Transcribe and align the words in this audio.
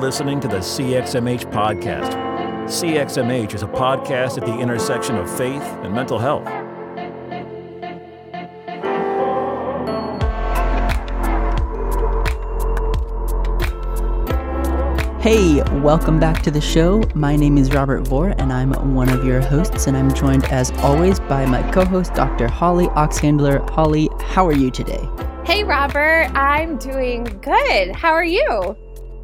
listening 0.00 0.38
to 0.40 0.48
the 0.48 0.58
CXMH 0.58 1.50
podcast. 1.50 2.12
CXMH 2.66 3.54
is 3.54 3.62
a 3.62 3.66
podcast 3.66 4.38
at 4.38 4.46
the 4.46 4.58
intersection 4.58 5.16
of 5.16 5.28
faith 5.36 5.62
and 5.82 5.92
mental 5.92 6.18
health. 6.18 6.46
Hey, 15.20 15.62
welcome 15.80 16.20
back 16.20 16.42
to 16.42 16.50
the 16.50 16.60
show. 16.60 17.02
My 17.14 17.34
name 17.34 17.58
is 17.58 17.72
Robert 17.72 18.06
Vore, 18.06 18.34
and 18.38 18.52
I'm 18.52 18.94
one 18.94 19.08
of 19.08 19.24
your 19.24 19.40
hosts, 19.40 19.88
and 19.88 19.96
I'm 19.96 20.14
joined 20.14 20.44
as 20.44 20.70
always 20.78 21.18
by 21.18 21.44
my 21.44 21.68
co 21.72 21.84
host, 21.84 22.14
Dr. 22.14 22.46
Holly 22.46 22.86
Oxhandler. 22.88 23.68
Holly, 23.70 24.08
how 24.20 24.46
are 24.46 24.56
you 24.56 24.70
today? 24.70 25.08
Hey, 25.44 25.64
Robert. 25.64 26.30
I'm 26.34 26.78
doing 26.78 27.24
good. 27.42 27.96
How 27.96 28.12
are 28.12 28.24
you? 28.24 28.76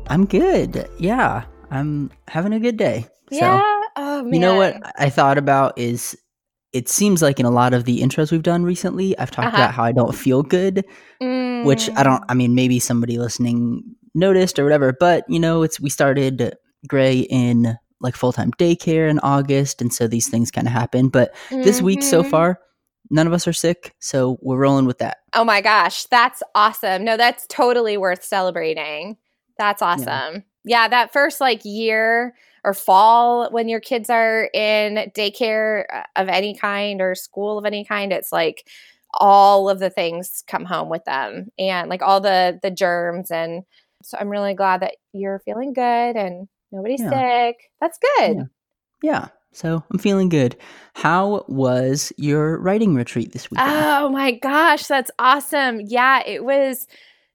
I'm 0.08 0.26
good. 0.26 0.88
Yeah, 0.98 1.44
I'm 1.70 2.10
having 2.28 2.52
a 2.52 2.60
good 2.60 2.76
day. 2.76 3.06
Yeah. 3.30 3.60
oh, 3.96 4.22
man. 4.22 4.32
You 4.34 4.38
know 4.40 4.54
what 4.56 4.80
I 4.98 5.08
thought 5.10 5.38
about 5.38 5.78
is 5.78 6.16
it 6.72 6.88
seems 6.88 7.22
like 7.22 7.40
in 7.40 7.46
a 7.46 7.50
lot 7.50 7.72
of 7.74 7.84
the 7.84 8.00
intros 8.00 8.30
we've 8.30 8.42
done 8.42 8.64
recently, 8.64 9.16
I've 9.18 9.30
talked 9.30 9.48
Uh-huh. 9.48 9.56
about 9.56 9.74
how 9.74 9.84
I 9.84 9.92
don't 9.92 10.14
feel 10.14 10.42
good, 10.42 10.84
which 11.20 11.88
I 11.96 12.02
don't, 12.02 12.22
I 12.28 12.34
mean, 12.34 12.54
maybe 12.54 12.78
somebody 12.80 13.18
listening 13.18 13.82
noticed 14.14 14.58
or 14.58 14.64
whatever, 14.64 14.92
but 14.98 15.24
you 15.28 15.40
know, 15.40 15.62
it's, 15.62 15.80
we 15.80 15.88
started 15.90 16.54
Gray 16.86 17.20
in 17.20 17.76
like 18.00 18.14
full 18.14 18.32
time 18.32 18.50
daycare 18.52 19.08
in 19.08 19.18
August. 19.20 19.80
And 19.80 19.92
so 19.92 20.06
these 20.06 20.28
things 20.28 20.50
kind 20.50 20.66
of 20.66 20.72
happen. 20.72 21.08
But 21.08 21.34
this 21.50 21.80
week 21.80 22.02
so 22.02 22.22
Mhm. 22.22 22.30
far, 22.30 22.60
none 23.10 23.26
of 23.26 23.32
us 23.32 23.48
are 23.48 23.52
sick. 23.52 23.94
So 24.00 24.36
we're 24.42 24.58
rolling 24.58 24.84
with 24.86 24.98
that. 24.98 25.18
Oh 25.34 25.44
my 25.44 25.60
gosh, 25.60 26.04
that's 26.06 26.42
awesome. 26.54 27.04
No, 27.04 27.16
that's 27.16 27.46
totally 27.48 27.96
worth 27.96 28.22
celebrating. 28.22 29.16
That's 29.58 29.82
awesome. 29.82 30.44
Yeah, 30.64 30.88
that 30.88 31.12
first 31.12 31.40
like 31.40 31.64
year 31.64 32.34
or 32.64 32.74
fall 32.74 33.50
when 33.50 33.68
your 33.68 33.80
kids 33.80 34.08
are 34.08 34.48
in 34.54 35.10
daycare 35.14 35.84
uh, 35.92 36.02
of 36.16 36.28
any 36.28 36.54
kind 36.54 37.00
or 37.00 37.14
school 37.14 37.58
of 37.58 37.64
any 37.66 37.84
kind, 37.84 38.12
it's 38.12 38.32
like 38.32 38.66
all 39.14 39.68
of 39.68 39.78
the 39.78 39.90
things 39.90 40.42
come 40.48 40.64
home 40.64 40.88
with 40.88 41.04
them 41.04 41.48
and 41.58 41.88
like 41.88 42.02
all 42.02 42.20
the 42.20 42.58
the 42.62 42.70
germs 42.70 43.30
and 43.30 43.62
so 44.02 44.18
I'm 44.20 44.28
really 44.28 44.54
glad 44.54 44.80
that 44.82 44.96
you're 45.12 45.38
feeling 45.40 45.72
good 45.72 46.16
and 46.16 46.48
nobody's 46.72 47.00
Yeah. 47.00 47.10
sick. 47.10 47.70
That's 47.80 47.98
good. 48.18 48.36
Yeah. 48.36 48.44
Yeah. 49.02 49.28
So 49.52 49.84
I'm 49.90 49.98
feeling 49.98 50.28
good. 50.28 50.56
How 50.94 51.44
was 51.46 52.12
your 52.16 52.58
writing 52.58 52.94
retreat 52.94 53.32
this 53.32 53.50
week? 53.50 53.60
Oh 53.62 54.08
my 54.08 54.32
gosh, 54.32 54.86
that's 54.88 55.12
awesome. 55.18 55.80
Yeah, 55.86 56.22
it 56.26 56.44
was 56.44 56.88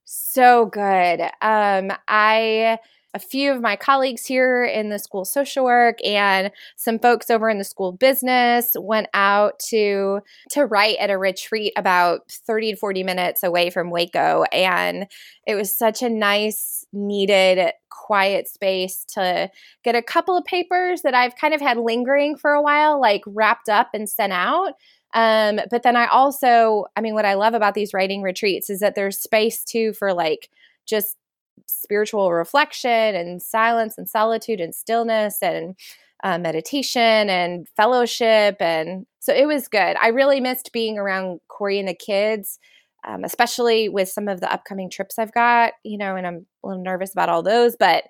so 0.10 0.66
good. 0.66 1.22
Um 1.42 1.92
I 2.08 2.80
a 3.16 3.20
few 3.20 3.52
of 3.52 3.62
my 3.62 3.76
colleagues 3.76 4.26
here 4.26 4.64
in 4.64 4.90
the 4.90 5.00
school 5.00 5.26
social 5.26 5.66
work 5.66 5.98
and 6.06 6.52
some 6.76 7.00
folks 7.00 7.30
over 7.30 7.50
in 7.50 7.58
the 7.58 7.64
school 7.64 7.92
business 7.92 8.76
went 8.80 9.08
out 9.14 9.58
to 9.58 10.20
to 10.52 10.66
write 10.66 10.98
at 11.00 11.10
a 11.10 11.18
retreat 11.18 11.74
about 11.76 12.32
30 12.32 12.72
to 12.72 12.78
40 12.78 13.04
minutes 13.04 13.44
away 13.44 13.72
from 13.72 13.90
Waco 13.90 14.44
and 14.52 15.08
it 15.48 15.56
was 15.56 15.74
such 15.76 16.04
a 16.04 16.10
nice 16.10 16.86
needed 16.94 17.72
quiet 17.90 18.48
space 18.48 19.06
to 19.10 19.50
get 19.84 19.96
a 19.96 20.04
couple 20.04 20.38
of 20.38 20.46
papers 20.46 21.02
that 21.02 21.16
I've 21.16 21.36
kind 21.36 21.54
of 21.54 21.62
had 21.62 21.78
lingering 21.78 22.38
for 22.38 22.52
a 22.52 22.62
while 22.62 23.02
like 23.02 23.22
wrapped 23.26 23.70
up 23.70 23.90
and 23.94 24.08
sent 24.08 24.34
out 24.34 24.74
um, 25.14 25.60
but 25.72 25.84
then 25.84 25.96
I 25.96 26.08
also, 26.08 26.86
I 26.96 27.02
mean, 27.02 27.14
what 27.14 27.26
I 27.26 27.34
love 27.34 27.54
about 27.54 27.74
these 27.74 27.94
writing 27.94 28.22
retreats 28.22 28.70
is 28.70 28.80
that 28.82 28.96
there's 28.96 29.20
space 29.20 29.64
too 29.64 29.94
for 29.94 30.14
like 30.14 30.50
just 30.86 31.18
spiritual 31.68 32.32
reflection 32.32 33.16
and 33.16 33.42
silence 33.42 33.98
and 33.98 34.08
solitude 34.08 34.62
and 34.62 34.74
stillness 34.74 35.42
and 35.42 35.76
uh, 36.24 36.38
meditation 36.38 37.30
and 37.30 37.68
fellowship. 37.76 38.58
And 38.60 39.06
so 39.20 39.34
it 39.34 39.48
was 39.48 39.68
good. 39.68 39.96
I 40.00 40.10
really 40.10 40.40
missed 40.40 40.72
being 40.74 40.98
around 40.98 41.40
Corey 41.48 41.80
and 41.80 41.88
the 41.88 41.94
kids, 41.94 42.60
um, 43.08 43.24
especially 43.24 43.90
with 43.90 44.10
some 44.10 44.28
of 44.28 44.42
the 44.42 44.52
upcoming 44.52 44.90
trips 44.90 45.18
I've 45.18 45.34
got, 45.34 45.74
you 45.84 45.98
know, 45.98 46.16
and 46.16 46.28
I'm 46.28 46.46
a 46.64 46.68
little 46.68 46.84
nervous 46.84 47.14
about 47.14 47.30
all 47.30 47.42
those, 47.42 47.76
but, 47.80 48.04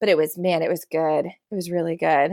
but 0.00 0.08
it 0.08 0.16
was, 0.16 0.36
man, 0.36 0.62
it 0.62 0.70
was 0.70 0.84
good. 0.84 1.26
It 1.26 1.54
was 1.54 1.70
really 1.70 1.96
good. 1.96 2.32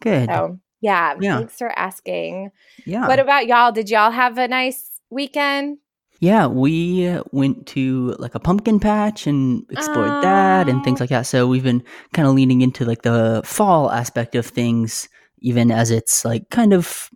Good. 0.00 0.28
So 0.28 0.60
yeah, 0.80 1.14
Yeah. 1.20 1.38
thanks 1.38 1.56
for 1.58 1.76
asking. 1.78 2.50
yeah. 2.84 3.06
What 3.08 3.18
about 3.18 3.46
y'all? 3.46 3.72
Did 3.72 3.90
y'all 3.90 4.10
have 4.10 4.38
a 4.38 4.48
nice 4.48 5.00
weekend? 5.10 5.78
Yeah, 6.20 6.46
we 6.48 7.16
went 7.30 7.66
to 7.68 8.16
like 8.18 8.34
a 8.34 8.40
pumpkin 8.40 8.80
patch 8.80 9.26
and 9.28 9.64
explored 9.70 10.22
that 10.24 10.68
and 10.68 10.82
things 10.82 10.98
like 10.98 11.10
that. 11.10 11.26
So 11.26 11.46
we've 11.46 11.62
been 11.62 11.82
kind 12.12 12.26
of 12.26 12.34
leaning 12.34 12.60
into 12.60 12.84
like 12.84 13.02
the 13.02 13.40
fall 13.44 13.90
aspect 13.92 14.34
of 14.34 14.44
things, 14.44 15.08
even 15.40 15.70
as 15.70 15.92
it's 15.92 16.24
like 16.24 16.50
kind 16.50 16.72
of 16.72 17.08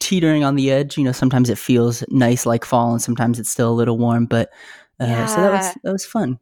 teetering 0.00 0.44
on 0.44 0.56
the 0.56 0.70
edge. 0.70 0.98
You 0.98 1.04
know, 1.04 1.12
sometimes 1.12 1.48
it 1.48 1.56
feels 1.56 2.04
nice 2.10 2.44
like 2.44 2.66
fall, 2.66 2.92
and 2.92 3.00
sometimes 3.00 3.38
it's 3.40 3.48
still 3.50 3.70
a 3.70 3.78
little 3.80 3.96
warm. 3.96 4.26
But 4.26 4.50
uh, 5.00 5.26
so 5.26 5.40
that 5.40 5.52
was 5.52 5.74
that 5.84 5.92
was 5.92 6.04
fun. 6.04 6.38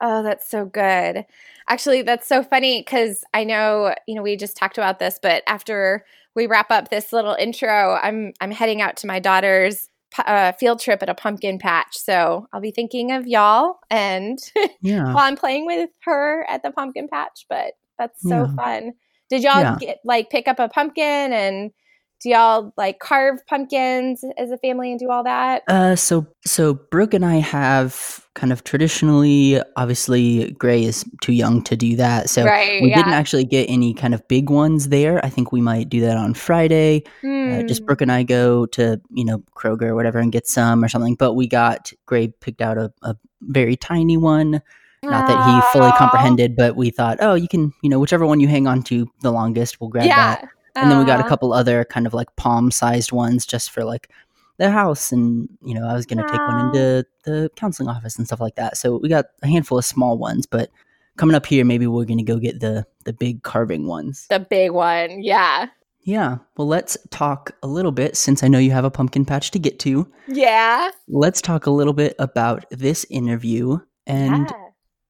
Oh, 0.00 0.22
that's 0.22 0.48
so 0.48 0.64
good. 0.64 1.24
Actually, 1.68 2.02
that's 2.02 2.28
so 2.28 2.42
funny 2.42 2.80
because 2.80 3.24
I 3.34 3.44
know 3.44 3.94
you 4.06 4.14
know 4.14 4.22
we 4.22 4.36
just 4.36 4.56
talked 4.56 4.78
about 4.78 4.98
this, 4.98 5.18
but 5.20 5.42
after 5.46 6.04
we 6.34 6.46
wrap 6.46 6.70
up 6.70 6.88
this 6.88 7.12
little 7.12 7.34
intro, 7.34 7.94
I'm 8.00 8.32
I'm 8.40 8.50
heading 8.52 8.80
out 8.80 8.96
to 8.98 9.06
my 9.08 9.18
daughter's 9.18 9.88
uh, 10.18 10.52
field 10.52 10.80
trip 10.80 11.02
at 11.02 11.08
a 11.08 11.14
pumpkin 11.14 11.58
patch, 11.58 11.96
so 11.96 12.46
I'll 12.52 12.60
be 12.60 12.70
thinking 12.70 13.12
of 13.12 13.26
y'all 13.26 13.78
and 13.90 14.38
Yeah, 14.80 15.02
while 15.12 15.24
I'm 15.24 15.36
playing 15.36 15.66
with 15.66 15.90
her 16.04 16.44
at 16.48 16.62
the 16.62 16.70
pumpkin 16.70 17.08
patch. 17.08 17.46
But 17.48 17.74
that's 17.98 18.26
so 18.26 18.42
Yeah. 18.42 18.46
fun. 18.56 18.92
Did 19.30 19.42
y'all 19.42 19.62
Yeah. 19.62 19.76
get 19.78 19.98
like 20.04 20.30
pick 20.30 20.46
up 20.48 20.58
a 20.60 20.68
pumpkin 20.68 21.04
and 21.32 21.72
do 22.20 22.30
y'all 22.30 22.72
like 22.76 22.98
carve 22.98 23.44
pumpkins 23.46 24.24
as 24.36 24.50
a 24.50 24.58
family 24.58 24.90
and 24.90 24.98
do 24.98 25.10
all 25.10 25.22
that? 25.22 25.62
Uh, 25.68 25.94
so 25.94 26.26
so 26.44 26.74
Brooke 26.74 27.14
and 27.14 27.24
I 27.24 27.36
have 27.36 28.26
kind 28.34 28.52
of 28.52 28.64
traditionally, 28.64 29.60
obviously, 29.76 30.52
Gray 30.52 30.84
is 30.84 31.04
too 31.22 31.32
young 31.32 31.62
to 31.64 31.76
do 31.76 31.96
that, 31.96 32.28
so 32.28 32.44
right. 32.44 32.82
we 32.82 32.90
yeah. 32.90 32.96
didn't 32.96 33.12
actually 33.12 33.44
get 33.44 33.68
any 33.68 33.94
kind 33.94 34.14
of 34.14 34.26
big 34.28 34.50
ones 34.50 34.88
there. 34.88 35.24
I 35.24 35.28
think 35.28 35.52
we 35.52 35.60
might 35.60 35.88
do 35.88 36.00
that 36.00 36.16
on 36.16 36.34
Friday. 36.34 37.04
Uh, 37.24 37.62
just 37.62 37.82
Mm. 37.82 37.86
Brooke 37.86 38.02
and 38.02 38.12
I 38.12 38.22
go 38.24 38.66
to 38.66 39.00
you 39.10 39.24
know 39.24 39.42
Kroger 39.56 39.82
or 39.82 39.94
whatever 39.94 40.18
and 40.18 40.32
get 40.32 40.46
some 40.46 40.84
or 40.84 40.88
something. 40.88 41.14
But 41.14 41.34
we 41.34 41.46
got 41.46 41.92
Gray 42.06 42.28
picked 42.28 42.60
out 42.60 42.78
a, 42.78 42.92
a 43.02 43.16
very 43.42 43.76
tiny 43.76 44.16
one. 44.16 44.62
Not 45.00 45.28
that 45.28 45.46
he 45.46 45.78
fully 45.78 45.92
comprehended, 45.92 46.56
but 46.56 46.74
we 46.74 46.90
thought, 46.90 47.18
oh, 47.20 47.34
you 47.34 47.46
can 47.46 47.72
you 47.82 47.88
know 47.88 48.00
whichever 48.00 48.26
one 48.26 48.40
you 48.40 48.48
hang 48.48 48.66
on 48.66 48.82
to 48.84 49.08
the 49.22 49.30
longest, 49.30 49.80
we'll 49.80 49.90
grab 49.90 50.06
that. 50.08 50.48
And 50.82 50.90
then 50.90 50.98
we 50.98 51.04
got 51.04 51.20
a 51.20 51.24
uh, 51.24 51.28
couple 51.28 51.52
other 51.52 51.84
kind 51.84 52.06
of 52.06 52.14
like 52.14 52.34
palm 52.36 52.70
sized 52.70 53.12
ones 53.12 53.46
just 53.46 53.70
for 53.70 53.84
like 53.84 54.10
the 54.58 54.70
house 54.70 55.12
and 55.12 55.48
you 55.62 55.72
know 55.72 55.86
I 55.86 55.94
was 55.94 56.04
gonna 56.04 56.28
take 56.28 56.40
one 56.40 56.66
into 56.66 57.06
the 57.24 57.50
counseling 57.56 57.88
office 57.88 58.18
and 58.18 58.26
stuff 58.26 58.40
like 58.40 58.56
that. 58.56 58.76
So 58.76 58.98
we 58.98 59.08
got 59.08 59.26
a 59.42 59.46
handful 59.46 59.78
of 59.78 59.84
small 59.84 60.18
ones, 60.18 60.46
but 60.46 60.70
coming 61.16 61.36
up 61.36 61.46
here 61.46 61.64
maybe 61.64 61.86
we're 61.86 62.04
gonna 62.04 62.24
go 62.24 62.38
get 62.38 62.60
the 62.60 62.84
the 63.04 63.12
big 63.12 63.42
carving 63.42 63.86
ones. 63.86 64.26
the 64.28 64.40
big 64.40 64.72
one. 64.72 65.22
Yeah. 65.22 65.68
Yeah. 66.02 66.38
Well 66.56 66.66
let's 66.66 66.98
talk 67.10 67.52
a 67.62 67.68
little 67.68 67.92
bit 67.92 68.16
since 68.16 68.42
I 68.42 68.48
know 68.48 68.58
you 68.58 68.72
have 68.72 68.84
a 68.84 68.90
pumpkin 68.90 69.24
patch 69.24 69.52
to 69.52 69.58
get 69.58 69.78
to. 69.80 70.10
Yeah. 70.26 70.90
Let's 71.06 71.40
talk 71.40 71.66
a 71.66 71.70
little 71.70 71.92
bit 71.92 72.16
about 72.18 72.64
this 72.70 73.06
interview 73.10 73.78
and 74.06 74.48
yeah. 74.50 74.67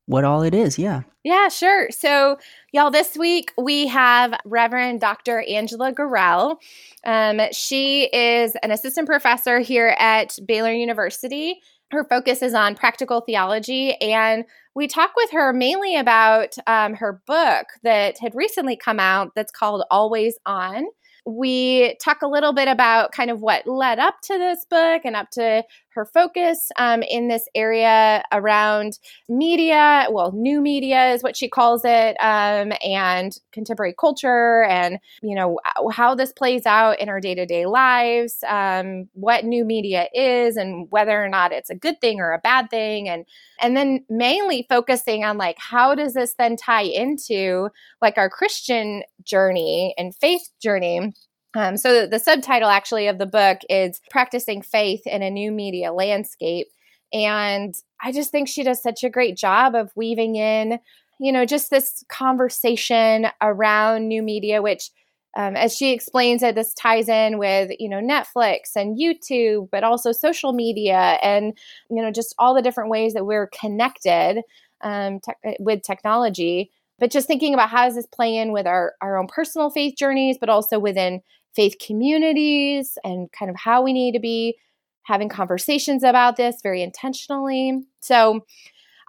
What 0.09 0.25
all 0.25 0.43
it 0.43 0.55
is. 0.55 0.79
Yeah. 0.79 1.03
Yeah, 1.23 1.49
sure. 1.49 1.91
So, 1.91 2.39
y'all, 2.73 2.91
this 2.91 3.15
week 3.15 3.53
we 3.59 3.89
have 3.89 4.33
Reverend 4.47 5.03
Dr. 5.03 5.43
Angela 5.47 5.93
Gorrell. 5.93 6.57
Um, 7.05 7.43
she 7.53 8.05
is 8.05 8.57
an 8.63 8.71
assistant 8.71 9.07
professor 9.07 9.61
here 9.61 9.95
at 9.99 10.39
Baylor 10.47 10.73
University. 10.73 11.61
Her 11.91 12.05
focus 12.05 12.41
is 12.41 12.55
on 12.55 12.75
practical 12.75 13.21
theology, 13.21 13.97
and 14.01 14.47
we 14.75 14.87
talk 14.87 15.11
with 15.15 15.31
her 15.33 15.53
mainly 15.53 15.95
about 15.95 16.55
um, 16.67 16.95
her 16.95 17.21
book 17.27 17.67
that 17.83 18.19
had 18.19 18.35
recently 18.35 18.77
come 18.77 18.99
out 18.99 19.33
that's 19.37 19.53
called 19.53 19.85
Always 19.91 20.39
On. 20.47 20.87
We 21.27 21.97
talk 22.03 22.23
a 22.23 22.29
little 22.29 22.55
bit 22.55 22.69
about 22.69 23.13
kind 23.13 23.31
of 23.31 23.43
what 23.43 23.67
led 23.67 23.99
up 23.99 24.23
to 24.23 24.39
this 24.39 24.65
book 24.71 25.03
and 25.05 25.15
up 25.15 25.29
to 25.33 25.65
her 25.99 26.05
focus 26.05 26.71
um, 26.77 27.03
in 27.03 27.27
this 27.27 27.43
area 27.57 28.23
around 28.31 29.01
media, 29.29 30.07
well, 30.13 30.31
new 30.31 30.61
media 30.61 31.13
is 31.13 31.25
what 31.25 31.37
she 31.37 31.49
calls 31.49 31.83
it, 31.85 32.17
um, 32.21 32.73
and 32.85 33.37
contemporary 33.51 33.93
culture, 33.99 34.63
and 34.63 35.01
you 35.23 35.35
know 35.35 35.59
how 35.93 36.15
this 36.15 36.33
plays 36.33 36.67
out 36.67 37.01
in 37.01 37.09
our 37.09 37.21
day 37.21 37.35
to 37.35 37.45
day 37.47 37.67
lives, 37.67 38.45
um, 38.47 39.09
what 39.15 39.45
new 39.45 39.65
media 39.65 40.07
is, 40.15 40.57
and 40.57 40.87
whether 40.91 41.21
or 41.21 41.29
not 41.29 41.51
it's 41.51 41.69
a 41.69 41.75
good 41.75 42.01
thing 42.01 42.21
or 42.21 42.33
a 42.33 42.39
bad 42.39 42.71
thing, 42.71 43.09
and 43.09 43.27
and 43.61 43.77
then 43.77 44.05
mainly 44.09 44.67
focusing 44.69 45.25
on 45.25 45.37
like 45.37 45.57
how 45.59 45.97
does 45.97 46.15
this 46.15 46.35
then 46.39 46.55
tie 46.55 46.83
into 46.83 47.71
like 48.01 48.17
our 48.17 48.31
Christian 48.31 49.03
journey 49.25 49.95
and 49.99 50.15
faith 50.15 50.49
journey. 50.63 51.13
Um, 51.59 51.77
so 51.77 52.07
the 52.07 52.19
subtitle 52.19 52.69
actually 52.69 53.09
of 53.09 53.19
the 53.19 53.27
book 53.27 53.59
is 53.69 54.01
practicing 54.11 54.63
faith 54.63 55.07
in 55.07 55.23
a 55.23 55.31
new 55.31 55.51
media 55.51 55.93
landscape 55.93 56.69
and 57.13 57.75
I 58.03 58.13
just 58.13 58.31
think 58.31 58.49
she 58.49 58.63
does 58.63 58.83
such 58.83 59.03
a 59.03 59.11
great 59.11 59.37
job 59.37 59.75
of 59.75 59.91
weaving 59.97 60.37
in, 60.37 60.79
you 61.19 61.33
know, 61.33 61.45
just 61.45 61.71
this 61.71 62.05
conversation 62.09 63.29
around 63.41 64.09
new 64.09 64.23
media, 64.23 64.63
which 64.63 64.91
um, 65.37 65.57
as 65.57 65.77
she 65.77 65.93
explains 65.93 66.43
it, 66.43 66.55
this 66.55 66.75
ties 66.75 67.09
in 67.09 67.39
with 67.39 67.71
you 67.79 67.89
know 67.89 68.01
Netflix 68.01 68.75
and 68.75 68.99
YouTube, 68.99 69.69
but 69.71 69.85
also 69.85 70.11
social 70.11 70.53
media 70.53 71.19
and 71.23 71.57
you 71.91 72.03
know 72.03 72.11
just 72.11 72.35
all 72.39 72.55
the 72.55 72.63
different 72.63 72.91
ways 72.91 73.15
that 73.15 73.27
we're 73.27 73.49
connected 73.49 74.43
um, 74.83 75.21
te- 75.21 75.57
with 75.61 75.83
technology. 75.83 76.71
But 76.99 77.11
just 77.13 77.29
thinking 77.29 77.55
about 77.55 77.69
how 77.71 77.85
does 77.85 77.95
this 77.95 78.07
play 78.07 78.37
in 78.37 78.53
with 78.53 78.67
our 78.67 78.95
our 79.01 79.19
own 79.19 79.29
personal 79.29 79.71
faith 79.71 79.95
journeys, 79.97 80.39
but 80.41 80.49
also 80.49 80.79
within 80.79 81.21
faith 81.55 81.77
communities 81.85 82.99
and 83.05 83.31
kind 83.33 83.51
of 83.51 83.57
how 83.57 83.83
we 83.83 83.93
need 83.93 84.13
to 84.13 84.21
be 84.21 84.57
having 85.03 85.29
conversations 85.29 86.03
about 86.03 86.37
this 86.37 86.61
very 86.63 86.83
intentionally. 86.83 87.81
So 88.01 88.45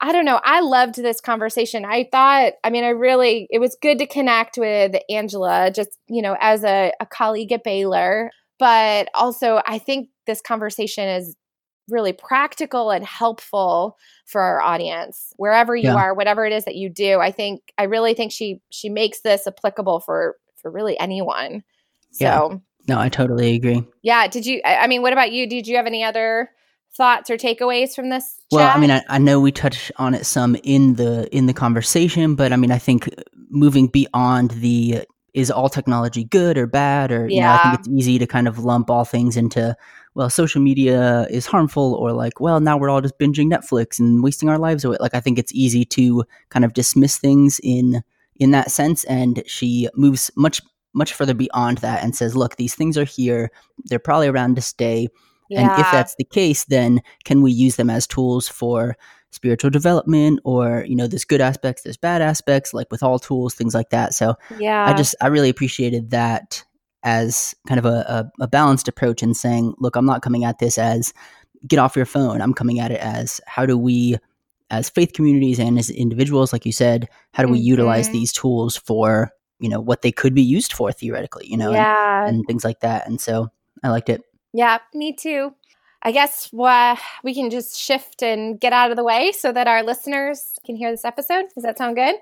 I 0.02 0.14
don't 0.14 0.26
know. 0.26 0.40
I 0.44 0.62
loved 0.62 0.96
this 0.96 1.20
conversation. 1.20 1.84
I 1.84 2.08
thought, 2.10 2.54
I 2.64 2.70
mean, 2.70 2.86
I 2.86 2.90
really, 2.90 3.48
it 3.50 3.60
was 3.60 3.78
good 3.82 4.00
to 4.00 4.08
connect 4.08 4.58
with 4.58 4.96
Angela, 5.10 5.72
just, 5.76 5.90
you 6.08 6.22
know, 6.22 6.38
as 6.40 6.64
a, 6.64 6.94
a 7.02 7.06
colleague 7.06 7.52
at 7.52 7.66
Baylor. 7.66 8.32
But 8.60 9.10
also, 9.14 9.62
I 9.66 9.78
think 9.78 10.10
this 10.26 10.42
conversation 10.42 11.08
is 11.08 11.36
really 11.90 12.14
practical 12.14 12.92
and 12.92 13.04
helpful 13.04 13.98
for 14.26 14.42
our 14.42 14.62
audience 14.62 15.34
wherever 15.38 15.76
you 15.76 15.90
yeah. 15.90 15.96
are 15.96 16.14
whatever 16.14 16.46
it 16.46 16.54
is 16.54 16.66
that 16.66 16.76
you 16.76 16.88
do 16.88 17.20
i 17.20 17.32
think 17.32 17.74
i 17.80 17.84
really 17.84 18.14
think 18.14 18.32
she 18.32 18.62
she 18.70 18.90
makes 18.90 19.22
this 19.22 19.48
applicable 19.48 20.00
for 20.00 20.36
for 20.56 20.70
really 20.70 21.00
anyone 21.00 21.64
so 22.12 22.26
yeah. 22.26 22.58
no 22.88 23.00
i 23.00 23.10
totally 23.10 23.56
agree. 23.56 23.84
Yeah 24.02 24.28
did 24.28 24.46
you 24.46 24.62
i 24.66 24.88
mean 24.88 25.02
what 25.02 25.14
about 25.14 25.32
you? 25.32 25.48
Did 25.48 25.68
you 25.68 25.78
have 25.78 25.86
any 25.86 26.04
other 26.04 26.52
thoughts 26.96 27.30
or 27.30 27.38
takeaways 27.38 27.94
from 27.94 28.10
this 28.10 28.42
well 28.52 28.76
i 28.76 28.80
mean 28.80 28.90
I, 28.90 29.04
I, 29.08 29.20
know 29.20 29.40
we 29.40 29.52
touched 29.52 29.92
on 29.98 30.16
it 30.16 30.26
some 30.26 30.56
in 30.64 30.96
the 30.96 31.34
in 31.36 31.46
the 31.46 31.54
conversation 31.54 32.34
but 32.34 32.52
i 32.52 32.56
mean 32.56 32.72
i 32.72 32.80
think 32.80 33.08
moving 33.50 33.88
beyond 33.88 34.52
the 34.52 35.06
is 35.34 35.52
all 35.52 35.70
technology 35.70 36.24
good 36.24 36.58
or 36.58 36.66
bad? 36.66 37.12
Or 37.12 37.28
yeah. 37.28 37.36
you 37.36 37.42
know 37.42 37.52
i 37.52 37.58
think 37.64 37.80
it's 37.80 37.88
easy 37.90 38.20
to 38.20 38.28
kind 38.28 38.48
of 38.48 38.60
lump 38.60 38.90
all 38.90 39.06
things 39.06 39.38
into 39.38 39.76
well 40.16 40.30
social 40.30 40.62
media 40.62 41.28
is 41.30 41.46
harmful 41.46 41.94
or 41.96 42.12
like 42.12 42.40
well 42.40 42.60
now 42.60 42.78
we're 42.78 42.90
all 42.90 43.02
just 43.02 43.20
binging 43.20 43.52
netflix 43.52 44.00
and 44.00 44.24
wasting 44.24 44.50
our 44.50 44.58
lives 44.58 44.84
away. 44.84 44.98
Like 45.00 45.14
i 45.14 45.20
think 45.20 45.38
it's 45.38 45.54
easy 45.54 45.86
to 45.86 46.24
kind 46.50 46.66
of 46.66 46.74
dismiss 46.74 47.18
things 47.18 47.60
in 47.64 48.02
in 48.38 48.52
that 48.52 48.72
sense 48.72 49.04
and 49.06 49.44
she 49.46 49.88
moves 49.96 50.32
much 50.36 50.62
much 50.94 51.14
further 51.14 51.34
beyond 51.34 51.78
that 51.80 52.04
and 52.04 52.16
says 52.16 52.36
look 52.36 52.56
these 52.56 52.76
things 52.76 52.98
are 52.98 53.06
here 53.06 53.52
they're 53.86 54.00
probably 54.00 54.28
around 54.28 54.56
to 54.56 54.62
stay 54.62 55.08
yeah. 55.50 55.62
And 55.62 55.82
if 55.82 55.92
that's 55.92 56.16
the 56.16 56.24
case, 56.24 56.66
then 56.66 57.02
can 57.26 57.42
we 57.42 57.52
use 57.52 57.76
them 57.76 57.90
as 57.90 58.08
tools 58.08 58.48
for 58.48 58.96
spiritual 59.32 59.70
development 59.70 60.40
or, 60.44 60.86
you 60.88 60.96
know, 60.96 61.08
there's 61.08 61.26
good 61.26 61.42
aspects, 61.42 61.84
there's 61.84 61.98
bad 61.98 62.22
aspects, 62.22 62.74
like 62.74 62.92
with 62.92 63.04
all 63.04 63.20
tools, 63.20 63.54
things 63.54 63.74
like 63.74 63.90
that. 63.90 64.14
So 64.14 64.36
yeah. 64.60 64.86
I 64.86 64.94
just, 64.94 65.16
I 65.22 65.28
really 65.28 65.50
appreciated 65.50 66.12
that 66.12 66.64
as 67.04 67.56
kind 67.68 67.80
of 67.80 67.86
a, 67.86 68.32
a, 68.40 68.44
a 68.44 68.48
balanced 68.48 68.88
approach 68.88 69.24
in 69.24 69.34
saying, 69.34 69.74
look, 69.80 69.96
I'm 69.96 70.06
not 70.06 70.22
coming 70.22 70.46
at 70.46 70.60
this 70.60 70.78
as 70.78 71.14
get 71.68 71.80
off 71.80 71.96
your 71.96 72.06
phone. 72.06 72.42
I'm 72.42 72.54
coming 72.54 72.80
at 72.80 72.92
it 72.92 73.00
as 73.00 73.42
how 73.48 73.66
do 73.66 73.78
we, 73.78 74.18
as 74.70 74.90
faith 74.90 75.14
communities 75.14 75.60
and 75.60 75.80
as 75.80 75.90
individuals, 75.90 76.54
like 76.54 76.66
you 76.66 76.72
said, 76.72 77.10
how 77.34 77.44
do 77.44 77.50
we 77.50 77.58
mm-hmm. 77.58 77.68
utilize 77.68 78.10
these 78.10 78.32
tools 78.32 78.78
for, 78.78 79.32
you 79.60 79.70
know, 79.70 79.80
what 79.80 80.02
they 80.02 80.12
could 80.12 80.34
be 80.34 80.42
used 80.42 80.74
for 80.74 80.92
theoretically, 80.92 81.48
you 81.48 81.58
know, 81.58 81.72
yeah. 81.72 82.26
and, 82.26 82.38
and 82.38 82.46
things 82.48 82.64
like 82.64 82.80
that. 82.80 83.08
And 83.08 83.20
so 83.20 83.50
I 83.84 83.90
liked 83.90 84.10
it. 84.10 84.22
Yeah, 84.54 84.80
me 84.94 85.14
too. 85.14 85.54
I 86.02 86.12
guess 86.12 86.54
uh, 86.54 86.96
we 87.24 87.34
can 87.34 87.50
just 87.50 87.78
shift 87.78 88.24
and 88.24 88.60
get 88.60 88.72
out 88.72 88.90
of 88.90 88.98
the 88.98 89.04
way 89.04 89.34
so 89.34 89.52
that 89.52 89.68
our 89.68 89.84
listeners 89.84 90.54
can 90.66 90.76
hear 90.76 90.92
this 90.92 91.04
episode. 91.04 91.46
Does 91.54 91.64
that 91.64 91.78
sound 91.78 91.98
good? 91.98 92.16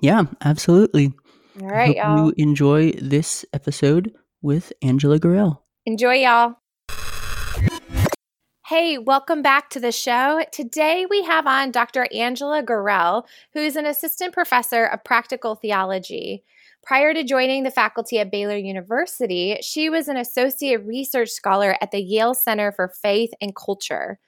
Yeah, 0.00 0.24
absolutely. 0.40 1.12
All 1.60 1.68
right, 1.68 1.96
y'all. 1.96 2.26
You 2.26 2.34
enjoy 2.38 2.92
this 2.92 3.44
episode 3.52 4.14
with 4.42 4.72
Angela 4.82 5.18
Gorrell. 5.18 5.58
Enjoy, 5.86 6.14
y'all. 6.14 6.56
Hey, 8.66 8.98
welcome 8.98 9.42
back 9.42 9.68
to 9.70 9.80
the 9.80 9.92
show. 9.92 10.42
Today 10.52 11.04
we 11.08 11.24
have 11.24 11.46
on 11.46 11.70
Dr. 11.70 12.06
Angela 12.14 12.62
Gorrell, 12.62 13.24
who 13.52 13.60
is 13.60 13.74
an 13.74 13.84
assistant 13.84 14.32
professor 14.32 14.84
of 14.84 15.02
practical 15.02 15.56
theology. 15.56 16.44
Prior 16.82 17.12
to 17.12 17.22
joining 17.22 17.62
the 17.62 17.70
faculty 17.70 18.18
at 18.18 18.32
Baylor 18.32 18.56
University, 18.56 19.58
she 19.62 19.90
was 19.90 20.08
an 20.08 20.16
associate 20.16 20.84
research 20.84 21.28
scholar 21.28 21.76
at 21.80 21.90
the 21.90 22.00
Yale 22.00 22.34
Center 22.34 22.72
for 22.72 22.88
Faith 22.88 23.30
and 23.40 23.54
Culture. 23.54 24.18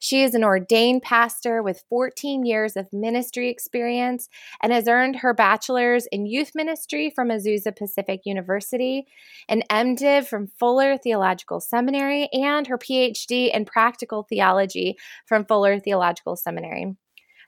She 0.00 0.22
is 0.22 0.34
an 0.34 0.44
ordained 0.44 1.02
pastor 1.02 1.62
with 1.62 1.84
14 1.88 2.44
years 2.44 2.76
of 2.76 2.92
ministry 2.92 3.50
experience 3.50 4.28
and 4.62 4.72
has 4.72 4.86
earned 4.86 5.16
her 5.16 5.34
bachelor's 5.34 6.06
in 6.06 6.26
youth 6.26 6.52
ministry 6.54 7.10
from 7.10 7.28
Azusa 7.28 7.76
Pacific 7.76 8.20
University, 8.24 9.06
an 9.48 9.62
MDiv 9.70 10.28
from 10.28 10.46
Fuller 10.58 10.96
Theological 10.96 11.60
Seminary, 11.60 12.28
and 12.32 12.66
her 12.68 12.78
PhD 12.78 13.52
in 13.52 13.64
practical 13.64 14.22
theology 14.22 14.96
from 15.26 15.44
Fuller 15.44 15.80
Theological 15.80 16.36
Seminary. 16.36 16.96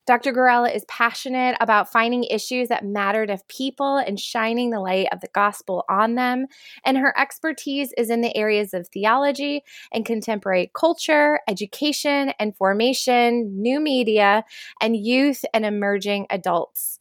Dr. 0.06 0.32
Gorrell 0.32 0.74
is 0.74 0.84
passionate 0.86 1.56
about 1.60 1.92
finding 1.92 2.24
issues 2.24 2.68
that 2.68 2.84
matter 2.84 3.26
to 3.26 3.38
people 3.48 3.98
and 3.98 4.18
shining 4.18 4.70
the 4.70 4.80
light 4.80 5.06
of 5.12 5.20
the 5.20 5.28
gospel 5.34 5.84
on 5.88 6.14
them. 6.14 6.46
And 6.84 6.96
her 6.98 7.16
expertise 7.18 7.92
is 7.96 8.10
in 8.10 8.20
the 8.20 8.36
areas 8.36 8.74
of 8.74 8.88
theology 8.88 9.62
and 9.92 10.04
contemporary 10.04 10.70
culture, 10.74 11.40
education 11.46 12.32
and 12.40 12.56
formation, 12.56 13.62
new 13.62 13.78
media, 13.78 14.44
and 14.80 14.96
youth 14.96 15.44
and 15.54 15.64
emerging 15.64 16.26
adults. 16.30 16.98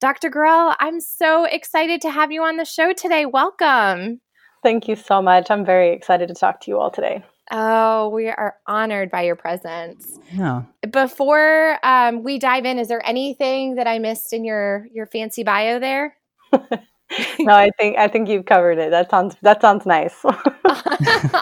Dr. 0.00 0.30
Gorrell, 0.30 0.76
I'm 0.78 1.00
so 1.00 1.44
excited 1.44 2.00
to 2.02 2.10
have 2.10 2.30
you 2.30 2.42
on 2.42 2.58
the 2.58 2.64
show 2.64 2.92
today. 2.92 3.26
Welcome. 3.26 4.20
Thank 4.62 4.88
you 4.88 4.96
so 4.96 5.22
much. 5.22 5.50
I'm 5.50 5.64
very 5.64 5.92
excited 5.92 6.28
to 6.28 6.34
talk 6.34 6.60
to 6.62 6.70
you 6.70 6.78
all 6.78 6.90
today. 6.90 7.22
Oh, 7.50 8.08
we 8.08 8.28
are 8.28 8.56
honored 8.66 9.10
by 9.10 9.22
your 9.22 9.36
presence. 9.36 10.18
Yeah. 10.32 10.62
Before 10.90 11.78
um, 11.84 12.22
we 12.22 12.38
dive 12.38 12.64
in, 12.64 12.78
is 12.78 12.88
there 12.88 13.06
anything 13.06 13.76
that 13.76 13.86
I 13.86 13.98
missed 13.98 14.32
in 14.32 14.44
your 14.44 14.86
your 14.92 15.06
fancy 15.06 15.44
bio 15.44 15.78
there? 15.78 16.16
no, 16.52 17.54
I 17.54 17.70
think 17.78 17.98
I 17.98 18.08
think 18.08 18.28
you've 18.28 18.46
covered 18.46 18.78
it. 18.78 18.90
That 18.90 19.10
sounds 19.10 19.36
that 19.42 19.60
sounds 19.60 19.86
nice. 19.86 20.14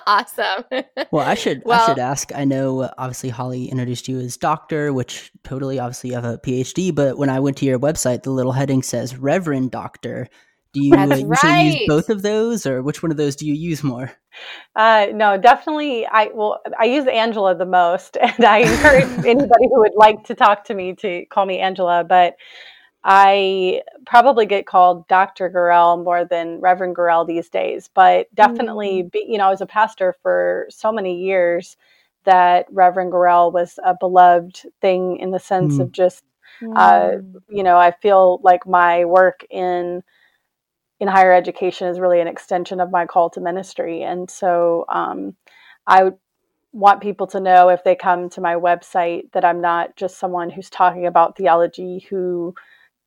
awesome. 0.07 0.65
well, 1.11 1.27
I 1.27 1.35
should 1.35 1.63
well, 1.65 1.81
I 1.81 1.87
should 1.87 1.99
ask. 1.99 2.35
I 2.35 2.45
know 2.45 2.83
uh, 2.83 2.95
obviously 2.99 3.31
Holly 3.31 3.67
introduced 3.67 4.07
you 4.07 4.19
as 4.19 4.37
doctor, 4.37 4.93
which 4.93 5.33
totally 5.43 5.79
obviously 5.79 6.11
you 6.11 6.17
have 6.17 6.25
a 6.25 6.39
PhD. 6.39 6.95
But 6.95 7.17
when 7.17 7.31
I 7.31 7.41
went 7.41 7.57
to 7.59 7.65
your 7.65 7.79
website, 7.79 8.25
the 8.25 8.31
little 8.31 8.53
heading 8.53 8.83
says 8.83 9.17
Reverend 9.17 9.71
Doctor. 9.71 10.29
Do 10.75 10.85
you 10.85 10.91
That's 10.91 11.21
usually 11.21 11.31
right. 11.31 11.63
use 11.63 11.83
both 11.87 12.11
of 12.11 12.23
those, 12.23 12.67
or 12.67 12.83
which 12.83 13.01
one 13.01 13.13
of 13.13 13.17
those 13.17 13.37
do 13.37 13.47
you 13.47 13.55
use 13.55 13.85
more? 13.85 14.13
Uh, 14.75 15.07
no, 15.15 15.39
definitely. 15.39 16.05
I 16.05 16.31
well, 16.35 16.61
I 16.79 16.87
use 16.87 17.07
Angela 17.07 17.55
the 17.55 17.65
most, 17.65 18.17
and 18.21 18.45
I 18.45 18.59
encourage 18.59 19.05
anybody 19.25 19.69
who 19.73 19.79
would 19.79 19.95
like 19.95 20.25
to 20.25 20.35
talk 20.35 20.65
to 20.65 20.75
me 20.75 20.95
to 20.97 21.25
call 21.27 21.47
me 21.47 21.61
Angela. 21.61 22.03
But 22.03 22.35
I 23.05 23.83
probably 24.05 24.47
get 24.47 24.67
called 24.67 25.07
Dr. 25.07 25.49
Gorrell 25.49 26.03
more 26.03 26.25
than 26.25 26.61
Reverend 26.61 26.97
Gorrell 26.97 27.25
these 27.25 27.49
days. 27.49 27.89
But 27.95 28.35
definitely, 28.35 29.05
mm-hmm. 29.05 29.31
you 29.31 29.39
know, 29.39 29.47
I 29.47 29.51
was 29.51 29.61
a 29.61 29.67
pastor 29.67 30.17
for 30.23 30.67
so 30.71 30.91
many 30.91 31.23
years 31.23 31.77
that 32.25 32.67
Reverend 32.73 33.13
Gorrell 33.13 33.53
was 33.53 33.79
a 33.85 33.95
beloved 33.95 34.63
thing 34.81 35.19
in 35.19 35.31
the 35.31 35.39
sense 35.39 35.75
mm. 35.75 35.81
of 35.81 35.93
just, 35.93 36.25
uh, 36.75 37.11
mm. 37.11 37.35
you 37.49 37.63
know, 37.63 37.77
I 37.77 37.93
feel 37.93 38.41
like 38.43 38.67
my 38.67 39.05
work 39.05 39.45
in 39.51 40.03
in 41.01 41.09
higher 41.09 41.33
education 41.33 41.89
is 41.89 42.01
really 42.01 42.21
an 42.21 42.29
extension 42.29 42.81
of 42.81 42.91
my 42.91 43.07
call 43.07 43.31
to 43.31 43.41
ministry. 43.41 44.03
And 44.03 44.31
so 44.31 44.85
um, 44.89 45.37
I 45.87 46.11
want 46.73 47.01
people 47.01 47.27
to 47.29 47.41
know 47.41 47.69
if 47.69 47.85
they 47.85 47.95
come 47.95 48.29
to 48.31 48.41
my 48.41 48.55
website 48.55 49.31
that 49.33 49.45
I'm 49.45 49.61
not 49.61 49.97
just 49.97 50.19
someone 50.19 50.51
who's 50.51 50.71
talking 50.71 51.07
about 51.07 51.37
theology 51.37 52.07
who 52.11 52.55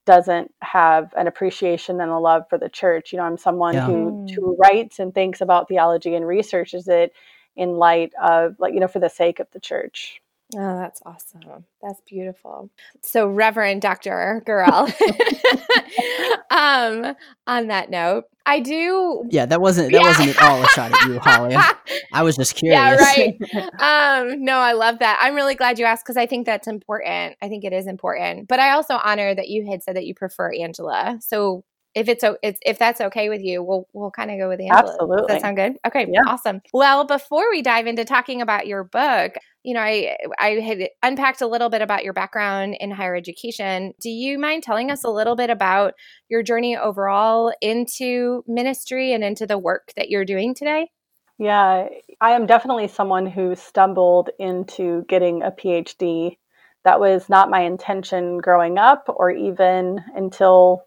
doesn't 0.06 0.54
have 0.62 1.14
an 1.18 1.28
appreciation 1.28 2.00
and 2.00 2.10
a 2.10 2.18
love 2.18 2.44
for 2.50 2.58
the 2.58 2.70
church. 2.70 3.12
You 3.12 3.18
know, 3.18 3.26
I'm 3.26 3.38
someone 3.38 3.74
yeah. 3.74 3.86
who 3.86 4.26
who 4.34 4.56
writes 4.58 5.00
and 5.00 5.14
thinks 5.14 5.42
about 5.42 5.68
theology 5.68 6.16
and 6.16 6.26
researches 6.26 6.88
it 6.88 7.12
in 7.58 7.72
light 7.72 8.14
of 8.22 8.56
like, 8.58 8.74
you 8.74 8.80
know, 8.80 8.88
for 8.88 9.00
the 9.00 9.10
sake 9.10 9.40
of 9.40 9.48
the 9.52 9.60
church. 9.60 10.22
Oh, 10.56 10.78
that's 10.80 11.02
awesome. 11.06 11.66
That's 11.82 12.00
beautiful. 12.02 12.70
So, 13.02 13.28
Reverend 13.28 13.82
Dr. 13.82 14.42
Gorrell. 14.48 14.88
um, 16.52 17.16
on 17.46 17.68
that 17.68 17.90
note, 17.90 18.26
I 18.46 18.62
do. 18.62 19.26
Yeah, 19.30 19.46
that 19.46 19.60
wasn't 19.60 19.92
that 19.92 20.02
yeah. 20.02 20.08
wasn't 20.08 20.30
at 20.30 20.42
all 20.42 20.64
a 20.64 20.68
shot 20.68 20.94
at 20.94 21.08
you, 21.10 21.20
Holly. 21.20 21.58
I 22.14 22.24
was 22.24 22.38
just 22.38 22.56
curious. 22.56 22.80
Yeah, 22.80 22.96
right. 22.96 23.38
um, 24.32 24.46
no, 24.46 24.58
I 24.58 24.72
love 24.72 25.00
that. 25.00 25.20
I'm 25.22 25.36
really 25.36 25.56
glad 25.56 25.80
you 25.80 25.86
asked 25.86 26.06
because 26.06 26.16
I 26.16 26.28
think 26.28 26.46
that's 26.46 26.68
important. 26.68 27.36
I 27.42 27.50
think 27.50 27.66
it 27.66 27.74
is 27.74 27.86
important. 27.86 28.48
But 28.48 28.62
I 28.62 28.72
also 28.72 28.98
honor 29.04 29.36
that 29.36 29.50
you 29.50 29.70
had 29.70 29.84
said 29.84 29.98
that 29.98 30.06
you 30.06 30.16
prefer 30.16 30.54
Angela. 30.54 31.18
So 31.20 31.66
if 31.98 32.08
it's, 32.08 32.24
if 32.44 32.78
that's 32.78 33.02
okay 33.02 33.28
with 33.28 33.42
you, 33.42 33.64
we'll 33.64 33.88
we'll 33.92 34.12
kind 34.12 34.30
of 34.30 34.38
go 34.38 34.48
with 34.48 34.60
Angela. 34.60 34.92
Absolutely. 34.92 35.18
Does 35.18 35.28
that 35.28 35.42
sound 35.42 35.58
good? 35.58 35.74
Okay, 35.86 36.06
yeah. 36.10 36.22
awesome. 36.28 36.62
Well, 36.74 37.08
before 37.08 37.50
we 37.50 37.64
dive 37.64 37.88
into 37.88 38.06
talking 38.06 38.42
about 38.42 38.68
your 38.68 38.84
book, 38.84 39.34
you 39.64 39.74
know, 39.74 39.82
I 39.82 40.16
I 40.38 40.50
had 40.60 40.90
unpacked 41.02 41.42
a 41.42 41.48
little 41.48 41.70
bit 41.70 41.82
about 41.82 42.04
your 42.04 42.14
background 42.14 42.78
in 42.80 42.92
higher 42.92 43.16
education. 43.16 43.94
Do 44.00 44.10
you 44.10 44.38
mind 44.38 44.62
telling 44.62 44.92
us 44.92 45.04
a 45.04 45.10
little 45.10 45.36
bit 45.36 45.50
about 45.50 45.96
your 46.30 46.44
journey 46.44 46.78
overall 46.78 47.52
into 47.62 48.44
ministry 48.48 49.14
and 49.14 49.24
into 49.24 49.48
the 49.48 49.58
work 49.58 49.92
that 49.98 50.10
you're 50.10 50.26
doing 50.26 50.54
today? 50.54 50.92
Yeah, 51.40 51.88
I 52.22 52.32
am 52.32 52.46
definitely 52.46 52.88
someone 52.88 53.26
who 53.26 53.56
stumbled 53.56 54.30
into 54.40 55.04
getting 55.10 55.42
a 55.42 55.52
PhD. 55.52 56.38
That 56.84 57.00
was 57.00 57.28
not 57.28 57.50
my 57.50 57.62
intention 57.62 58.38
growing 58.38 58.78
up 58.78 59.06
or 59.08 59.30
even 59.32 60.00
until 60.16 60.87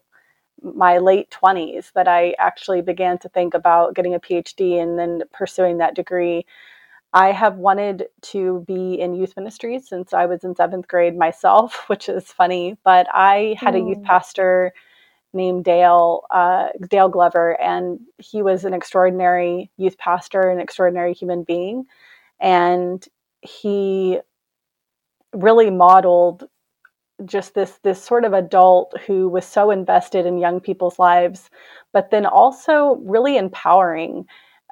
my 0.61 0.97
late 0.97 1.29
20s 1.31 1.91
that 1.93 2.07
I 2.07 2.35
actually 2.37 2.81
began 2.81 3.17
to 3.19 3.29
think 3.29 3.53
about 3.53 3.95
getting 3.95 4.13
a 4.13 4.19
PhD 4.19 4.81
and 4.81 4.97
then 4.97 5.23
pursuing 5.33 5.77
that 5.79 5.95
degree. 5.95 6.45
I 7.13 7.31
have 7.31 7.57
wanted 7.57 8.05
to 8.21 8.63
be 8.67 8.93
in 8.93 9.15
youth 9.15 9.33
ministry 9.35 9.79
since 9.79 10.13
I 10.13 10.25
was 10.27 10.43
in 10.43 10.55
seventh 10.55 10.87
grade 10.87 11.17
myself, 11.17 11.83
which 11.87 12.07
is 12.07 12.31
funny, 12.31 12.77
but 12.83 13.07
I 13.13 13.55
had 13.59 13.73
mm. 13.73 13.83
a 13.83 13.89
youth 13.89 13.99
mm. 13.99 14.05
pastor 14.05 14.73
named 15.33 15.63
Dale 15.63 16.23
uh, 16.29 16.69
Dale 16.89 17.09
Glover, 17.09 17.59
and 17.61 17.99
he 18.17 18.41
was 18.41 18.65
an 18.65 18.73
extraordinary 18.73 19.71
youth 19.77 19.97
pastor, 19.97 20.49
an 20.49 20.59
extraordinary 20.59 21.13
human 21.13 21.43
being, 21.43 21.85
and 22.39 23.05
he 23.41 24.19
really 25.33 25.69
modeled 25.69 26.43
just 27.25 27.53
this 27.53 27.79
this 27.83 28.03
sort 28.03 28.25
of 28.25 28.33
adult 28.33 28.93
who 29.07 29.29
was 29.29 29.45
so 29.45 29.71
invested 29.71 30.25
in 30.25 30.37
young 30.37 30.59
people's 30.59 30.99
lives, 30.99 31.49
but 31.93 32.11
then 32.11 32.25
also 32.25 33.01
really 33.03 33.37
empowering 33.37 34.25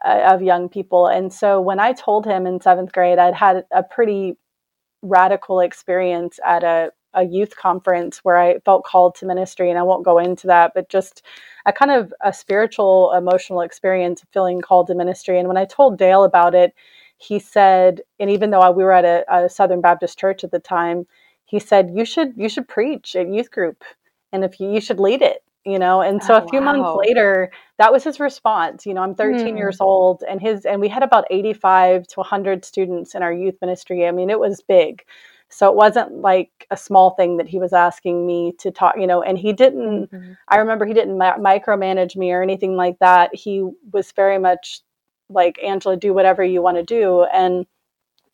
uh, 0.05 0.21
of 0.33 0.41
young 0.41 0.69
people. 0.69 1.07
And 1.07 1.31
so 1.33 1.61
when 1.61 1.79
I 1.79 1.93
told 1.93 2.25
him 2.25 2.47
in 2.47 2.61
seventh 2.61 2.91
grade, 2.91 3.19
I'd 3.19 3.33
had 3.33 3.65
a 3.71 3.83
pretty 3.83 4.37
radical 5.01 5.59
experience 5.59 6.39
at 6.45 6.63
a, 6.63 6.91
a 7.13 7.23
youth 7.23 7.55
conference 7.55 8.19
where 8.19 8.37
I 8.37 8.59
felt 8.65 8.83
called 8.83 9.15
to 9.15 9.25
ministry, 9.25 9.69
and 9.69 9.79
I 9.79 9.83
won't 9.83 10.05
go 10.05 10.19
into 10.19 10.47
that, 10.47 10.71
but 10.75 10.89
just 10.89 11.21
a 11.65 11.73
kind 11.73 11.91
of 11.91 12.13
a 12.21 12.33
spiritual, 12.33 13.13
emotional 13.13 13.61
experience 13.61 14.21
of 14.21 14.29
feeling 14.29 14.61
called 14.61 14.87
to 14.87 14.95
ministry. 14.95 15.39
And 15.39 15.47
when 15.47 15.57
I 15.57 15.65
told 15.65 15.97
Dale 15.97 16.23
about 16.23 16.55
it, 16.55 16.73
he 17.17 17.39
said, 17.39 18.01
and 18.19 18.29
even 18.29 18.49
though 18.49 18.71
we 18.71 18.83
were 18.83 18.93
at 18.93 19.05
a, 19.05 19.25
a 19.33 19.49
Southern 19.49 19.81
Baptist 19.81 20.17
church 20.17 20.43
at 20.43 20.51
the 20.51 20.59
time, 20.59 21.05
he 21.49 21.59
said 21.59 21.91
you 21.93 22.05
should 22.05 22.33
you 22.37 22.47
should 22.47 22.67
preach 22.67 23.15
at 23.15 23.27
youth 23.27 23.51
group 23.51 23.83
and 24.31 24.43
if 24.43 24.59
you, 24.59 24.71
you 24.71 24.79
should 24.79 24.99
lead 24.99 25.21
it 25.21 25.43
you 25.65 25.77
know 25.77 26.01
and 26.01 26.23
so 26.23 26.35
oh, 26.35 26.37
a 26.37 26.47
few 26.47 26.59
wow. 26.59 26.73
months 26.73 27.07
later 27.07 27.51
that 27.77 27.91
was 27.91 28.03
his 28.03 28.19
response 28.19 28.85
you 28.85 28.93
know 28.93 29.01
i'm 29.01 29.15
13 29.15 29.53
mm. 29.53 29.57
years 29.57 29.77
old 29.81 30.23
and 30.29 30.41
his 30.41 30.65
and 30.65 30.79
we 30.79 30.87
had 30.87 31.03
about 31.03 31.25
85 31.29 32.07
to 32.07 32.19
100 32.19 32.63
students 32.63 33.15
in 33.15 33.23
our 33.23 33.33
youth 33.33 33.55
ministry 33.61 34.07
i 34.07 34.11
mean 34.11 34.29
it 34.29 34.39
was 34.39 34.61
big 34.61 35.03
so 35.49 35.67
it 35.67 35.75
wasn't 35.75 36.11
like 36.21 36.67
a 36.69 36.77
small 36.77 37.11
thing 37.11 37.37
that 37.37 37.47
he 37.47 37.57
was 37.57 37.73
asking 37.73 38.25
me 38.25 38.53
to 38.59 38.71
talk 38.71 38.95
you 38.97 39.07
know 39.07 39.21
and 39.21 39.37
he 39.37 39.51
didn't 39.51 40.11
mm-hmm. 40.11 40.33
i 40.47 40.57
remember 40.57 40.85
he 40.85 40.93
didn't 40.93 41.17
mi- 41.17 41.25
micromanage 41.25 42.15
me 42.15 42.31
or 42.31 42.41
anything 42.41 42.75
like 42.75 42.97
that 42.99 43.33
he 43.33 43.67
was 43.91 44.11
very 44.13 44.37
much 44.37 44.81
like 45.29 45.59
angela 45.63 45.97
do 45.97 46.13
whatever 46.13 46.43
you 46.43 46.61
want 46.61 46.77
to 46.77 46.83
do 46.83 47.25
and 47.33 47.65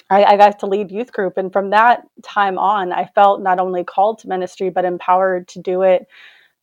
I, 0.10 0.24
I, 0.24 0.38
got 0.38 0.60
to 0.60 0.68
lead 0.68 0.92
youth 0.92 1.12
group. 1.12 1.38
And 1.38 1.52
from 1.52 1.72
that 1.72 2.04
time 2.24 2.58
on, 2.58 2.92
I 2.92 3.06
felt 3.16 3.42
not 3.42 3.60
only 3.60 3.84
called 3.84 4.20
to 4.20 4.28
ministry, 4.28 4.70
but 4.70 4.86
empowered 4.86 5.48
to 5.50 5.60
do 5.60 5.82
it 5.82 6.08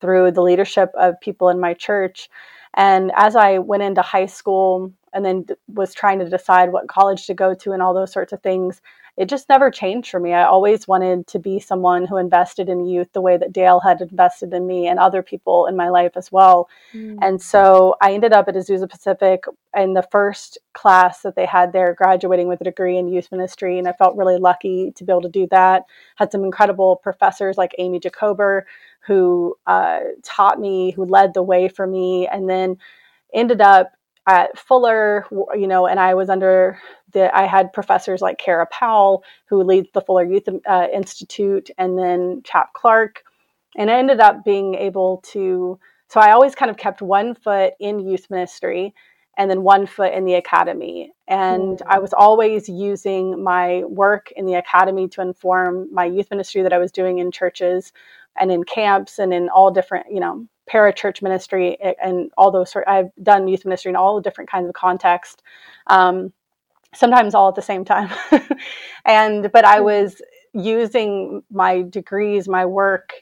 through 0.01 0.33
the 0.33 0.43
leadership 0.43 0.91
of 0.99 1.21
people 1.21 1.49
in 1.49 1.61
my 1.61 1.75
church. 1.75 2.29
And 2.75 3.13
as 3.17 3.37
I 3.37 3.59
went 3.59 3.83
into 3.83 4.03
high 4.03 4.27
school 4.27 4.93
and 5.13 5.25
then 5.25 5.47
was 5.69 5.95
trying 5.95 6.19
to 6.21 6.29
decide 6.29 6.73
what 6.73 6.89
college 6.89 7.27
to 7.27 7.35
go 7.35 7.55
to 7.55 7.73
and 7.73 7.83
all 7.83 7.95
those 7.95 8.13
sorts 8.13 8.33
of 8.33 8.43
things, 8.43 8.81
it 9.17 9.29
just 9.29 9.49
never 9.49 9.71
changed 9.71 10.11
for 10.11 10.19
me. 10.19 10.33
I 10.33 10.45
always 10.45 10.89
wanted 10.89 11.27
to 11.29 11.39
be 11.39 11.61
someone 11.61 12.07
who 12.07 12.17
invested 12.17 12.71
in 12.71 12.87
youth 12.87 13.13
the 13.13 13.21
way 13.21 13.37
that 13.37 13.53
Dale 13.53 13.79
had 13.79 14.01
invested 14.01 14.55
in 14.55 14.67
me 14.67 14.87
and 14.87 14.99
other 14.99 15.23
people 15.23 15.67
in 15.67 15.77
my 15.77 15.91
life 15.91 16.13
as 16.17 16.33
well. 16.33 16.71
Mm. 16.95 17.19
And 17.21 17.43
so 17.43 17.95
I 18.01 18.15
ended 18.15 18.33
up 18.33 18.49
at 18.49 18.55
Azusa 18.55 18.89
Pacific 18.89 19.45
in 19.77 19.93
the 19.93 20.07
first 20.11 20.57
class 20.73 21.21
that 21.23 21.37
they 21.37 21.45
had 21.45 21.75
there, 21.75 21.95
graduating 21.95 22.49
with 22.49 22.63
a 22.63 22.65
degree 22.65 22.97
in 22.97 23.09
youth 23.09 23.31
ministry. 23.31 23.79
And 23.79 23.87
I 23.87 23.93
felt 23.93 24.17
really 24.17 24.39
lucky 24.39 24.93
to 24.97 25.05
be 25.05 25.13
able 25.13 25.23
to 25.23 25.29
do 25.29 25.47
that. 25.51 25.85
Had 26.17 26.33
some 26.33 26.45
incredible 26.45 26.97
professors 26.97 27.59
like 27.59 27.75
Amy 27.79 28.01
Jacober 28.01 28.63
who 29.01 29.57
uh, 29.67 30.01
taught 30.23 30.59
me, 30.59 30.93
who 30.93 31.05
led 31.05 31.35
the 31.35 31.43
way 31.43 31.69
for 31.69 31.87
me, 31.87 32.29
and 32.29 32.49
then 32.49 32.79
ended 33.35 33.61
up 33.61 33.93
at 34.27 34.57
Fuller, 34.59 35.27
you 35.31 35.67
know, 35.67 35.87
and 35.87 35.99
I 35.99 36.15
was 36.15 36.29
under 36.29 36.79
the, 37.13 37.37
I 37.37 37.47
had 37.47 37.73
professors 37.73 38.21
like 38.21 38.39
Kara 38.39 38.67
Powell, 38.67 39.25
who 39.47 39.63
leads 39.63 39.89
the 39.93 40.01
Fuller 40.01 40.25
Youth 40.25 40.49
uh, 40.67 40.87
Institute, 40.93 41.71
and 41.77 41.99
then 41.99 42.43
Chap 42.45 42.73
Clark. 42.75 43.25
And 43.77 43.91
I 43.91 43.99
ended 43.99 44.21
up 44.21 44.45
being 44.45 44.75
able 44.75 45.23
to, 45.33 45.79
so 46.09 46.21
I 46.21 46.33
always 46.33 46.55
kind 46.55 46.71
of 46.71 46.77
kept 46.77 47.03
one 47.03 47.35
foot 47.35 47.73
in 47.81 48.07
youth 48.07 48.31
ministry 48.31 48.95
and 49.37 49.51
then 49.51 49.63
one 49.63 49.87
foot 49.87 50.13
in 50.13 50.25
the 50.25 50.35
academy. 50.35 51.13
And 51.27 51.79
mm. 51.79 51.83
I 51.87 51.99
was 51.99 52.13
always 52.13 52.69
using 52.69 53.43
my 53.43 53.83
work 53.85 54.31
in 54.37 54.45
the 54.47 54.55
academy 54.55 55.09
to 55.09 55.23
inform 55.23 55.89
my 55.93 56.05
youth 56.05 56.31
ministry 56.31 56.63
that 56.63 56.73
I 56.73 56.79
was 56.79 56.93
doing 56.93 57.19
in 57.19 57.31
churches 57.31 57.93
and 58.39 58.53
in 58.53 58.65
camps 58.65 59.19
and 59.19 59.33
in 59.33 59.49
all 59.49 59.71
different, 59.71 60.07
you 60.11 60.21
know, 60.21 60.47
parachurch 60.71 61.23
ministry 61.23 61.77
and 62.03 62.31
all 62.37 62.51
those 62.51 62.71
sort. 62.71 62.85
I've 62.87 63.11
done 63.23 63.49
youth 63.49 63.65
ministry 63.65 63.91
in 63.91 63.97
all 63.97 64.17
the 64.17 64.23
different 64.23 64.51
kinds 64.51 64.69
of 64.69 64.75
context, 64.75 65.43
um, 65.89 66.33
sometimes 66.95 67.35
all 67.35 67.49
at 67.49 67.55
the 67.55 67.63
same 67.63 67.85
time. 67.85 68.11
and 69.05 69.51
but 69.53 69.65
I 69.65 69.79
hmm. 69.79 69.85
was 69.85 70.23
using 70.55 71.43
my 71.51 71.83
degrees, 71.83 72.49
my 72.49 72.67
work, 72.67 73.13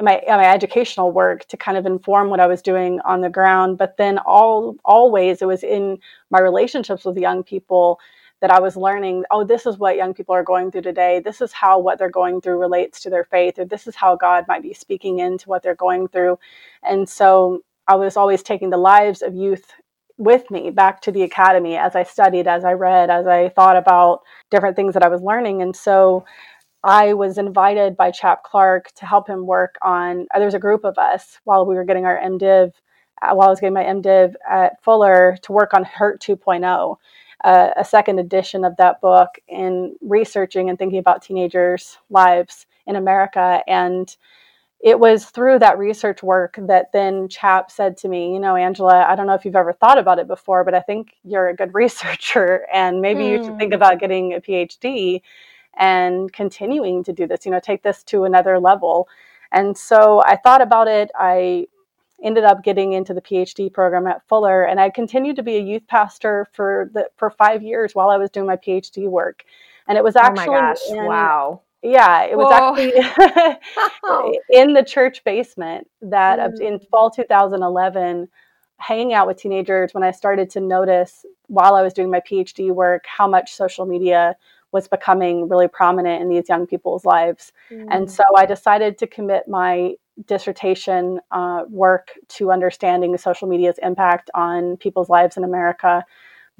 my 0.00 0.22
my 0.26 0.44
educational 0.44 1.12
work 1.12 1.46
to 1.48 1.56
kind 1.56 1.76
of 1.76 1.86
inform 1.86 2.30
what 2.30 2.40
I 2.40 2.46
was 2.46 2.62
doing 2.62 3.00
on 3.04 3.20
the 3.20 3.30
ground. 3.30 3.78
But 3.78 3.96
then 3.96 4.18
all 4.18 4.76
always 4.84 5.42
it 5.42 5.46
was 5.46 5.62
in 5.62 5.98
my 6.30 6.40
relationships 6.40 7.04
with 7.04 7.16
young 7.16 7.42
people 7.42 8.00
that 8.42 8.50
I 8.50 8.58
was 8.58 8.76
learning, 8.76 9.24
oh, 9.30 9.44
this 9.44 9.66
is 9.66 9.78
what 9.78 9.96
young 9.96 10.14
people 10.14 10.34
are 10.34 10.42
going 10.42 10.72
through 10.72 10.82
today. 10.82 11.20
This 11.20 11.40
is 11.40 11.52
how 11.52 11.78
what 11.78 11.96
they're 11.96 12.10
going 12.10 12.40
through 12.40 12.58
relates 12.58 13.00
to 13.02 13.10
their 13.10 13.22
faith, 13.22 13.56
or 13.56 13.64
this 13.64 13.86
is 13.86 13.94
how 13.94 14.16
God 14.16 14.46
might 14.48 14.62
be 14.62 14.74
speaking 14.74 15.20
into 15.20 15.48
what 15.48 15.62
they're 15.62 15.76
going 15.76 16.08
through. 16.08 16.40
And 16.82 17.08
so 17.08 17.62
I 17.86 17.94
was 17.94 18.16
always 18.16 18.42
taking 18.42 18.70
the 18.70 18.76
lives 18.76 19.22
of 19.22 19.36
youth 19.36 19.72
with 20.18 20.50
me 20.50 20.70
back 20.70 21.00
to 21.02 21.12
the 21.12 21.22
academy 21.22 21.76
as 21.76 21.94
I 21.94 22.02
studied, 22.02 22.48
as 22.48 22.64
I 22.64 22.72
read, 22.72 23.10
as 23.10 23.28
I 23.28 23.48
thought 23.50 23.76
about 23.76 24.22
different 24.50 24.74
things 24.74 24.94
that 24.94 25.04
I 25.04 25.08
was 25.08 25.22
learning. 25.22 25.62
And 25.62 25.74
so 25.74 26.24
I 26.82 27.14
was 27.14 27.38
invited 27.38 27.96
by 27.96 28.10
Chap 28.10 28.42
Clark 28.42 28.90
to 28.96 29.06
help 29.06 29.28
him 29.28 29.46
work 29.46 29.76
on, 29.82 30.26
uh, 30.34 30.38
there 30.38 30.46
was 30.46 30.54
a 30.54 30.58
group 30.58 30.84
of 30.84 30.98
us 30.98 31.38
while 31.44 31.64
we 31.64 31.76
were 31.76 31.84
getting 31.84 32.06
our 32.06 32.18
MDiv, 32.18 32.72
uh, 33.22 33.34
while 33.34 33.46
I 33.46 33.50
was 33.50 33.60
getting 33.60 33.74
my 33.74 33.84
MDiv 33.84 34.34
at 34.50 34.82
Fuller 34.82 35.38
to 35.42 35.52
work 35.52 35.74
on 35.74 35.84
Hurt 35.84 36.20
2.0 36.20 36.96
uh, 37.44 37.70
a 37.76 37.84
second 37.84 38.18
edition 38.18 38.64
of 38.64 38.76
that 38.76 39.00
book 39.00 39.30
in 39.48 39.96
researching 40.00 40.68
and 40.68 40.78
thinking 40.78 40.98
about 40.98 41.22
teenagers' 41.22 41.98
lives 42.10 42.66
in 42.86 42.96
America. 42.96 43.62
And 43.66 44.14
it 44.80 44.98
was 44.98 45.26
through 45.26 45.60
that 45.60 45.78
research 45.78 46.22
work 46.22 46.56
that 46.58 46.90
then 46.92 47.28
Chap 47.28 47.70
said 47.70 47.96
to 47.98 48.08
me, 48.08 48.32
You 48.32 48.40
know, 48.40 48.56
Angela, 48.56 49.06
I 49.08 49.14
don't 49.14 49.26
know 49.26 49.34
if 49.34 49.44
you've 49.44 49.56
ever 49.56 49.72
thought 49.72 49.98
about 49.98 50.18
it 50.18 50.26
before, 50.26 50.64
but 50.64 50.74
I 50.74 50.80
think 50.80 51.14
you're 51.24 51.48
a 51.48 51.56
good 51.56 51.72
researcher 51.74 52.66
and 52.72 53.00
maybe 53.00 53.22
mm. 53.22 53.30
you 53.30 53.44
should 53.44 53.58
think 53.58 53.72
hmm. 53.72 53.76
about 53.76 54.00
getting 54.00 54.34
a 54.34 54.40
PhD 54.40 55.22
and 55.78 56.32
continuing 56.32 57.02
to 57.04 57.12
do 57.12 57.26
this, 57.26 57.46
you 57.46 57.52
know, 57.52 57.60
take 57.60 57.82
this 57.82 58.02
to 58.04 58.24
another 58.24 58.58
level. 58.58 59.08
And 59.52 59.76
so 59.76 60.22
I 60.26 60.36
thought 60.36 60.60
about 60.60 60.88
it. 60.88 61.10
I 61.14 61.66
ended 62.22 62.44
up 62.44 62.62
getting 62.62 62.92
into 62.92 63.14
the 63.14 63.20
PhD 63.20 63.72
program 63.72 64.06
at 64.06 64.26
Fuller, 64.28 64.64
and 64.64 64.80
I 64.80 64.90
continued 64.90 65.36
to 65.36 65.42
be 65.42 65.56
a 65.56 65.60
youth 65.60 65.86
pastor 65.86 66.46
for 66.52 66.90
the 66.94 67.08
for 67.16 67.30
five 67.30 67.62
years 67.62 67.94
while 67.94 68.10
I 68.10 68.16
was 68.16 68.30
doing 68.30 68.46
my 68.46 68.56
PhD 68.56 69.08
work. 69.08 69.44
And 69.88 69.98
it 69.98 70.04
was 70.04 70.16
actually 70.16 70.48
oh 70.48 70.52
my 70.52 70.60
gosh, 70.60 70.78
in, 70.90 71.04
wow. 71.04 71.60
Yeah, 71.82 72.22
it 72.22 72.38
was 72.38 72.46
Whoa. 72.48 72.70
actually 72.70 74.38
in 74.50 74.72
the 74.72 74.84
church 74.84 75.24
basement 75.24 75.88
that 76.00 76.38
mm. 76.38 76.60
in 76.60 76.78
fall 76.78 77.10
2011, 77.10 78.28
hanging 78.78 79.12
out 79.12 79.26
with 79.26 79.36
teenagers 79.36 79.92
when 79.92 80.04
I 80.04 80.12
started 80.12 80.48
to 80.50 80.60
notice 80.60 81.26
while 81.48 81.74
I 81.74 81.82
was 81.82 81.92
doing 81.92 82.10
my 82.10 82.20
PhD 82.20 82.72
work 82.72 83.04
how 83.06 83.26
much 83.26 83.52
social 83.54 83.84
media 83.84 84.36
was 84.72 84.88
becoming 84.88 85.48
really 85.48 85.68
prominent 85.68 86.22
in 86.22 86.28
these 86.28 86.48
young 86.48 86.66
people's 86.66 87.04
lives. 87.04 87.52
Mm. 87.70 87.86
And 87.90 88.10
so 88.10 88.24
I 88.36 88.46
decided 88.46 88.96
to 88.98 89.06
commit 89.06 89.46
my 89.46 89.94
dissertation 90.26 91.20
uh, 91.30 91.62
work 91.68 92.08
to 92.28 92.50
understanding 92.50 93.16
social 93.16 93.48
media's 93.48 93.78
impact 93.82 94.30
on 94.34 94.76
people's 94.76 95.08
lives 95.08 95.36
in 95.36 95.44
America 95.44 96.04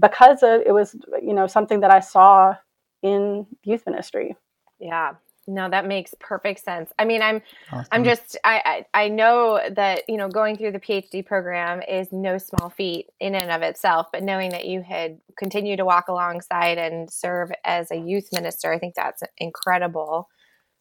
because 0.00 0.42
of, 0.42 0.62
it 0.66 0.72
was 0.72 0.96
you 1.22 1.34
know 1.34 1.46
something 1.46 1.80
that 1.80 1.90
I 1.90 2.00
saw 2.00 2.56
in 3.02 3.46
youth 3.64 3.84
ministry. 3.86 4.36
Yeah. 4.78 5.12
no 5.46 5.68
that 5.68 5.86
makes 5.86 6.14
perfect 6.20 6.64
sense 6.64 6.92
i 6.98 7.04
mean 7.04 7.22
i'm 7.22 7.40
awesome. 7.70 7.86
i'm 7.92 8.04
just 8.04 8.36
I, 8.44 8.84
I, 8.94 9.04
I 9.04 9.08
know 9.08 9.60
that 9.70 10.02
you 10.08 10.16
know 10.16 10.28
going 10.28 10.56
through 10.56 10.72
the 10.72 10.80
phd 10.80 11.26
program 11.26 11.82
is 11.82 12.08
no 12.12 12.38
small 12.38 12.70
feat 12.70 13.10
in 13.20 13.34
and 13.34 13.50
of 13.50 13.62
itself 13.62 14.08
but 14.12 14.22
knowing 14.22 14.50
that 14.50 14.66
you 14.66 14.82
had 14.82 15.18
continued 15.36 15.78
to 15.78 15.84
walk 15.84 16.08
alongside 16.08 16.78
and 16.78 17.10
serve 17.10 17.50
as 17.64 17.90
a 17.90 17.96
youth 17.96 18.28
minister 18.32 18.72
i 18.72 18.78
think 18.78 18.94
that's 18.94 19.22
incredible 19.38 20.28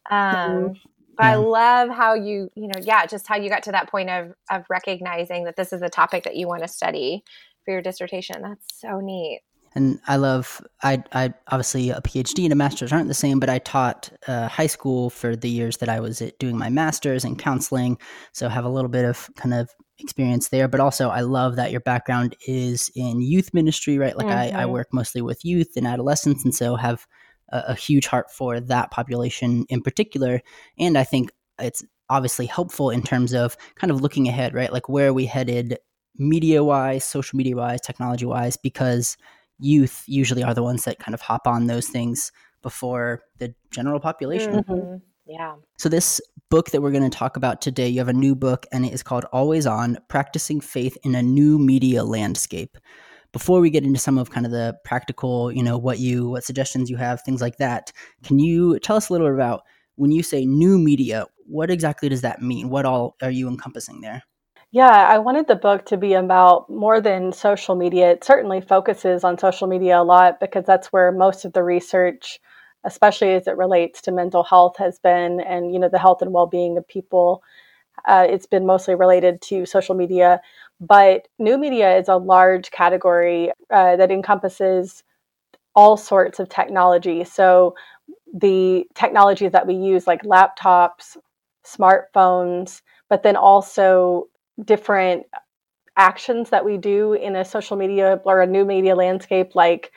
um 0.09 0.17
mm-hmm. 0.19 0.73
But 1.21 1.27
yeah. 1.27 1.33
i 1.33 1.35
love 1.35 1.89
how 1.89 2.13
you 2.13 2.49
you 2.55 2.67
know 2.67 2.79
yeah 2.81 3.05
just 3.05 3.27
how 3.27 3.35
you 3.35 3.49
got 3.49 3.63
to 3.63 3.71
that 3.71 3.89
point 3.89 4.09
of 4.09 4.33
of 4.49 4.65
recognizing 4.69 5.43
that 5.43 5.55
this 5.55 5.71
is 5.71 5.81
a 5.81 5.89
topic 5.89 6.23
that 6.23 6.35
you 6.35 6.47
want 6.47 6.61
to 6.61 6.67
study 6.67 7.23
for 7.63 7.71
your 7.71 7.81
dissertation 7.81 8.41
that's 8.41 8.79
so 8.79 8.99
neat 8.99 9.41
and 9.73 9.99
I 10.07 10.17
love 10.17 10.61
I 10.83 11.03
I 11.13 11.33
obviously 11.47 11.91
a 11.91 12.01
PhD 12.01 12.43
and 12.43 12.51
a 12.51 12.55
master's 12.57 12.91
aren't 12.91 13.07
the 13.07 13.13
same, 13.13 13.39
but 13.39 13.49
I 13.49 13.59
taught 13.59 14.11
uh, 14.27 14.49
high 14.49 14.67
school 14.67 15.09
for 15.09 15.35
the 15.35 15.49
years 15.49 15.77
that 15.77 15.87
I 15.87 16.01
was 16.01 16.21
doing 16.39 16.57
my 16.57 16.69
master's 16.69 17.23
in 17.23 17.37
counseling, 17.37 17.97
so 18.33 18.49
have 18.49 18.65
a 18.65 18.69
little 18.69 18.89
bit 18.89 19.05
of 19.05 19.29
kind 19.37 19.53
of 19.53 19.69
experience 19.99 20.49
there. 20.49 20.67
But 20.67 20.81
also, 20.81 21.07
I 21.09 21.21
love 21.21 21.55
that 21.55 21.71
your 21.71 21.79
background 21.79 22.35
is 22.47 22.91
in 22.95 23.21
youth 23.21 23.53
ministry, 23.53 23.97
right? 23.97 24.17
Like 24.17 24.27
mm-hmm. 24.27 24.57
I, 24.57 24.63
I 24.63 24.65
work 24.65 24.89
mostly 24.91 25.21
with 25.21 25.45
youth 25.45 25.77
and 25.77 25.87
adolescents, 25.87 26.43
and 26.43 26.53
so 26.53 26.75
have 26.75 27.07
a, 27.51 27.63
a 27.69 27.75
huge 27.75 28.07
heart 28.07 28.31
for 28.31 28.59
that 28.59 28.91
population 28.91 29.65
in 29.69 29.81
particular. 29.81 30.41
And 30.77 30.97
I 30.97 31.03
think 31.03 31.31
it's 31.59 31.83
obviously 32.09 32.45
helpful 32.45 32.89
in 32.89 33.01
terms 33.01 33.33
of 33.33 33.55
kind 33.75 33.91
of 33.91 34.01
looking 34.01 34.27
ahead, 34.27 34.53
right? 34.53 34.71
Like 34.71 34.89
where 34.89 35.09
are 35.09 35.13
we 35.13 35.25
headed 35.25 35.77
media 36.17 36.63
wise, 36.63 37.03
social 37.03 37.37
media 37.37 37.55
wise, 37.55 37.81
technology 37.81 38.25
wise, 38.25 38.57
because 38.57 39.17
youth 39.59 40.03
usually 40.07 40.43
are 40.43 40.53
the 40.53 40.63
ones 40.63 40.83
that 40.83 40.99
kind 40.99 41.13
of 41.13 41.21
hop 41.21 41.47
on 41.47 41.67
those 41.67 41.87
things 41.87 42.31
before 42.61 43.21
the 43.37 43.53
general 43.71 43.99
population. 43.99 44.63
Mm-hmm. 44.63 44.97
Yeah. 45.27 45.55
So, 45.77 45.87
this 45.87 46.19
book 46.49 46.71
that 46.71 46.81
we're 46.81 46.91
going 46.91 47.09
to 47.09 47.17
talk 47.17 47.37
about 47.37 47.61
today, 47.61 47.87
you 47.87 47.99
have 47.99 48.09
a 48.09 48.13
new 48.13 48.35
book 48.35 48.65
and 48.71 48.85
it 48.85 48.93
is 48.93 49.03
called 49.03 49.25
Always 49.31 49.65
On 49.65 49.97
Practicing 50.09 50.59
Faith 50.59 50.97
in 51.03 51.15
a 51.15 51.21
New 51.21 51.57
Media 51.57 52.03
Landscape. 52.03 52.77
Before 53.33 53.61
we 53.61 53.69
get 53.69 53.83
into 53.83 53.99
some 53.99 54.17
of 54.17 54.29
kind 54.29 54.45
of 54.45 54.51
the 54.51 54.77
practical, 54.83 55.51
you 55.51 55.63
know, 55.63 55.77
what 55.77 55.99
you, 55.99 56.29
what 56.29 56.43
suggestions 56.43 56.89
you 56.89 56.97
have, 56.97 57.21
things 57.21 57.41
like 57.41 57.57
that, 57.57 57.91
can 58.23 58.39
you 58.39 58.77
tell 58.79 58.97
us 58.97 59.09
a 59.09 59.13
little 59.13 59.27
bit 59.27 59.35
about 59.35 59.61
when 59.95 60.11
you 60.11 60.23
say 60.23 60.45
new 60.45 60.77
media, 60.77 61.25
what 61.45 61.71
exactly 61.71 62.09
does 62.09 62.21
that 62.21 62.41
mean? 62.41 62.69
What 62.69 62.85
all 62.85 63.15
are 63.21 63.31
you 63.31 63.47
encompassing 63.47 64.01
there? 64.01 64.23
Yeah, 64.73 64.89
I 64.89 65.19
wanted 65.19 65.47
the 65.47 65.55
book 65.55 65.85
to 65.87 65.97
be 65.97 66.13
about 66.13 66.69
more 66.69 67.01
than 67.01 67.33
social 67.33 67.75
media. 67.75 68.11
It 68.11 68.23
certainly 68.23 68.61
focuses 68.61 69.25
on 69.25 69.37
social 69.37 69.67
media 69.67 69.99
a 69.99 70.03
lot 70.03 70.39
because 70.39 70.65
that's 70.65 70.93
where 70.93 71.11
most 71.11 71.43
of 71.43 71.51
the 71.51 71.61
research, 71.61 72.39
especially 72.85 73.33
as 73.33 73.47
it 73.47 73.57
relates 73.57 74.01
to 74.03 74.13
mental 74.13 74.43
health, 74.43 74.77
has 74.77 74.97
been, 74.97 75.41
and 75.41 75.73
you 75.73 75.79
know 75.79 75.89
the 75.89 75.99
health 75.99 76.21
and 76.21 76.31
well-being 76.31 76.77
of 76.77 76.87
people. 76.87 77.43
Uh, 78.07 78.25
it's 78.29 78.45
been 78.45 78.65
mostly 78.65 78.95
related 78.95 79.41
to 79.41 79.65
social 79.65 79.93
media, 79.93 80.39
but 80.81 81.27
new 81.39 81.57
media 81.57 81.95
is 81.97 82.09
a 82.09 82.17
large 82.17 82.71
category 82.71 83.51
uh, 83.71 83.95
that 83.95 84.11
encompasses 84.11 85.03
all 85.75 85.95
sorts 85.95 86.39
of 86.39 86.49
technology. 86.49 87.23
So 87.23 87.75
the 88.33 88.85
technologies 88.95 89.51
that 89.51 89.67
we 89.67 89.75
use, 89.75 90.07
like 90.07 90.23
laptops, 90.23 91.17
smartphones, 91.65 92.81
but 93.09 93.23
then 93.23 93.35
also 93.35 94.27
different 94.65 95.25
actions 95.97 96.49
that 96.49 96.65
we 96.65 96.77
do 96.77 97.13
in 97.13 97.35
a 97.35 97.45
social 97.45 97.77
media 97.77 98.19
or 98.23 98.41
a 98.41 98.47
new 98.47 98.65
media 98.65 98.95
landscape 98.95 99.53
like 99.53 99.91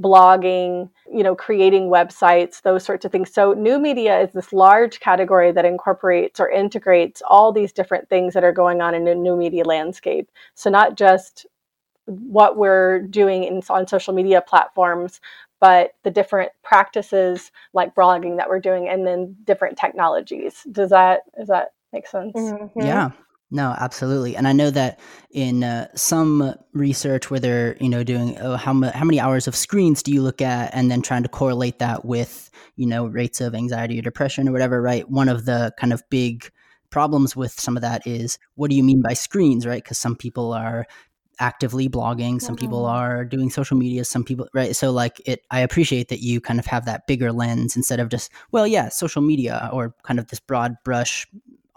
blogging, 0.00 0.88
you 1.12 1.22
know, 1.22 1.34
creating 1.34 1.90
websites, 1.90 2.62
those 2.62 2.84
sorts 2.84 3.04
of 3.04 3.12
things. 3.12 3.32
So 3.32 3.52
new 3.52 3.78
media 3.78 4.20
is 4.20 4.32
this 4.32 4.52
large 4.52 5.00
category 5.00 5.50
that 5.52 5.64
incorporates 5.64 6.38
or 6.38 6.48
integrates 6.48 7.22
all 7.28 7.52
these 7.52 7.72
different 7.72 8.08
things 8.08 8.34
that 8.34 8.44
are 8.44 8.52
going 8.52 8.80
on 8.80 8.94
in 8.94 9.08
a 9.08 9.14
new 9.14 9.36
media 9.36 9.64
landscape. 9.64 10.30
So 10.54 10.70
not 10.70 10.96
just 10.96 11.46
what 12.06 12.56
we're 12.56 13.00
doing 13.00 13.44
in, 13.44 13.62
on 13.68 13.86
social 13.86 14.14
media 14.14 14.40
platforms, 14.40 15.20
but 15.60 15.92
the 16.04 16.10
different 16.10 16.52
practices 16.62 17.50
like 17.72 17.94
blogging 17.94 18.36
that 18.36 18.48
we're 18.48 18.60
doing 18.60 18.88
and 18.88 19.06
then 19.06 19.36
different 19.44 19.76
technologies. 19.76 20.62
Does 20.70 20.90
that 20.90 21.22
does 21.36 21.48
that 21.48 21.72
make 21.92 22.06
sense? 22.06 22.34
Mm-hmm. 22.36 22.80
Yeah. 22.80 23.10
No, 23.50 23.74
absolutely. 23.78 24.36
And 24.36 24.46
I 24.46 24.52
know 24.52 24.70
that 24.70 25.00
in 25.30 25.64
uh, 25.64 25.88
some 25.94 26.54
research 26.74 27.30
where 27.30 27.40
they're, 27.40 27.76
you 27.80 27.88
know, 27.88 28.04
doing 28.04 28.36
oh, 28.40 28.56
how, 28.56 28.74
how 28.90 29.04
many 29.04 29.18
hours 29.18 29.48
of 29.48 29.56
screens 29.56 30.02
do 30.02 30.12
you 30.12 30.20
look 30.20 30.42
at 30.42 30.74
and 30.74 30.90
then 30.90 31.00
trying 31.00 31.22
to 31.22 31.30
correlate 31.30 31.78
that 31.78 32.04
with, 32.04 32.50
you 32.76 32.86
know, 32.86 33.06
rates 33.06 33.40
of 33.40 33.54
anxiety 33.54 33.98
or 33.98 34.02
depression 34.02 34.48
or 34.48 34.52
whatever, 34.52 34.82
right? 34.82 35.08
One 35.08 35.30
of 35.30 35.46
the 35.46 35.72
kind 35.78 35.94
of 35.94 36.02
big 36.10 36.50
problems 36.90 37.34
with 37.34 37.52
some 37.58 37.76
of 37.76 37.82
that 37.82 38.06
is 38.06 38.38
what 38.54 38.68
do 38.68 38.76
you 38.76 38.84
mean 38.84 39.00
by 39.00 39.14
screens, 39.14 39.66
right? 39.66 39.82
Because 39.82 39.98
some 39.98 40.14
people 40.14 40.52
are 40.52 40.86
actively 41.40 41.88
blogging, 41.88 42.42
some 42.42 42.56
people 42.56 42.82
mm-hmm. 42.82 42.96
are 42.96 43.24
doing 43.24 43.48
social 43.48 43.76
media, 43.76 44.04
some 44.04 44.24
people, 44.24 44.48
right? 44.52 44.74
So, 44.74 44.90
like, 44.90 45.20
it, 45.24 45.42
I 45.50 45.60
appreciate 45.60 46.08
that 46.08 46.20
you 46.20 46.40
kind 46.40 46.58
of 46.58 46.66
have 46.66 46.84
that 46.84 47.06
bigger 47.06 47.32
lens 47.32 47.76
instead 47.76 48.00
of 48.00 48.08
just, 48.08 48.30
well, 48.50 48.66
yeah, 48.66 48.88
social 48.88 49.22
media 49.22 49.70
or 49.72 49.94
kind 50.02 50.18
of 50.18 50.26
this 50.28 50.40
broad 50.40 50.76
brush 50.84 51.26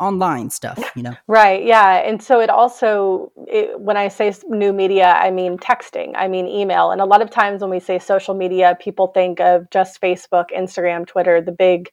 online 0.02 0.50
stuff 0.50 0.80
you 0.96 1.04
know? 1.04 1.16
Right 1.28 1.64
yeah 1.64 1.98
and 1.98 2.22
so 2.22 2.42
it 2.42 2.50
also 2.50 3.32
it, 3.48 3.80
when 3.80 3.98
i 3.98 4.08
say 4.08 4.34
new 4.50 4.74
media 4.74 5.14
i 5.14 5.30
mean 5.32 5.58
texting 5.58 6.14
i 6.16 6.28
mean 6.28 6.48
email 6.48 6.92
and 6.92 7.00
a 7.00 7.06
lot 7.06 7.22
of 7.22 7.30
times 7.30 7.62
when 7.62 7.70
we 7.70 7.80
say 7.80 8.00
social 8.00 8.34
media 8.34 8.78
people 8.82 9.08
think 9.08 9.40
of 9.40 9.70
just 9.70 10.02
facebook 10.02 10.46
instagram 10.58 11.06
twitter 11.06 11.42
the 11.42 11.52
big 11.52 11.90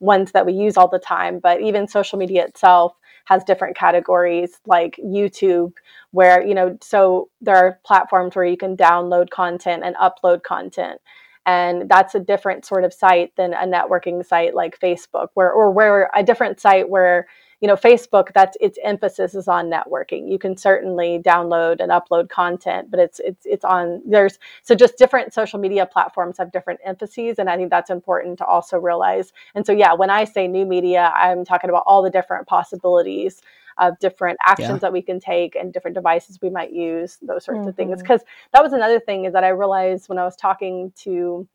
ones 0.00 0.32
that 0.32 0.46
we 0.46 0.52
use 0.52 0.76
all 0.76 0.88
the 0.88 0.98
time 0.98 1.38
but 1.38 1.60
even 1.60 1.86
social 1.86 2.18
media 2.18 2.44
itself 2.44 2.94
has 3.26 3.44
different 3.44 3.76
categories 3.76 4.58
like 4.66 4.98
youtube 5.04 5.72
where 6.12 6.44
you 6.44 6.54
know 6.54 6.76
so 6.80 7.28
there 7.40 7.56
are 7.56 7.78
platforms 7.84 8.34
where 8.34 8.46
you 8.46 8.56
can 8.56 8.76
download 8.76 9.28
content 9.30 9.84
and 9.84 9.94
upload 9.96 10.42
content 10.42 11.00
and 11.46 11.88
that's 11.88 12.14
a 12.14 12.20
different 12.20 12.64
sort 12.64 12.84
of 12.84 12.92
site 12.92 13.34
than 13.36 13.52
a 13.54 13.66
networking 13.66 14.24
site 14.24 14.54
like 14.54 14.78
facebook 14.78 15.28
where 15.34 15.52
or 15.52 15.70
where 15.70 16.10
a 16.14 16.22
different 16.22 16.60
site 16.60 16.88
where 16.88 17.26
you 17.60 17.68
know 17.68 17.76
facebook 17.76 18.32
that's 18.34 18.56
its 18.60 18.78
emphasis 18.82 19.34
is 19.34 19.48
on 19.48 19.70
networking 19.70 20.30
you 20.30 20.38
can 20.38 20.56
certainly 20.56 21.20
download 21.24 21.80
and 21.80 21.90
upload 21.92 22.28
content 22.28 22.90
but 22.90 22.98
it's 22.98 23.20
it's 23.20 23.46
it's 23.46 23.64
on 23.64 24.02
there's 24.06 24.38
so 24.62 24.74
just 24.74 24.96
different 24.96 25.32
social 25.32 25.58
media 25.58 25.86
platforms 25.86 26.38
have 26.38 26.50
different 26.52 26.80
emphases 26.84 27.38
and 27.38 27.48
i 27.48 27.56
think 27.56 27.70
that's 27.70 27.90
important 27.90 28.38
to 28.38 28.44
also 28.44 28.78
realize 28.78 29.32
and 29.54 29.66
so 29.66 29.72
yeah 29.72 29.92
when 29.92 30.10
i 30.10 30.24
say 30.24 30.48
new 30.48 30.66
media 30.66 31.12
i'm 31.14 31.44
talking 31.44 31.70
about 31.70 31.84
all 31.86 32.02
the 32.02 32.10
different 32.10 32.46
possibilities 32.46 33.42
of 33.78 33.98
different 33.98 34.38
actions 34.46 34.68
yeah. 34.68 34.78
that 34.78 34.92
we 34.92 35.00
can 35.00 35.20
take 35.20 35.54
and 35.54 35.72
different 35.72 35.94
devices 35.94 36.38
we 36.42 36.50
might 36.50 36.72
use 36.72 37.18
those 37.22 37.44
sorts 37.44 37.60
mm-hmm. 37.60 37.68
of 37.68 37.76
things 37.76 38.00
because 38.00 38.20
mm-hmm. 38.20 38.50
that 38.52 38.62
was 38.62 38.72
another 38.72 39.00
thing 39.00 39.24
is 39.24 39.32
that 39.32 39.44
i 39.44 39.48
realized 39.48 40.08
when 40.08 40.18
i 40.18 40.24
was 40.24 40.36
talking 40.36 40.92
to 40.96 41.46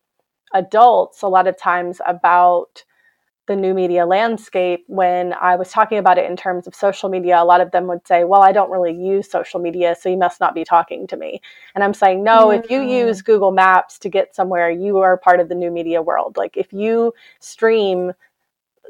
adults 0.53 1.21
a 1.21 1.27
lot 1.27 1.47
of 1.47 1.57
times 1.57 1.99
about 2.07 2.83
the 3.47 3.55
new 3.55 3.73
media 3.73 4.05
landscape 4.05 4.83
when 4.87 5.33
I 5.33 5.55
was 5.55 5.69
talking 5.69 5.97
about 5.97 6.17
it 6.17 6.29
in 6.29 6.35
terms 6.35 6.65
of 6.65 6.73
social 6.73 7.09
media, 7.09 7.41
a 7.41 7.45
lot 7.45 7.61
of 7.61 7.71
them 7.71 7.87
would 7.87 8.05
say, 8.07 8.23
Well, 8.23 8.41
I 8.41 8.51
don't 8.51 8.71
really 8.71 8.93
use 8.93 9.29
social 9.29 9.59
media, 9.59 9.95
so 9.99 10.09
you 10.09 10.17
must 10.17 10.39
not 10.39 10.55
be 10.55 10.63
talking 10.63 11.05
to 11.07 11.17
me. 11.17 11.41
And 11.75 11.83
I'm 11.83 11.93
saying, 11.93 12.23
No, 12.23 12.47
mm-hmm. 12.47 12.63
if 12.63 12.71
you 12.71 12.81
use 12.81 13.21
mm. 13.21 13.25
Google 13.25 13.51
Maps 13.51 13.99
to 13.99 14.09
get 14.09 14.35
somewhere, 14.35 14.69
you 14.69 14.97
are 14.97 15.17
part 15.17 15.39
of 15.39 15.49
the 15.49 15.55
new 15.55 15.69
media 15.69 16.01
world. 16.01 16.37
Like 16.37 16.57
if 16.57 16.73
you 16.73 17.13
stream 17.39 18.13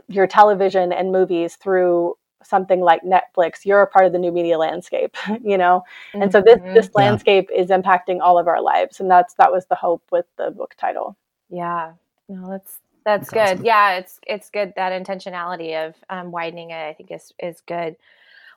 your 0.07 0.27
television 0.27 0.93
and 0.93 1.11
movies 1.11 1.55
through 1.55 2.15
something 2.43 2.79
like 2.79 3.01
Netflix, 3.03 3.65
you're 3.65 3.81
a 3.81 3.87
part 3.87 4.05
of 4.05 4.13
the 4.13 4.19
new 4.19 4.31
media 4.31 4.57
landscape, 4.57 5.17
you 5.43 5.57
know? 5.57 5.83
Mm-hmm. 6.13 6.21
And 6.21 6.31
so 6.31 6.41
this 6.41 6.59
this 6.73 6.87
mm-hmm. 6.87 6.99
landscape 6.99 7.49
is 7.53 7.69
impacting 7.69 8.19
all 8.21 8.37
of 8.37 8.47
our 8.47 8.61
lives. 8.61 8.99
And 8.99 9.11
that's 9.11 9.33
that 9.35 9.51
was 9.51 9.65
the 9.65 9.75
hope 9.75 10.03
with 10.11 10.25
the 10.37 10.51
book 10.51 10.75
title. 10.77 11.17
Yeah. 11.49 11.93
No, 12.27 12.49
that's 12.49 12.79
that's, 13.05 13.29
good. 13.29 13.63
Yeah, 13.63 13.97
it's 13.97 14.19
it's 14.25 14.49
good 14.49 14.73
that 14.75 14.91
intentionality 14.91 15.87
of 15.87 15.95
um, 16.09 16.31
widening 16.31 16.71
it. 16.71 16.75
I 16.75 16.93
think 16.93 17.11
is 17.11 17.31
is 17.39 17.61
good. 17.67 17.95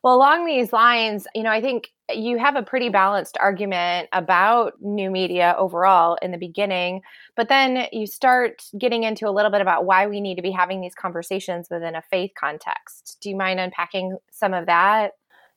Well, 0.02 0.14
along 0.14 0.46
these 0.46 0.72
lines, 0.72 1.26
you 1.34 1.42
know, 1.42 1.50
I 1.50 1.60
think 1.60 1.90
you 2.14 2.38
have 2.38 2.56
a 2.56 2.62
pretty 2.62 2.88
balanced 2.88 3.36
argument 3.40 4.08
about 4.12 4.80
new 4.80 5.10
media 5.10 5.54
overall 5.58 6.16
in 6.22 6.30
the 6.30 6.38
beginning, 6.38 7.02
but 7.36 7.48
then 7.48 7.86
you 7.92 8.06
start 8.06 8.62
getting 8.78 9.02
into 9.02 9.28
a 9.28 9.32
little 9.32 9.50
bit 9.50 9.60
about 9.60 9.84
why 9.84 10.06
we 10.06 10.20
need 10.20 10.36
to 10.36 10.42
be 10.42 10.52
having 10.52 10.80
these 10.80 10.94
conversations 10.94 11.68
within 11.70 11.96
a 11.96 12.02
faith 12.02 12.30
context. 12.38 13.18
Do 13.20 13.28
you 13.28 13.36
mind 13.36 13.60
unpacking 13.60 14.16
some 14.30 14.54
of 14.54 14.66
that? 14.66 15.12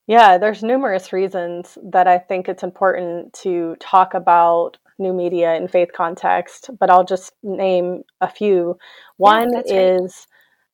Yeah, 0.08 0.38
there's 0.40 0.64
numerous 0.64 1.14
reasons 1.14 1.78
that 1.84 2.08
I 2.08 2.18
think 2.18 2.50
it's 2.50 2.64
important 2.64 3.34
to 3.44 3.76
talk 3.80 4.14
about 4.14 4.78
new 5.02 5.14
media 5.14 5.56
in 5.56 5.68
faith 5.68 5.90
context, 5.96 6.70
but 6.80 6.90
I'll 6.90 7.06
just 7.06 7.34
name 7.44 8.04
a 8.22 8.30
few. 8.30 8.78
One 9.18 9.50
yeah, 9.66 9.90
is 10.06 10.28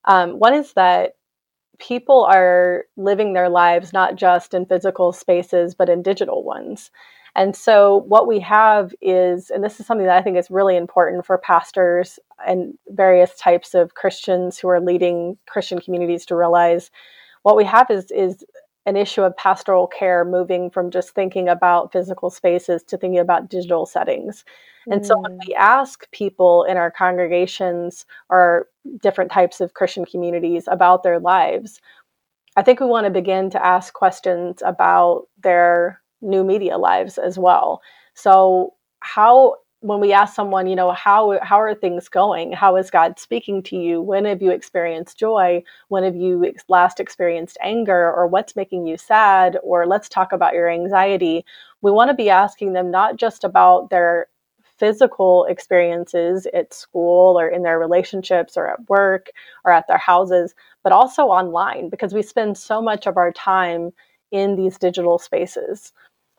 um, 0.06 0.34
one 0.40 0.54
is 0.54 0.74
that 0.74 1.14
people 1.80 2.26
are 2.26 2.86
living 2.98 3.34
their 3.34 3.50
lives 3.50 3.94
not 3.94 4.16
just 4.16 4.54
in 4.54 4.66
physical 4.66 5.12
spaces 5.14 5.76
but 5.76 5.90
in 5.90 6.02
digital 6.02 6.44
ones 6.44 6.92
And 7.36 7.56
so, 7.56 7.98
what 8.08 8.28
we 8.28 8.40
have 8.42 8.94
is, 9.02 9.52
and 9.52 9.64
this 9.64 9.80
is 9.80 9.86
something 9.86 10.08
that 10.08 10.18
I 10.18 10.24
think 10.24 10.38
is 10.38 10.50
really 10.50 10.76
important 10.76 11.26
for 11.26 11.38
pastors 11.38 12.20
and 12.48 12.74
various 12.90 13.36
types 13.38 13.76
of 13.76 13.94
Christians 13.94 14.58
who 14.58 14.70
are 14.70 14.82
leading 14.82 15.38
Christian 15.48 15.80
communities 15.80 16.26
to 16.28 16.36
realize 16.36 16.90
what 17.44 17.56
we 17.56 17.66
have 17.66 17.92
is, 17.92 18.12
is 18.12 18.44
an 18.88 18.96
issue 18.96 19.22
of 19.22 19.36
pastoral 19.38 19.86
care 19.86 20.26
moving 20.26 20.70
from 20.72 20.90
just 20.90 21.12
thinking 21.12 21.48
about 21.50 21.92
physical 21.92 22.30
spaces 22.30 22.82
to 22.84 22.98
thinking 22.98 23.20
about 23.20 23.50
digital 23.50 23.86
settings. 23.86 24.44
And 24.90 25.06
so 25.06 25.20
when 25.20 25.38
we 25.46 25.54
hmm. 25.54 25.62
ask 25.62 26.10
people 26.12 26.64
in 26.64 26.78
our 26.78 26.90
congregations 26.90 28.06
or 28.30 28.70
different 29.02 29.30
types 29.32 29.60
of 29.60 29.74
Christian 29.74 30.06
communities 30.06 30.64
about 30.72 31.04
their 31.04 31.20
lives, 31.20 31.82
I 32.56 32.64
think 32.64 32.80
we 32.80 32.86
want 32.86 33.06
to 33.06 33.12
begin 33.12 33.50
to 33.50 33.64
ask 33.64 33.94
questions 33.94 34.64
about 34.66 35.28
their 35.44 36.02
new 36.22 36.46
media 36.46 36.78
lives 36.78 37.18
as 37.18 37.38
well. 37.38 37.82
So 38.14 38.76
how 39.02 39.58
when 39.88 40.02
we 40.02 40.12
ask 40.12 40.36
someone, 40.36 40.68
you 40.68 40.76
know, 40.76 40.92
how 40.92 41.40
how 41.42 41.60
are 41.62 41.74
things 41.74 42.10
going? 42.10 42.52
How 42.52 42.76
is 42.76 42.92
God 42.92 43.18
speaking 43.20 43.64
to 43.64 43.78
you? 43.78 44.02
When 44.02 44.26
have 44.26 44.42
you 44.42 44.52
experienced 44.52 45.18
joy? 45.18 45.64
When 45.88 46.04
have 46.04 46.16
you 46.16 46.44
ex- 46.46 46.66
last 46.68 47.00
experienced 47.00 47.58
anger? 47.62 48.12
Or 48.14 48.28
what's 48.28 48.56
making 48.56 48.86
you 48.86 48.98
sad? 48.98 49.58
Or 49.64 49.88
let's 49.88 50.10
talk 50.10 50.34
about 50.34 50.54
your 50.54 50.70
anxiety. 50.70 51.46
We 51.82 51.92
want 51.92 52.10
to 52.10 52.16
be 52.16 52.30
asking 52.30 52.74
them 52.74 52.92
not 52.92 53.16
just 53.16 53.46
about 53.46 53.90
their 53.90 54.28
physical 54.78 55.46
experiences 55.46 56.48
at 56.54 56.74
school 56.74 57.40
or 57.40 57.48
in 57.48 57.64
their 57.64 57.80
relationships 57.80 58.58
or 58.58 58.68
at 58.68 58.90
work 58.90 59.30
or 59.64 59.72
at 59.72 59.88
their 59.88 59.98
houses, 59.98 60.54
but 60.84 60.92
also 60.92 61.24
online 61.28 61.90
because 61.90 62.14
we 62.14 62.22
spend 62.22 62.58
so 62.58 62.82
much 62.82 63.08
of 63.08 63.18
our 63.18 63.32
time 63.32 63.92
in 64.32 64.56
these 64.58 64.78
digital 64.78 65.18
spaces. 65.18 65.94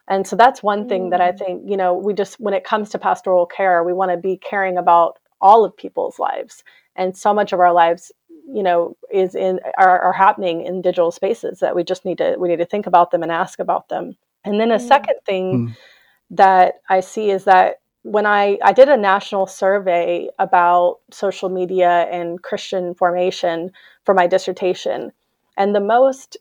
And 0.08 0.26
so 0.26 0.36
that's 0.36 0.62
one 0.62 0.88
thing 0.88 1.10
that 1.10 1.20
I 1.20 1.32
mm. 1.32 1.38
think, 1.38 1.62
you 1.66 1.76
know, 1.76 1.94
we 1.94 2.14
just, 2.14 2.40
when 2.40 2.54
it 2.54 2.64
comes 2.64 2.88
to 2.90 2.98
pastoral 2.98 3.46
care, 3.46 3.84
we 3.84 3.92
want 3.92 4.10
to 4.10 4.16
be 4.16 4.38
caring 4.38 4.78
about 4.78 5.18
all 5.40 5.64
of 5.64 5.76
people's 5.76 6.18
lives. 6.18 6.64
And 6.96 7.16
so 7.16 7.32
much 7.32 7.52
of 7.52 7.60
our 7.60 7.72
lives, 7.72 8.10
you 8.52 8.62
know, 8.62 8.96
is 9.12 9.34
in, 9.34 9.60
are, 9.76 10.00
are 10.00 10.12
happening 10.12 10.62
in 10.62 10.82
digital 10.82 11.12
spaces 11.12 11.60
that 11.60 11.76
we 11.76 11.84
just 11.84 12.04
need 12.04 12.18
to, 12.18 12.36
we 12.38 12.48
need 12.48 12.56
to 12.56 12.64
think 12.64 12.86
about 12.86 13.10
them 13.10 13.22
and 13.22 13.30
ask 13.30 13.58
about 13.58 13.88
them. 13.88 14.16
And 14.44 14.58
then 14.58 14.70
a 14.70 14.78
mm. 14.78 14.88
second 14.88 15.16
thing 15.26 15.68
mm. 15.68 15.76
that 16.30 16.80
I 16.88 17.00
see 17.00 17.30
is 17.30 17.44
that 17.44 17.80
when 18.02 18.24
I, 18.24 18.58
I 18.64 18.72
did 18.72 18.88
a 18.88 18.96
national 18.96 19.46
survey 19.46 20.28
about 20.38 21.00
social 21.10 21.50
media 21.50 22.08
and 22.10 22.42
Christian 22.42 22.94
formation 22.94 23.70
for 24.04 24.14
my 24.14 24.26
dissertation, 24.26 25.12
and 25.58 25.74
the 25.74 25.80
most, 25.80 26.38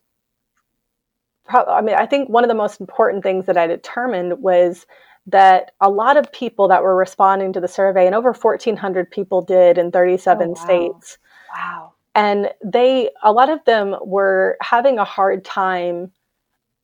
I 1.49 1.81
mean, 1.81 1.95
I 1.95 2.05
think 2.05 2.29
one 2.29 2.43
of 2.43 2.47
the 2.47 2.55
most 2.55 2.79
important 2.79 3.23
things 3.23 3.45
that 3.45 3.57
I 3.57 3.67
determined 3.67 4.41
was 4.41 4.85
that 5.27 5.71
a 5.81 5.89
lot 5.89 6.17
of 6.17 6.31
people 6.31 6.67
that 6.69 6.83
were 6.83 6.95
responding 6.95 7.53
to 7.53 7.59
the 7.59 7.67
survey, 7.67 8.05
and 8.05 8.15
over 8.15 8.31
1,400 8.33 9.11
people 9.11 9.41
did 9.41 9.77
in 9.77 9.91
37 9.91 10.47
oh, 10.47 10.49
wow. 10.49 10.55
states. 10.55 11.17
Wow. 11.53 11.93
And 12.15 12.49
they, 12.63 13.11
a 13.23 13.31
lot 13.31 13.49
of 13.49 13.63
them 13.65 13.95
were 14.01 14.57
having 14.61 14.97
a 14.97 15.03
hard 15.03 15.45
time 15.45 16.11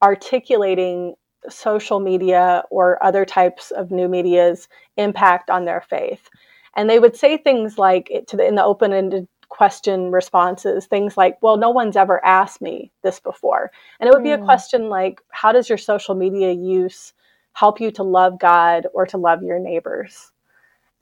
articulating 0.02 1.16
social 1.50 2.00
media 2.00 2.64
or 2.70 3.04
other 3.04 3.26
types 3.26 3.72
of 3.72 3.92
new 3.92 4.08
media's 4.08 4.68
impact 4.98 5.50
on 5.50 5.66
their 5.66 5.82
faith. 5.82 6.30
And 6.76 6.90
they 6.90 7.00
would 7.00 7.16
say 7.16 7.38
things 7.38 7.78
like 7.78 8.12
to 8.28 8.38
the, 8.38 8.46
in 8.46 8.56
the 8.56 8.64
open-ended 8.64 9.28
question 9.54 10.10
responses, 10.10 10.88
things 10.88 11.16
like, 11.16 11.38
"Well, 11.42 11.58
no 11.58 11.70
one's 11.70 11.96
ever 11.96 12.24
asked 12.26 12.60
me 12.60 12.92
this 13.04 13.20
before," 13.20 13.72
and 14.00 14.10
it 14.10 14.14
would 14.14 14.24
be 14.24 14.30
mm. 14.30 14.36
a 14.36 14.40
hmm. 14.40 14.46
question 14.46 14.90
like, 14.90 15.22
"How 15.30 15.52
does 15.52 15.70
your 15.70 15.78
social 15.78 16.16
media 16.16 16.52
use 16.52 17.14
help 17.54 17.80
you 17.80 17.92
to 17.92 18.04
love 18.04 18.40
God 18.40 18.88
or 18.96 19.06
to 19.06 19.18
love 19.18 19.44
your 19.44 19.60
neighbors?" 19.60 20.32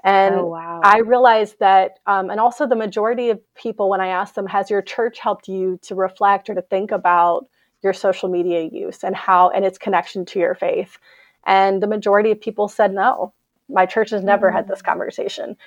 And 0.03 0.35
oh, 0.35 0.47
wow. 0.47 0.81
I 0.83 0.97
realized 0.99 1.59
that, 1.59 1.99
um, 2.07 2.29
and 2.29 2.39
also 2.39 2.67
the 2.67 2.75
majority 2.75 3.29
of 3.29 3.39
people, 3.55 3.89
when 3.89 4.01
I 4.01 4.07
asked 4.07 4.35
them, 4.35 4.47
"Has 4.47 4.69
your 4.69 4.81
church 4.81 5.19
helped 5.19 5.47
you 5.47 5.79
to 5.83 5.95
reflect 5.95 6.49
or 6.49 6.55
to 6.55 6.61
think 6.61 6.91
about?" 6.91 7.47
your 7.83 7.93
social 7.93 8.29
media 8.29 8.61
use 8.71 9.03
and 9.03 9.15
how 9.15 9.49
and 9.49 9.65
its 9.65 9.79
connection 9.79 10.23
to 10.23 10.37
your 10.37 10.53
faith. 10.53 10.99
And 11.47 11.81
the 11.81 11.87
majority 11.87 12.29
of 12.29 12.39
people 12.39 12.67
said 12.67 12.93
no. 12.93 13.33
My 13.69 13.87
church 13.87 14.11
has 14.11 14.23
never 14.23 14.49
mm-hmm. 14.49 14.57
had 14.57 14.67
this 14.67 14.83
mm. 14.83 14.85
conversation. 14.85 15.57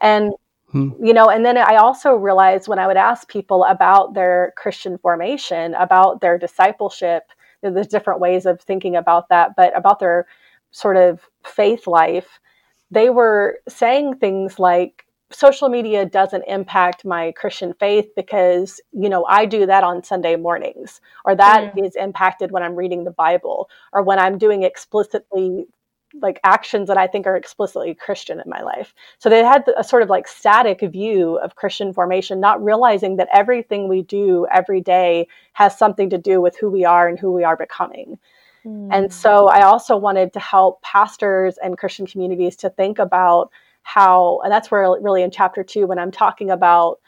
And 0.00 0.34
hmm. 0.74 0.90
you 1.02 1.14
know, 1.14 1.30
and 1.30 1.46
then 1.46 1.56
I 1.56 1.76
also 1.76 2.14
realized 2.14 2.68
when 2.68 2.78
I 2.78 2.86
would 2.86 2.96
ask 2.98 3.28
people 3.28 3.64
about 3.64 4.12
their 4.12 4.52
Christian 4.56 4.98
formation, 4.98 5.74
about 5.74 6.20
their 6.20 6.36
discipleship, 6.36 7.22
there's 7.62 7.86
different 7.86 8.20
ways 8.20 8.44
of 8.44 8.60
thinking 8.60 8.96
about 8.96 9.30
that, 9.30 9.52
but 9.56 9.74
about 9.76 9.98
their 10.00 10.26
sort 10.70 10.96
of 10.96 11.20
faith 11.46 11.86
life, 11.86 12.40
they 12.90 13.08
were 13.08 13.60
saying 13.68 14.16
things 14.16 14.58
like, 14.58 15.06
social 15.30 15.68
media 15.68 16.04
doesn't 16.04 16.44
impact 16.46 17.04
my 17.04 17.32
Christian 17.32 17.74
faith 17.80 18.06
because, 18.14 18.80
you 18.92 19.08
know, 19.08 19.24
I 19.24 19.46
do 19.46 19.66
that 19.66 19.82
on 19.82 20.04
Sunday 20.04 20.36
mornings, 20.36 21.00
or 21.24 21.34
that 21.34 21.74
mm. 21.74 21.86
is 21.86 21.96
impacted 21.96 22.52
when 22.52 22.62
I'm 22.62 22.76
reading 22.76 23.04
the 23.04 23.10
Bible, 23.10 23.68
or 23.92 24.02
when 24.02 24.18
I'm 24.18 24.38
doing 24.38 24.62
explicitly 24.62 25.66
like 26.22 26.40
actions 26.44 26.88
that 26.88 26.96
I 26.96 27.06
think 27.06 27.26
are 27.26 27.36
explicitly 27.36 27.94
Christian 27.94 28.40
in 28.40 28.48
my 28.48 28.62
life. 28.62 28.94
So 29.18 29.28
they 29.28 29.42
had 29.42 29.64
a 29.76 29.84
sort 29.84 30.02
of 30.02 30.08
like 30.08 30.28
static 30.28 30.80
view 30.80 31.38
of 31.38 31.56
Christian 31.56 31.92
formation, 31.92 32.40
not 32.40 32.62
realizing 32.62 33.16
that 33.16 33.28
everything 33.32 33.88
we 33.88 34.02
do 34.02 34.46
every 34.52 34.80
day 34.80 35.26
has 35.54 35.76
something 35.76 36.10
to 36.10 36.18
do 36.18 36.40
with 36.40 36.56
who 36.56 36.70
we 36.70 36.84
are 36.84 37.08
and 37.08 37.18
who 37.18 37.32
we 37.32 37.44
are 37.44 37.56
becoming. 37.56 38.18
Mm. 38.64 38.88
And 38.92 39.12
so 39.12 39.48
I 39.48 39.62
also 39.62 39.96
wanted 39.96 40.32
to 40.34 40.40
help 40.40 40.82
pastors 40.82 41.58
and 41.62 41.78
Christian 41.78 42.06
communities 42.06 42.56
to 42.56 42.70
think 42.70 42.98
about 42.98 43.50
how, 43.82 44.40
and 44.42 44.52
that's 44.52 44.70
where 44.70 44.88
really 45.00 45.22
in 45.22 45.30
chapter 45.30 45.62
two, 45.62 45.86
when 45.86 45.98
I'm 45.98 46.10
talking 46.10 46.50
about 46.50 47.00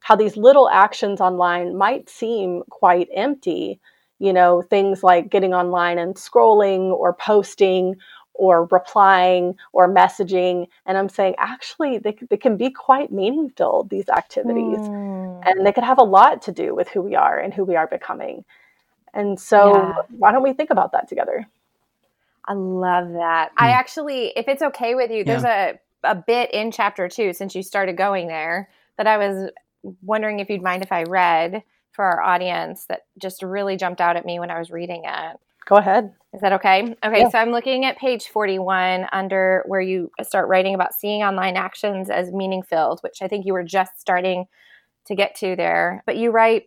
how 0.00 0.16
these 0.16 0.36
little 0.36 0.68
actions 0.70 1.20
online 1.20 1.76
might 1.76 2.08
seem 2.08 2.62
quite 2.70 3.08
empty, 3.14 3.80
you 4.18 4.32
know, 4.32 4.62
things 4.62 5.02
like 5.02 5.30
getting 5.30 5.52
online 5.52 5.98
and 5.98 6.14
scrolling 6.14 6.92
or 6.92 7.12
posting 7.14 7.96
or 8.34 8.66
replying 8.66 9.56
or 9.72 9.88
messaging. 9.88 10.68
And 10.86 10.96
I'm 10.96 11.08
saying, 11.08 11.34
actually, 11.38 11.98
they, 11.98 12.16
they 12.28 12.36
can 12.36 12.56
be 12.56 12.70
quite 12.70 13.12
meaningful, 13.12 13.86
these 13.90 14.08
activities. 14.08 14.78
Mm. 14.78 15.42
And 15.46 15.66
they 15.66 15.72
could 15.72 15.84
have 15.84 15.98
a 15.98 16.04
lot 16.04 16.42
to 16.42 16.52
do 16.52 16.74
with 16.74 16.88
who 16.88 17.02
we 17.02 17.14
are 17.14 17.38
and 17.38 17.52
who 17.52 17.64
we 17.64 17.76
are 17.76 17.86
becoming. 17.86 18.44
And 19.12 19.38
so, 19.38 19.74
yeah. 19.74 19.94
why 20.16 20.32
don't 20.32 20.42
we 20.42 20.52
think 20.52 20.70
about 20.70 20.92
that 20.92 21.08
together? 21.08 21.46
I 22.46 22.54
love 22.54 23.12
that. 23.12 23.50
Mm. 23.50 23.54
I 23.58 23.70
actually, 23.70 24.32
if 24.36 24.48
it's 24.48 24.62
okay 24.62 24.94
with 24.94 25.10
you, 25.10 25.24
there's 25.24 25.42
yeah. 25.42 25.70
a 25.70 25.74
a 26.04 26.14
bit 26.14 26.50
in 26.52 26.70
chapter 26.70 27.08
two 27.08 27.32
since 27.32 27.54
you 27.54 27.62
started 27.62 27.96
going 27.96 28.28
there 28.28 28.68
that 28.96 29.06
I 29.06 29.18
was 29.18 29.50
wondering 30.02 30.40
if 30.40 30.50
you'd 30.50 30.62
mind 30.62 30.82
if 30.82 30.92
I 30.92 31.04
read 31.04 31.62
for 31.92 32.04
our 32.04 32.22
audience 32.22 32.84
that 32.86 33.06
just 33.18 33.42
really 33.42 33.76
jumped 33.76 34.00
out 34.00 34.16
at 34.16 34.24
me 34.24 34.38
when 34.38 34.50
I 34.50 34.58
was 34.58 34.70
reading 34.70 35.02
it. 35.04 35.40
Go 35.70 35.76
ahead. 35.76 36.12
Is 36.34 36.40
that 36.40 36.52
okay? 36.54 36.96
Okay, 37.04 37.20
yeah. 37.20 37.28
so 37.28 37.38
I'm 37.38 37.52
looking 37.52 37.84
at 37.84 37.96
page 37.96 38.26
41 38.26 39.06
under 39.12 39.62
where 39.66 39.80
you 39.80 40.10
start 40.20 40.48
writing 40.48 40.74
about 40.74 40.94
seeing 40.94 41.22
online 41.22 41.56
actions 41.56 42.10
as 42.10 42.32
meaning 42.32 42.64
filled, 42.64 42.98
which 43.02 43.22
I 43.22 43.28
think 43.28 43.46
you 43.46 43.52
were 43.52 43.62
just 43.62 43.92
starting 44.00 44.46
to 45.06 45.14
get 45.14 45.36
to 45.36 45.54
there. 45.54 46.02
But 46.06 46.16
you 46.16 46.32
write 46.32 46.64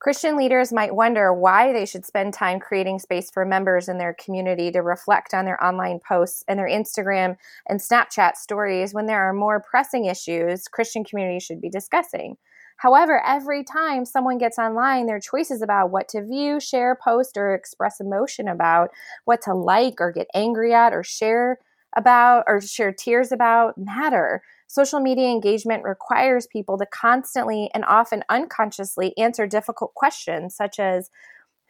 Christian 0.00 0.36
leaders 0.36 0.72
might 0.72 0.96
wonder 0.96 1.32
why 1.32 1.72
they 1.72 1.86
should 1.86 2.04
spend 2.04 2.34
time 2.34 2.58
creating 2.58 2.98
space 2.98 3.30
for 3.30 3.44
members 3.44 3.88
in 3.88 3.98
their 3.98 4.14
community 4.14 4.72
to 4.72 4.80
reflect 4.80 5.32
on 5.32 5.44
their 5.44 5.62
online 5.64 6.00
posts 6.00 6.42
and 6.48 6.58
their 6.58 6.68
Instagram 6.68 7.36
and 7.68 7.78
Snapchat 7.78 8.34
stories 8.34 8.92
when 8.92 9.06
there 9.06 9.22
are 9.22 9.32
more 9.32 9.60
pressing 9.60 10.06
issues 10.06 10.66
Christian 10.66 11.04
communities 11.04 11.44
should 11.44 11.60
be 11.60 11.70
discussing. 11.70 12.36
However, 12.76 13.24
every 13.24 13.64
time 13.64 14.04
someone 14.04 14.38
gets 14.38 14.58
online, 14.58 15.06
their 15.06 15.20
choices 15.20 15.62
about 15.62 15.90
what 15.90 16.08
to 16.08 16.24
view, 16.24 16.60
share, 16.60 16.96
post, 17.02 17.36
or 17.36 17.54
express 17.54 18.00
emotion 18.00 18.48
about, 18.48 18.90
what 19.24 19.40
to 19.42 19.54
like 19.54 20.00
or 20.00 20.12
get 20.12 20.26
angry 20.34 20.74
at 20.74 20.92
or 20.92 21.02
share 21.02 21.58
about 21.96 22.44
or 22.46 22.60
share 22.60 22.92
tears 22.92 23.32
about 23.32 23.78
matter. 23.78 24.42
Social 24.66 25.00
media 25.00 25.28
engagement 25.30 25.84
requires 25.84 26.46
people 26.46 26.76
to 26.78 26.86
constantly 26.86 27.70
and 27.72 27.84
often 27.84 28.24
unconsciously 28.28 29.16
answer 29.16 29.46
difficult 29.46 29.94
questions 29.94 30.56
such 30.56 30.78
as 30.80 31.10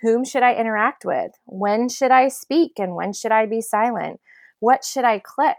whom 0.00 0.24
should 0.24 0.42
I 0.42 0.54
interact 0.54 1.04
with? 1.04 1.32
When 1.46 1.88
should 1.88 2.10
I 2.10 2.28
speak 2.28 2.72
and 2.78 2.94
when 2.94 3.12
should 3.12 3.32
I 3.32 3.46
be 3.46 3.60
silent? 3.60 4.20
What 4.60 4.84
should 4.84 5.04
I 5.04 5.18
click? 5.18 5.56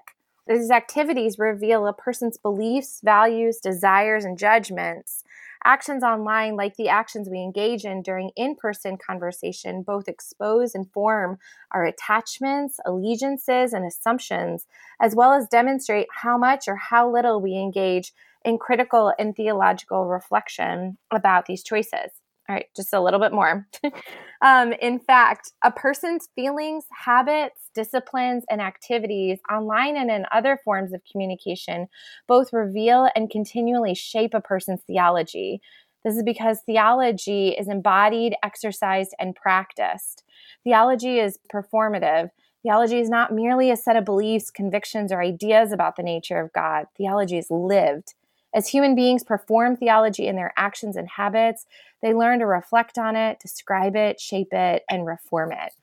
These 0.47 0.69
activities 0.69 1.39
reveal 1.39 1.87
a 1.87 1.93
person's 1.93 2.37
beliefs, 2.37 3.01
values, 3.03 3.59
desires, 3.61 4.25
and 4.25 4.37
judgments 4.37 5.23
Actions 5.65 6.03
online, 6.03 6.55
like 6.55 6.75
the 6.75 6.89
actions 6.89 7.27
we 7.27 7.39
engage 7.39 7.85
in 7.85 8.03
during 8.03 8.29
in 8.35 8.55
person 8.55 8.97
conversation, 8.97 9.81
both 9.81 10.07
expose 10.07 10.75
and 10.75 10.89
form 10.91 11.39
our 11.71 11.83
attachments, 11.83 12.79
allegiances, 12.85 13.73
and 13.73 13.83
assumptions, 13.83 14.67
as 15.01 15.15
well 15.15 15.33
as 15.33 15.47
demonstrate 15.47 16.07
how 16.11 16.37
much 16.37 16.67
or 16.67 16.75
how 16.75 17.11
little 17.11 17.41
we 17.41 17.55
engage 17.55 18.13
in 18.45 18.59
critical 18.59 19.11
and 19.17 19.35
theological 19.35 20.05
reflection 20.05 20.97
about 21.11 21.47
these 21.47 21.63
choices. 21.63 22.11
All 22.47 22.53
right, 22.53 22.67
just 22.75 22.93
a 22.93 23.01
little 23.01 23.19
bit 23.19 23.33
more. 23.33 23.67
um, 24.41 24.73
in 24.73 24.99
fact, 24.99 25.53
a 25.63 25.71
person's 25.71 26.29
feelings, 26.35 26.85
habits, 26.91 27.71
disciplines, 27.73 28.43
and 28.51 28.61
activities 28.61 29.39
online 29.51 29.97
and 29.97 30.11
in 30.11 30.25
other 30.31 30.59
forms 30.63 30.93
of 30.93 31.01
communication 31.11 31.87
both 32.27 32.53
reveal 32.53 33.09
and 33.15 33.31
continually 33.31 33.95
shape 33.95 34.35
a 34.35 34.41
person's 34.41 34.81
theology. 34.85 35.59
This 36.03 36.17
is 36.17 36.23
because 36.23 36.59
theology 36.67 37.49
is 37.49 37.67
embodied, 37.67 38.35
exercised, 38.43 39.15
and 39.19 39.35
practiced. 39.35 40.23
Theology 40.63 41.17
is 41.17 41.39
performative. 41.51 42.29
Theology 42.61 42.99
is 42.99 43.09
not 43.09 43.33
merely 43.33 43.71
a 43.71 43.75
set 43.75 43.95
of 43.95 44.05
beliefs, 44.05 44.51
convictions, 44.51 45.11
or 45.11 45.19
ideas 45.19 45.71
about 45.71 45.95
the 45.95 46.03
nature 46.03 46.39
of 46.39 46.53
God. 46.53 46.85
Theology 46.95 47.39
is 47.39 47.47
lived. 47.49 48.13
As 48.55 48.69
human 48.69 48.95
beings 48.95 49.23
perform 49.23 49.75
theology 49.75 50.27
in 50.27 50.37
their 50.37 50.53
actions 50.55 50.95
and 50.95 51.09
habits, 51.09 51.65
they 52.01 52.13
learn 52.13 52.39
to 52.39 52.45
reflect 52.45 52.97
on 52.97 53.17
it, 53.17 53.39
describe 53.39 53.97
it, 53.97 54.19
shape 54.19 54.53
it, 54.53 54.83
and 54.89 55.05
reform 55.05 55.51
it. 55.51 55.73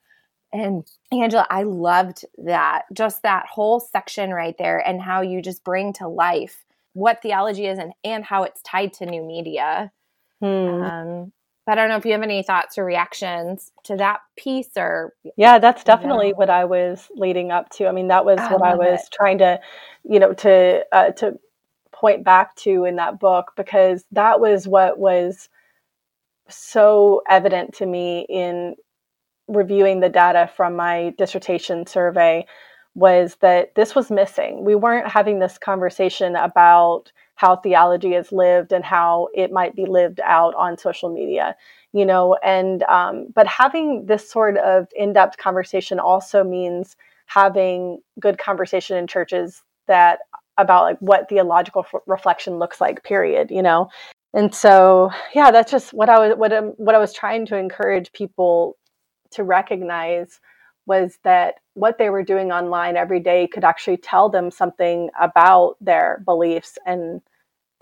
And 0.51 0.83
Angela, 1.11 1.45
I 1.49 1.63
loved 1.63 2.25
that, 2.39 2.85
just 2.91 3.21
that 3.21 3.45
whole 3.45 3.79
section 3.79 4.31
right 4.31 4.55
there, 4.57 4.79
and 4.79 5.01
how 5.01 5.21
you 5.21 5.41
just 5.41 5.63
bring 5.63 5.93
to 5.93 6.07
life 6.07 6.65
what 6.93 7.21
theology 7.21 7.67
is 7.67 7.77
and, 7.77 7.93
and 8.03 8.25
how 8.25 8.43
it's 8.43 8.61
tied 8.63 8.93
to 8.93 9.05
new 9.05 9.23
media. 9.23 9.91
Hmm. 10.41 10.47
Um, 10.47 11.33
but 11.65 11.73
I 11.73 11.75
don't 11.75 11.89
know 11.89 11.97
if 11.97 12.05
you 12.05 12.11
have 12.11 12.23
any 12.23 12.43
thoughts 12.43 12.77
or 12.77 12.85
reactions 12.85 13.71
to 13.85 13.95
that 13.97 14.19
piece 14.35 14.69
or 14.75 15.13
Yeah, 15.37 15.59
that's 15.59 15.83
definitely 15.83 16.33
what 16.33 16.49
I 16.49 16.65
was 16.65 17.07
leading 17.15 17.51
up 17.51 17.69
to. 17.71 17.87
I 17.87 17.91
mean, 17.91 18.09
that 18.09 18.25
was 18.25 18.39
I 18.39 18.51
what 18.51 18.63
I 18.63 18.75
was 18.75 18.99
it. 19.01 19.09
trying 19.13 19.37
to, 19.37 19.59
you 20.03 20.19
know, 20.19 20.33
to 20.33 20.85
uh, 20.91 21.11
to 21.11 21.39
point 21.93 22.23
back 22.23 22.55
to 22.57 22.85
in 22.85 22.97
that 22.97 23.19
book 23.19 23.53
because 23.55 24.03
that 24.11 24.39
was 24.39 24.67
what 24.67 24.97
was 24.97 25.49
so 26.49 27.21
evident 27.29 27.73
to 27.75 27.85
me 27.85 28.25
in 28.29 28.75
reviewing 29.47 29.99
the 29.99 30.09
data 30.09 30.49
from 30.55 30.75
my 30.75 31.13
dissertation 31.17 31.85
survey 31.85 32.45
was 32.95 33.37
that 33.41 33.73
this 33.75 33.95
was 33.95 34.11
missing. 34.11 34.63
We 34.63 34.75
weren't 34.75 35.07
having 35.07 35.39
this 35.39 35.57
conversation 35.57 36.35
about 36.35 37.11
how 37.35 37.55
theology 37.55 38.13
is 38.13 38.31
lived 38.31 38.71
and 38.71 38.85
how 38.85 39.29
it 39.33 39.51
might 39.51 39.75
be 39.75 39.85
lived 39.85 40.19
out 40.23 40.53
on 40.55 40.77
social 40.77 41.11
media, 41.11 41.55
you 41.91 42.05
know. 42.05 42.37
And 42.43 42.83
um, 42.83 43.27
but 43.33 43.47
having 43.47 44.05
this 44.05 44.29
sort 44.29 44.57
of 44.57 44.87
in-depth 44.95 45.37
conversation 45.37 45.99
also 45.99 46.43
means 46.43 46.95
having 47.25 47.99
good 48.19 48.37
conversation 48.37 48.97
in 48.97 49.07
churches 49.07 49.63
that 49.87 50.19
about 50.57 50.83
like 50.83 50.99
what 50.99 51.29
theological 51.29 51.85
f- 51.93 52.01
reflection 52.07 52.59
looks 52.59 52.79
like 52.79 53.03
period 53.03 53.51
you 53.51 53.61
know? 53.61 53.89
And 54.33 54.53
so 54.53 55.11
yeah 55.35 55.51
that's 55.51 55.71
just 55.71 55.93
what 55.93 56.09
i 56.09 56.17
was 56.17 56.37
what, 56.37 56.51
um, 56.51 56.73
what 56.77 56.95
i 56.95 56.99
was 56.99 57.13
trying 57.13 57.45
to 57.47 57.57
encourage 57.57 58.11
people 58.13 58.77
to 59.31 59.43
recognize 59.43 60.39
was 60.85 61.17
that 61.23 61.55
what 61.75 61.97
they 61.97 62.09
were 62.09 62.23
doing 62.23 62.51
online 62.51 62.97
every 62.97 63.19
day 63.19 63.47
could 63.47 63.63
actually 63.63 63.97
tell 63.97 64.29
them 64.29 64.51
something 64.51 65.09
about 65.19 65.75
their 65.79 66.21
beliefs 66.25 66.77
and 66.85 67.21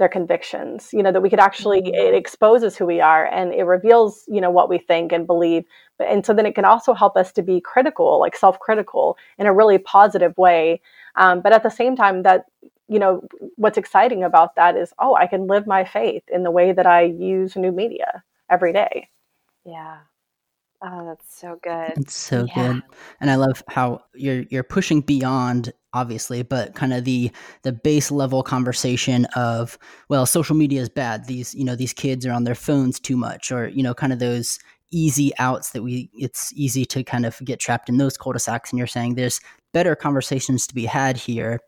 their 0.02 0.10
convictions 0.10 0.90
you 0.92 1.02
know 1.02 1.12
that 1.12 1.22
we 1.22 1.30
could 1.30 1.40
actually 1.40 1.82
mm-hmm. 1.82 1.94
it 1.94 2.14
exposes 2.14 2.76
who 2.76 2.86
we 2.86 3.00
are 3.00 3.26
and 3.28 3.54
it 3.54 3.64
reveals 3.64 4.26
you 4.28 4.42
know 4.42 4.52
what 4.52 4.68
we 4.68 4.78
think 4.78 5.14
and 5.14 5.26
believe 5.26 5.64
and 6.00 6.26
so 6.26 6.34
then 6.34 6.46
it 6.46 6.56
can 6.56 6.66
also 6.66 6.94
help 6.94 7.16
us 7.16 7.32
to 7.32 7.42
be 7.42 7.62
critical 7.62 8.20
like 8.20 8.36
self-critical 8.36 9.16
in 9.38 9.46
a 9.46 9.54
really 9.54 9.78
positive 9.78 10.36
way 10.38 10.82
um, 11.16 11.42
but 11.42 11.54
at 11.54 11.64
the 11.64 11.70
same 11.70 11.96
time, 11.96 12.24
that 12.24 12.46
you 12.88 13.00
know 13.00 13.22
what's 13.56 13.78
exciting 13.78 14.24
about 14.24 14.56
that 14.56 14.76
is 14.76 14.94
oh, 15.00 15.16
I 15.16 15.28
can 15.28 15.48
live 15.48 15.68
my 15.68 15.84
faith 15.84 16.24
in 16.32 16.44
the 16.44 16.52
way 16.52 16.72
that 16.72 16.86
I 16.86 17.04
use 17.04 17.56
new 17.56 17.72
media 17.72 18.24
every 18.50 18.74
day. 18.74 19.10
Yeah. 19.66 20.00
Oh, 20.84 21.06
that's 21.06 21.40
so 21.40 21.60
good. 21.62 21.94
It's 21.98 22.16
so 22.16 22.46
yeah. 22.46 22.74
good. 22.74 22.84
And 23.20 23.30
I 23.30 23.36
love 23.36 23.64
how 23.68 24.04
you're 24.16 24.46
you're 24.50 24.64
pushing 24.64 25.02
beyond 25.02 25.72
obviously, 25.94 26.42
but 26.42 26.74
kind 26.74 26.94
of 26.94 27.04
the 27.04 27.32
the 27.62 27.72
base 27.72 28.10
level 28.10 28.42
conversation 28.42 29.26
of 29.36 29.78
well, 30.10 30.26
social 30.26 30.56
media 30.56 30.82
is 30.82 30.90
bad. 30.90 31.28
These, 31.28 31.54
you 31.54 31.64
know, 31.66 31.76
these 31.76 31.94
kids 31.94 32.26
are 32.26 32.32
on 32.32 32.46
their 32.46 32.56
phones 32.56 33.00
too 33.00 33.16
much 33.16 33.52
or, 33.52 33.68
you 33.70 33.84
know, 33.84 33.94
kind 33.94 34.12
of 34.12 34.20
those 34.20 34.58
easy 34.92 35.32
outs 35.38 35.72
that 35.72 35.84
we 35.84 36.10
it's 36.14 36.52
easy 36.54 36.84
to 36.86 37.04
kind 37.04 37.26
of 37.26 37.40
get 37.46 37.60
trapped 37.60 37.88
in 37.88 37.98
those 37.98 38.18
cul-de-sacs 38.18 38.72
and 38.72 38.78
you're 38.78 38.88
saying 38.88 39.16
there's 39.16 39.40
better 39.74 39.96
conversations 39.96 40.68
to 40.68 40.76
be 40.76 40.86
had 40.86 41.16
here 41.16 41.60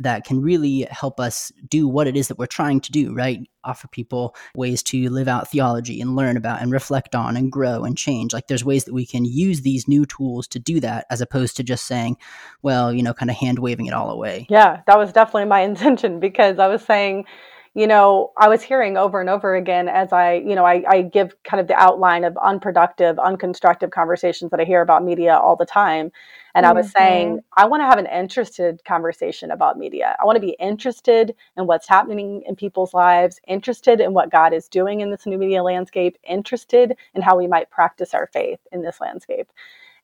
that 0.00 0.24
can 0.24 0.40
really 0.40 0.86
help 0.90 1.20
us 1.20 1.52
do 1.68 1.88
what 1.88 2.06
it 2.06 2.16
is 2.16 2.28
that 2.28 2.38
we're 2.38 2.46
trying 2.46 2.80
to 2.80 2.92
do, 2.92 3.14
right? 3.14 3.40
Offer 3.64 3.88
people 3.88 4.34
ways 4.54 4.82
to 4.84 5.08
live 5.10 5.28
out 5.28 5.50
theology 5.50 6.00
and 6.00 6.16
learn 6.16 6.36
about 6.36 6.62
and 6.62 6.72
reflect 6.72 7.14
on 7.14 7.36
and 7.36 7.50
grow 7.50 7.84
and 7.84 7.96
change. 7.96 8.32
Like 8.32 8.46
there's 8.48 8.64
ways 8.64 8.84
that 8.84 8.94
we 8.94 9.06
can 9.06 9.24
use 9.24 9.62
these 9.62 9.88
new 9.88 10.06
tools 10.06 10.46
to 10.48 10.58
do 10.58 10.80
that 10.80 11.06
as 11.10 11.20
opposed 11.20 11.56
to 11.56 11.62
just 11.62 11.86
saying, 11.86 12.16
well, 12.62 12.92
you 12.92 13.02
know, 13.02 13.14
kind 13.14 13.30
of 13.30 13.36
hand 13.36 13.58
waving 13.58 13.86
it 13.86 13.94
all 13.94 14.10
away. 14.10 14.46
Yeah, 14.48 14.82
that 14.86 14.98
was 14.98 15.12
definitely 15.12 15.46
my 15.46 15.60
intention 15.62 16.20
because 16.20 16.58
I 16.58 16.68
was 16.68 16.82
saying, 16.82 17.26
you 17.74 17.86
know, 17.86 18.32
I 18.36 18.48
was 18.48 18.62
hearing 18.62 18.96
over 18.96 19.20
and 19.20 19.30
over 19.30 19.54
again 19.54 19.88
as 19.88 20.12
I, 20.12 20.34
you 20.34 20.54
know, 20.54 20.64
I, 20.64 20.82
I, 20.88 21.02
give 21.02 21.34
kind 21.44 21.60
of 21.60 21.68
the 21.68 21.74
outline 21.74 22.24
of 22.24 22.36
unproductive, 22.38 23.16
unconstructive 23.16 23.92
conversations 23.92 24.50
that 24.50 24.58
I 24.58 24.64
hear 24.64 24.80
about 24.80 25.04
media 25.04 25.36
all 25.36 25.54
the 25.54 25.66
time. 25.66 26.10
And 26.54 26.64
mm-hmm. 26.64 26.76
I 26.76 26.80
was 26.80 26.90
saying, 26.90 27.28
mm-hmm. 27.28 27.38
I 27.56 27.66
want 27.66 27.82
to 27.82 27.86
have 27.86 27.98
an 27.98 28.06
interested 28.06 28.84
conversation 28.84 29.50
about 29.50 29.78
media. 29.78 30.16
I 30.20 30.24
want 30.24 30.36
to 30.36 30.40
be 30.40 30.56
interested 30.58 31.34
in 31.56 31.66
what's 31.66 31.88
happening 31.88 32.42
in 32.46 32.56
people's 32.56 32.94
lives, 32.94 33.40
interested 33.46 34.00
in 34.00 34.14
what 34.14 34.30
God 34.30 34.52
is 34.52 34.68
doing 34.68 35.00
in 35.00 35.10
this 35.10 35.26
new 35.26 35.38
media 35.38 35.62
landscape, 35.62 36.16
interested 36.24 36.96
in 37.14 37.22
how 37.22 37.36
we 37.36 37.46
might 37.46 37.70
practice 37.70 38.14
our 38.14 38.28
faith 38.32 38.60
in 38.72 38.82
this 38.82 39.00
landscape. 39.00 39.48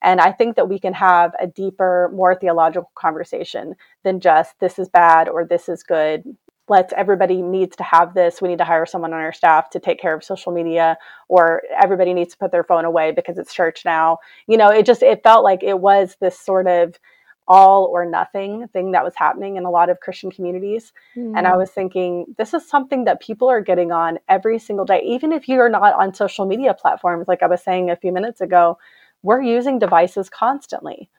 And 0.02 0.20
I 0.20 0.32
think 0.32 0.56
that 0.56 0.68
we 0.68 0.78
can 0.78 0.92
have 0.92 1.34
a 1.40 1.46
deeper, 1.46 2.10
more 2.12 2.34
theological 2.34 2.90
conversation 2.94 3.74
than 4.02 4.20
just 4.20 4.60
this 4.60 4.78
is 4.78 4.88
bad 4.88 5.30
or 5.30 5.46
this 5.46 5.68
is 5.68 5.82
good 5.82 6.36
let's 6.68 6.92
everybody 6.96 7.42
needs 7.42 7.76
to 7.76 7.82
have 7.82 8.14
this 8.14 8.40
we 8.40 8.48
need 8.48 8.58
to 8.58 8.64
hire 8.64 8.86
someone 8.86 9.12
on 9.12 9.20
our 9.20 9.32
staff 9.32 9.70
to 9.70 9.78
take 9.78 10.00
care 10.00 10.14
of 10.14 10.24
social 10.24 10.52
media 10.52 10.96
or 11.28 11.62
everybody 11.82 12.14
needs 12.14 12.32
to 12.32 12.38
put 12.38 12.52
their 12.52 12.64
phone 12.64 12.84
away 12.84 13.12
because 13.12 13.38
it's 13.38 13.52
church 13.52 13.84
now 13.84 14.18
you 14.46 14.56
know 14.56 14.68
it 14.68 14.86
just 14.86 15.02
it 15.02 15.22
felt 15.22 15.44
like 15.44 15.62
it 15.62 15.78
was 15.78 16.16
this 16.20 16.38
sort 16.38 16.66
of 16.66 16.98
all 17.46 17.84
or 17.92 18.06
nothing 18.06 18.66
thing 18.68 18.92
that 18.92 19.04
was 19.04 19.14
happening 19.14 19.56
in 19.56 19.64
a 19.64 19.70
lot 19.70 19.90
of 19.90 20.00
christian 20.00 20.30
communities 20.30 20.92
mm. 21.16 21.36
and 21.36 21.46
i 21.46 21.50
mm. 21.50 21.58
was 21.58 21.70
thinking 21.70 22.24
this 22.38 22.54
is 22.54 22.66
something 22.66 23.04
that 23.04 23.20
people 23.20 23.48
are 23.48 23.60
getting 23.60 23.92
on 23.92 24.18
every 24.28 24.58
single 24.58 24.86
day 24.86 25.02
even 25.04 25.30
if 25.32 25.46
you're 25.46 25.68
not 25.68 25.94
on 25.94 26.14
social 26.14 26.46
media 26.46 26.72
platforms 26.72 27.28
like 27.28 27.42
i 27.42 27.46
was 27.46 27.62
saying 27.62 27.90
a 27.90 27.96
few 27.96 28.12
minutes 28.12 28.40
ago 28.40 28.78
we're 29.22 29.42
using 29.42 29.78
devices 29.78 30.30
constantly 30.30 31.10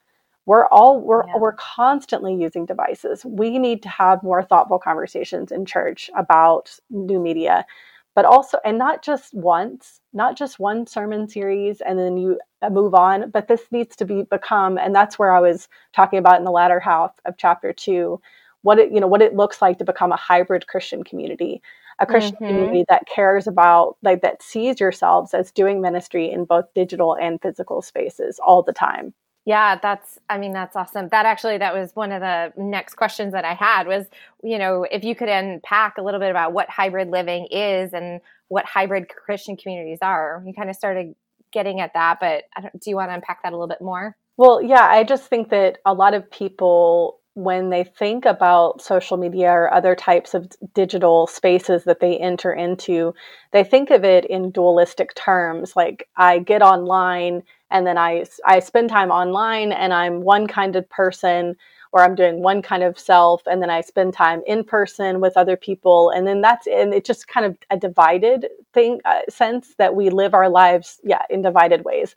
we're 0.45 0.67
all 0.67 1.01
we're 1.01 1.25
yeah. 1.27 1.37
we're 1.37 1.53
constantly 1.53 2.35
using 2.35 2.65
devices 2.65 3.25
we 3.25 3.57
need 3.57 3.81
to 3.81 3.89
have 3.89 4.21
more 4.23 4.43
thoughtful 4.43 4.79
conversations 4.79 5.51
in 5.51 5.65
church 5.65 6.09
about 6.15 6.77
new 6.89 7.19
media 7.19 7.65
but 8.15 8.25
also 8.25 8.57
and 8.63 8.77
not 8.77 9.03
just 9.03 9.33
once 9.33 10.01
not 10.13 10.37
just 10.37 10.59
one 10.59 10.87
sermon 10.87 11.27
series 11.27 11.81
and 11.81 11.99
then 11.99 12.17
you 12.17 12.39
uh, 12.61 12.69
move 12.69 12.93
on 12.93 13.29
but 13.29 13.47
this 13.47 13.63
needs 13.71 13.95
to 13.95 14.05
be 14.05 14.23
become 14.23 14.77
and 14.77 14.95
that's 14.95 15.19
where 15.19 15.33
i 15.33 15.39
was 15.39 15.67
talking 15.93 16.19
about 16.19 16.37
in 16.37 16.45
the 16.45 16.51
latter 16.51 16.79
half 16.79 17.11
of 17.25 17.35
chapter 17.37 17.73
2 17.73 18.19
what 18.61 18.79
it 18.79 18.91
you 18.91 18.99
know 18.99 19.07
what 19.07 19.21
it 19.21 19.35
looks 19.35 19.61
like 19.61 19.77
to 19.77 19.85
become 19.85 20.11
a 20.11 20.17
hybrid 20.17 20.67
christian 20.67 21.03
community 21.03 21.61
a 21.99 22.05
christian 22.05 22.35
mm-hmm. 22.35 22.47
community 22.47 22.85
that 22.89 23.07
cares 23.07 23.47
about 23.47 23.97
like 24.01 24.21
that 24.21 24.41
sees 24.41 24.79
yourselves 24.79 25.33
as 25.33 25.51
doing 25.51 25.81
ministry 25.81 26.31
in 26.31 26.45
both 26.45 26.65
digital 26.73 27.15
and 27.15 27.41
physical 27.41 27.81
spaces 27.81 28.39
all 28.45 28.63
the 28.63 28.73
time 28.73 29.13
yeah, 29.45 29.77
that's 29.79 30.17
I 30.27 30.39
mean 30.39 30.53
that's 30.53 30.75
awesome. 30.75 31.07
That 31.09 31.27
actually 31.27 31.59
that 31.59 31.73
was 31.73 31.95
one 31.95 32.11
of 32.11 32.21
the 32.21 32.51
next 32.57 32.95
questions 32.95 33.31
that 33.33 33.45
I 33.45 33.53
had 33.53 33.87
was, 33.87 34.07
you 34.43 34.57
know, 34.57 34.85
if 34.89 35.03
you 35.03 35.15
could 35.15 35.29
unpack 35.29 35.97
a 35.97 36.01
little 36.01 36.19
bit 36.19 36.31
about 36.31 36.51
what 36.51 36.69
hybrid 36.69 37.09
living 37.09 37.47
is 37.51 37.93
and 37.93 38.21
what 38.47 38.65
hybrid 38.65 39.07
Christian 39.07 39.55
communities 39.55 39.99
are. 40.01 40.43
You 40.45 40.53
kind 40.53 40.69
of 40.69 40.75
started 40.75 41.15
getting 41.51 41.79
at 41.79 41.93
that, 41.93 42.19
but 42.19 42.43
do 42.81 42.89
you 42.89 42.95
want 42.95 43.11
to 43.11 43.13
unpack 43.13 43.43
that 43.43 43.53
a 43.53 43.55
little 43.55 43.67
bit 43.67 43.81
more? 43.81 44.17
Well, 44.37 44.61
yeah, 44.61 44.83
I 44.83 45.03
just 45.03 45.29
think 45.29 45.49
that 45.49 45.77
a 45.85 45.93
lot 45.93 46.13
of 46.13 46.29
people 46.29 47.19
when 47.35 47.69
they 47.69 47.83
think 47.83 48.23
about 48.25 48.81
social 48.81 49.17
media 49.17 49.49
or 49.49 49.73
other 49.73 49.93
types 49.93 50.33
of 50.33 50.49
digital 50.73 51.27
spaces 51.27 51.83
that 51.83 51.99
they 51.99 52.17
enter 52.17 52.51
into, 52.53 53.13
they 53.51 53.63
think 53.63 53.89
of 53.89 54.05
it 54.05 54.25
in 54.25 54.51
dualistic 54.51 55.13
terms. 55.15 55.75
Like 55.75 56.07
I 56.15 56.39
get 56.39 56.61
online 56.61 57.43
and 57.71 57.85
then 57.85 57.97
I, 57.97 58.25
I 58.45 58.59
spend 58.59 58.89
time 58.89 59.11
online 59.11 59.71
and 59.71 59.93
I'm 59.93 60.21
one 60.21 60.47
kind 60.47 60.75
of 60.75 60.87
person 60.89 61.55
or 61.91 62.01
I'm 62.01 62.15
doing 62.15 62.41
one 62.41 62.61
kind 62.61 62.83
of 62.83 62.99
self 62.99 63.41
and 63.47 63.61
then 63.61 63.69
I 63.69 63.81
spend 63.81 64.13
time 64.13 64.41
in 64.45 64.63
person 64.63 65.21
with 65.21 65.37
other 65.37 65.55
people 65.55 66.09
and 66.09 66.27
then 66.27 66.41
that's 66.41 66.67
and 66.67 66.93
it's 66.93 67.07
just 67.07 67.27
kind 67.27 67.45
of 67.45 67.57
a 67.69 67.77
divided 67.77 68.47
thing 68.73 68.99
uh, 69.05 69.21
sense 69.29 69.75
that 69.77 69.95
we 69.95 70.09
live 70.09 70.33
our 70.33 70.49
lives 70.49 70.99
yeah 71.03 71.21
in 71.29 71.41
divided 71.41 71.85
ways. 71.85 72.15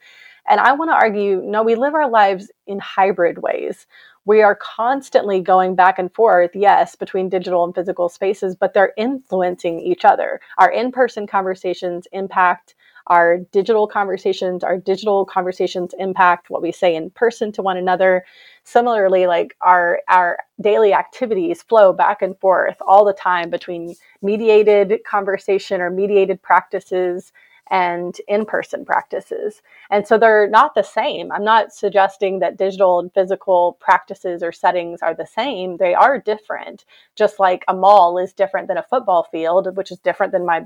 And 0.50 0.60
I 0.60 0.72
want 0.72 0.90
to 0.90 0.94
argue 0.94 1.42
no 1.44 1.62
we 1.62 1.76
live 1.76 1.94
our 1.94 2.10
lives 2.10 2.50
in 2.66 2.78
hybrid 2.78 3.38
ways 3.38 3.86
we 4.28 4.42
are 4.42 4.56
constantly 4.56 5.40
going 5.40 5.74
back 5.74 5.98
and 5.98 6.12
forth, 6.14 6.50
yes, 6.54 6.94
between 6.94 7.30
digital 7.30 7.64
and 7.64 7.74
physical 7.74 8.10
spaces, 8.10 8.54
but 8.54 8.74
they're 8.74 8.92
influencing 8.98 9.80
each 9.80 10.04
other. 10.04 10.38
Our 10.58 10.70
in 10.70 10.92
person 10.92 11.26
conversations 11.26 12.06
impact 12.12 12.74
our 13.06 13.38
digital 13.38 13.86
conversations, 13.86 14.62
our 14.62 14.76
digital 14.76 15.24
conversations 15.24 15.94
impact 15.98 16.50
what 16.50 16.60
we 16.60 16.70
say 16.70 16.94
in 16.94 17.08
person 17.08 17.52
to 17.52 17.62
one 17.62 17.78
another. 17.78 18.22
Similarly, 18.64 19.26
like 19.26 19.56
our 19.62 20.00
our 20.08 20.36
daily 20.60 20.92
activities 20.92 21.62
flow 21.62 21.94
back 21.94 22.20
and 22.20 22.38
forth 22.38 22.76
all 22.86 23.06
the 23.06 23.14
time 23.14 23.48
between 23.48 23.94
mediated 24.20 25.00
conversation 25.06 25.80
or 25.80 25.88
mediated 25.88 26.42
practices 26.42 27.32
and 27.70 28.18
in 28.28 28.44
person 28.44 28.84
practices. 28.84 29.62
And 29.90 30.06
so 30.06 30.18
they're 30.18 30.48
not 30.48 30.74
the 30.74 30.82
same. 30.82 31.30
I'm 31.32 31.44
not 31.44 31.72
suggesting 31.72 32.38
that 32.38 32.56
digital 32.56 33.00
and 33.00 33.12
physical 33.12 33.76
practices 33.80 34.42
or 34.42 34.52
settings 34.52 35.00
are 35.02 35.14
the 35.14 35.26
same. 35.26 35.76
They 35.76 35.94
are 35.94 36.18
different, 36.18 36.84
just 37.14 37.38
like 37.38 37.64
a 37.68 37.74
mall 37.74 38.18
is 38.18 38.32
different 38.32 38.68
than 38.68 38.78
a 38.78 38.82
football 38.82 39.24
field, 39.30 39.76
which 39.76 39.90
is 39.90 39.98
different 39.98 40.32
than 40.32 40.46
my 40.46 40.62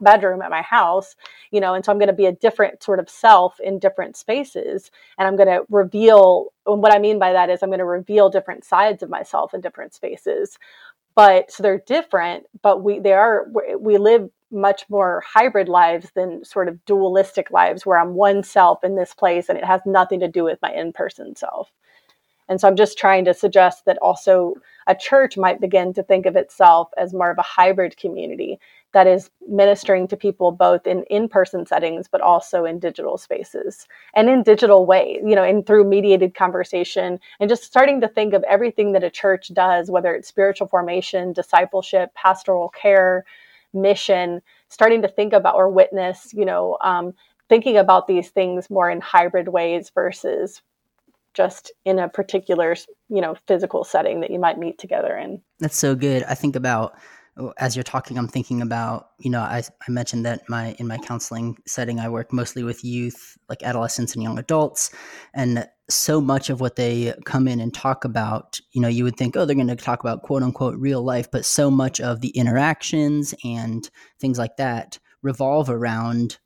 bedroom 0.00 0.42
at 0.42 0.50
my 0.50 0.62
house, 0.62 1.16
you 1.50 1.60
know. 1.60 1.74
And 1.74 1.84
so 1.84 1.92
I'm 1.92 1.98
going 1.98 2.08
to 2.08 2.14
be 2.14 2.26
a 2.26 2.32
different 2.32 2.82
sort 2.82 2.98
of 2.98 3.08
self 3.08 3.60
in 3.60 3.78
different 3.78 4.16
spaces. 4.16 4.90
And 5.18 5.26
I'm 5.26 5.36
going 5.36 5.48
to 5.48 5.64
reveal, 5.68 6.52
and 6.66 6.82
what 6.82 6.94
I 6.94 6.98
mean 6.98 7.18
by 7.18 7.32
that 7.32 7.50
is 7.50 7.62
I'm 7.62 7.70
going 7.70 7.78
to 7.78 7.84
reveal 7.84 8.28
different 8.28 8.64
sides 8.64 9.02
of 9.02 9.10
myself 9.10 9.54
in 9.54 9.60
different 9.60 9.94
spaces 9.94 10.58
but 11.16 11.50
so 11.50 11.62
they're 11.62 11.82
different 11.86 12.44
but 12.62 12.84
we 12.84 13.00
they 13.00 13.12
are 13.12 13.48
we 13.78 13.98
live 13.98 14.30
much 14.50 14.84
more 14.88 15.22
hybrid 15.26 15.68
lives 15.68 16.10
than 16.14 16.44
sort 16.44 16.68
of 16.68 16.84
dualistic 16.84 17.50
lives 17.50 17.86
where 17.86 17.98
I'm 17.98 18.14
one 18.14 18.42
self 18.42 18.82
in 18.84 18.96
this 18.96 19.14
place 19.14 19.48
and 19.48 19.58
it 19.58 19.64
has 19.64 19.80
nothing 19.86 20.20
to 20.20 20.28
do 20.28 20.44
with 20.44 20.58
my 20.62 20.72
in 20.72 20.92
person 20.92 21.36
self. 21.36 21.70
And 22.48 22.60
so 22.60 22.66
I'm 22.66 22.76
just 22.76 22.98
trying 22.98 23.24
to 23.26 23.34
suggest 23.34 23.84
that 23.84 23.98
also 23.98 24.54
a 24.88 24.94
church 24.94 25.36
might 25.36 25.60
begin 25.60 25.94
to 25.94 26.02
think 26.02 26.26
of 26.26 26.34
itself 26.34 26.88
as 26.98 27.14
more 27.14 27.30
of 27.30 27.38
a 27.38 27.42
hybrid 27.42 27.96
community 27.96 28.58
that 28.92 29.06
is 29.06 29.30
ministering 29.48 30.08
to 30.08 30.16
people 30.16 30.50
both 30.50 30.84
in 30.84 31.04
in-person 31.04 31.64
settings 31.64 32.08
but 32.08 32.20
also 32.20 32.64
in 32.64 32.80
digital 32.80 33.16
spaces 33.16 33.86
and 34.14 34.28
in 34.28 34.42
digital 34.42 34.84
ways 34.84 35.22
you 35.24 35.36
know 35.36 35.44
and 35.44 35.64
through 35.64 35.84
mediated 35.84 36.34
conversation 36.34 37.20
and 37.38 37.48
just 37.48 37.62
starting 37.62 38.00
to 38.00 38.08
think 38.08 38.34
of 38.34 38.42
everything 38.44 38.92
that 38.92 39.04
a 39.04 39.10
church 39.10 39.54
does 39.54 39.90
whether 39.90 40.12
it's 40.12 40.26
spiritual 40.26 40.66
formation 40.66 41.32
discipleship 41.32 42.12
pastoral 42.14 42.68
care 42.70 43.24
mission, 43.72 44.40
starting 44.68 45.02
to 45.02 45.08
think 45.08 45.32
about 45.32 45.54
or 45.54 45.68
witness, 45.68 46.32
you 46.32 46.44
know, 46.44 46.76
um, 46.82 47.14
thinking 47.48 47.76
about 47.76 48.06
these 48.06 48.30
things 48.30 48.70
more 48.70 48.90
in 48.90 49.00
hybrid 49.00 49.48
ways 49.48 49.90
versus 49.94 50.62
just 51.34 51.72
in 51.84 51.98
a 51.98 52.08
particular, 52.08 52.74
you 53.08 53.20
know, 53.20 53.36
physical 53.46 53.84
setting 53.84 54.20
that 54.20 54.30
you 54.30 54.38
might 54.38 54.58
meet 54.58 54.78
together 54.78 55.16
in. 55.16 55.40
That's 55.58 55.76
so 55.76 55.94
good. 55.94 56.24
I 56.24 56.34
think 56.34 56.56
about 56.56 56.94
as 57.58 57.76
you're 57.76 57.82
talking, 57.82 58.18
I'm 58.18 58.28
thinking 58.28 58.60
about, 58.60 59.10
you 59.18 59.30
know, 59.30 59.40
I, 59.40 59.62
I 59.86 59.90
mentioned 59.90 60.26
that 60.26 60.48
my 60.48 60.74
in 60.78 60.86
my 60.86 60.98
counseling 60.98 61.56
setting, 61.66 61.98
I 61.98 62.08
work 62.08 62.32
mostly 62.32 62.62
with 62.62 62.84
youth, 62.84 63.38
like 63.48 63.62
adolescents 63.62 64.14
and 64.14 64.22
young 64.22 64.38
adults, 64.38 64.90
and 65.34 65.66
so 65.88 66.20
much 66.20 66.50
of 66.50 66.60
what 66.60 66.76
they 66.76 67.14
come 67.24 67.48
in 67.48 67.60
and 67.60 67.74
talk 67.74 68.04
about, 68.04 68.60
you 68.72 68.80
know, 68.80 68.88
you 68.88 69.04
would 69.04 69.16
think, 69.16 69.36
oh, 69.36 69.44
they're 69.44 69.56
going 69.56 69.68
to 69.68 69.76
talk 69.76 70.00
about 70.00 70.22
quote 70.22 70.42
unquote 70.42 70.76
real 70.76 71.02
life, 71.02 71.30
but 71.30 71.44
so 71.44 71.70
much 71.70 72.00
of 72.00 72.20
the 72.20 72.28
interactions 72.30 73.34
and 73.44 73.90
things 74.20 74.38
like 74.38 74.56
that 74.56 74.98
revolve 75.22 75.68
around 75.68 76.38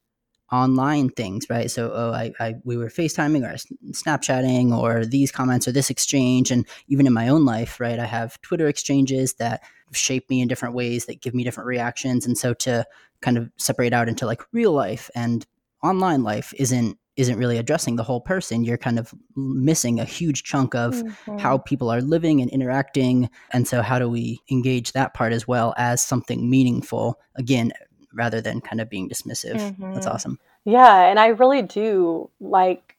online 0.54 1.08
things, 1.10 1.50
right? 1.50 1.70
So, 1.70 1.90
oh, 1.92 2.12
I, 2.12 2.32
I 2.38 2.54
we 2.64 2.76
were 2.76 2.88
FaceTiming 2.88 3.42
or 3.42 3.56
Snapchatting 3.92 4.70
or 4.72 5.04
these 5.04 5.32
comments 5.32 5.66
or 5.66 5.72
this 5.72 5.90
exchange, 5.90 6.50
and 6.50 6.66
even 6.86 7.06
in 7.06 7.12
my 7.12 7.28
own 7.28 7.44
life, 7.44 7.80
right? 7.80 7.98
I 7.98 8.06
have 8.06 8.40
Twitter 8.40 8.68
exchanges 8.68 9.34
that 9.34 9.62
shape 9.92 10.30
me 10.30 10.40
in 10.40 10.48
different 10.48 10.74
ways 10.74 11.06
that 11.06 11.20
give 11.20 11.34
me 11.34 11.44
different 11.44 11.66
reactions, 11.66 12.24
and 12.24 12.38
so 12.38 12.54
to 12.54 12.86
kind 13.20 13.36
of 13.36 13.50
separate 13.56 13.92
out 13.92 14.08
into 14.08 14.26
like 14.26 14.42
real 14.52 14.72
life 14.72 15.10
and 15.14 15.46
online 15.82 16.22
life 16.22 16.52
isn't 16.56 16.98
isn't 17.16 17.38
really 17.38 17.58
addressing 17.58 17.94
the 17.94 18.02
whole 18.02 18.20
person 18.20 18.64
you're 18.64 18.76
kind 18.76 18.98
of 18.98 19.14
missing 19.36 20.00
a 20.00 20.04
huge 20.04 20.42
chunk 20.42 20.74
of 20.74 20.94
mm-hmm. 20.94 21.38
how 21.38 21.58
people 21.58 21.88
are 21.88 22.00
living 22.00 22.40
and 22.40 22.50
interacting 22.50 23.30
and 23.52 23.68
so 23.68 23.82
how 23.82 23.98
do 23.98 24.08
we 24.08 24.40
engage 24.50 24.92
that 24.92 25.14
part 25.14 25.32
as 25.32 25.46
well 25.46 25.72
as 25.76 26.02
something 26.02 26.50
meaningful 26.50 27.20
again 27.36 27.72
rather 28.14 28.40
than 28.40 28.60
kind 28.60 28.80
of 28.80 28.88
being 28.88 29.08
dismissive. 29.08 29.56
Mm-hmm. 29.56 29.94
That's 29.94 30.06
awesome. 30.06 30.38
Yeah, 30.64 31.06
and 31.06 31.18
I 31.18 31.28
really 31.28 31.62
do 31.62 32.30
like 32.40 32.96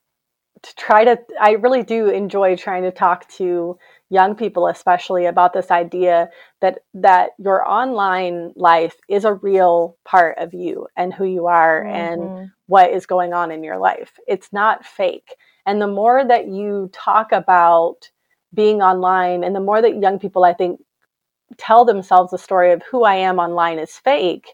to 0.61 0.75
try 0.75 1.03
to 1.03 1.19
I 1.39 1.51
really 1.51 1.83
do 1.83 2.09
enjoy 2.09 2.55
trying 2.55 2.83
to 2.83 2.91
talk 2.91 3.27
to 3.33 3.77
young 4.09 4.35
people 4.35 4.67
especially 4.67 5.25
about 5.25 5.53
this 5.53 5.71
idea 5.71 6.29
that 6.61 6.79
that 6.93 7.31
your 7.37 7.67
online 7.67 8.53
life 8.55 8.95
is 9.09 9.25
a 9.25 9.33
real 9.33 9.97
part 10.05 10.37
of 10.37 10.53
you 10.53 10.87
and 10.95 11.13
who 11.13 11.25
you 11.25 11.47
are 11.47 11.83
mm-hmm. 11.83 11.95
and 11.95 12.51
what 12.67 12.91
is 12.91 13.05
going 13.05 13.33
on 13.33 13.51
in 13.51 13.63
your 13.63 13.77
life. 13.77 14.19
It's 14.27 14.51
not 14.51 14.85
fake. 14.85 15.35
And 15.65 15.81
the 15.81 15.87
more 15.87 16.25
that 16.25 16.47
you 16.47 16.89
talk 16.93 17.31
about 17.31 18.09
being 18.53 18.81
online 18.81 19.43
and 19.43 19.55
the 19.55 19.59
more 19.59 19.81
that 19.81 19.99
young 20.01 20.19
people 20.19 20.43
I 20.43 20.53
think 20.53 20.79
tell 21.57 21.85
themselves 21.85 22.31
the 22.31 22.37
story 22.37 22.71
of 22.71 22.81
who 22.83 23.03
I 23.03 23.15
am 23.15 23.39
online 23.39 23.79
is 23.79 23.91
fake, 23.91 24.47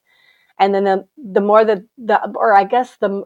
and 0.62 0.74
then 0.76 0.84
the, 0.84 1.08
the 1.17 1.41
more 1.41 1.65
that 1.65 1.82
the 1.97 2.32
or 2.36 2.56
i 2.56 2.63
guess 2.63 2.95
the 3.02 3.24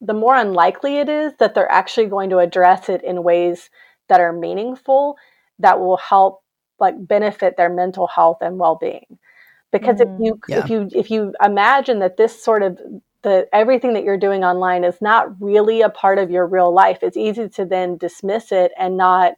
the 0.00 0.14
more 0.14 0.36
unlikely 0.36 0.98
it 0.98 1.08
is 1.08 1.32
that 1.40 1.54
they're 1.54 1.70
actually 1.70 2.06
going 2.06 2.30
to 2.30 2.38
address 2.38 2.88
it 2.88 3.02
in 3.02 3.22
ways 3.24 3.68
that 4.08 4.20
are 4.20 4.32
meaningful 4.32 5.16
that 5.58 5.80
will 5.80 5.96
help 5.96 6.40
like 6.78 6.94
benefit 6.98 7.56
their 7.56 7.68
mental 7.68 8.06
health 8.06 8.38
and 8.40 8.58
well-being 8.58 9.18
because 9.72 9.98
mm, 9.98 10.02
if 10.02 10.24
you 10.24 10.40
yeah. 10.48 10.58
if 10.58 10.70
you 10.70 10.88
if 10.94 11.10
you 11.10 11.34
imagine 11.44 11.98
that 11.98 12.16
this 12.16 12.42
sort 12.42 12.62
of 12.62 12.78
the 13.22 13.48
everything 13.52 13.94
that 13.94 14.04
you're 14.04 14.16
doing 14.16 14.44
online 14.44 14.84
is 14.84 14.96
not 15.02 15.28
really 15.42 15.82
a 15.82 15.90
part 15.90 16.18
of 16.18 16.30
your 16.30 16.46
real 16.46 16.72
life 16.72 16.98
it's 17.02 17.16
easy 17.16 17.48
to 17.48 17.64
then 17.64 17.96
dismiss 17.96 18.52
it 18.52 18.70
and 18.78 18.96
not 18.96 19.32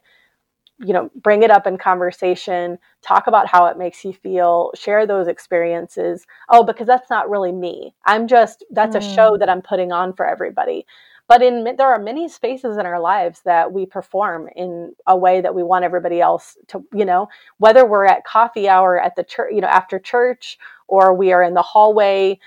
you 0.80 0.92
know 0.92 1.10
bring 1.16 1.42
it 1.42 1.50
up 1.50 1.66
in 1.66 1.76
conversation 1.76 2.78
talk 3.02 3.26
about 3.26 3.46
how 3.46 3.66
it 3.66 3.78
makes 3.78 4.04
you 4.04 4.12
feel 4.12 4.70
share 4.74 5.06
those 5.06 5.28
experiences 5.28 6.26
oh 6.48 6.64
because 6.64 6.86
that's 6.86 7.10
not 7.10 7.28
really 7.28 7.52
me 7.52 7.94
i'm 8.06 8.26
just 8.26 8.64
that's 8.70 8.96
mm. 8.96 9.00
a 9.00 9.14
show 9.14 9.32
mm. 9.32 9.38
that 9.38 9.48
i'm 9.48 9.62
putting 9.62 9.92
on 9.92 10.12
for 10.12 10.26
everybody 10.26 10.86
but 11.28 11.42
in 11.42 11.64
there 11.76 11.86
are 11.86 11.98
many 11.98 12.28
spaces 12.28 12.76
in 12.76 12.86
our 12.86 12.98
lives 13.00 13.42
that 13.44 13.72
we 13.72 13.86
perform 13.86 14.48
in 14.56 14.92
a 15.06 15.16
way 15.16 15.40
that 15.40 15.54
we 15.54 15.62
want 15.62 15.84
everybody 15.84 16.20
else 16.20 16.56
to 16.66 16.84
you 16.94 17.04
know 17.04 17.28
whether 17.58 17.86
we're 17.86 18.06
at 18.06 18.24
coffee 18.24 18.68
hour 18.68 19.00
at 19.00 19.14
the 19.16 19.24
church 19.24 19.52
you 19.54 19.60
know 19.60 19.68
after 19.68 19.98
church 19.98 20.58
or 20.88 21.14
we 21.14 21.32
are 21.32 21.42
in 21.42 21.54
the 21.54 21.62
hallway 21.62 22.38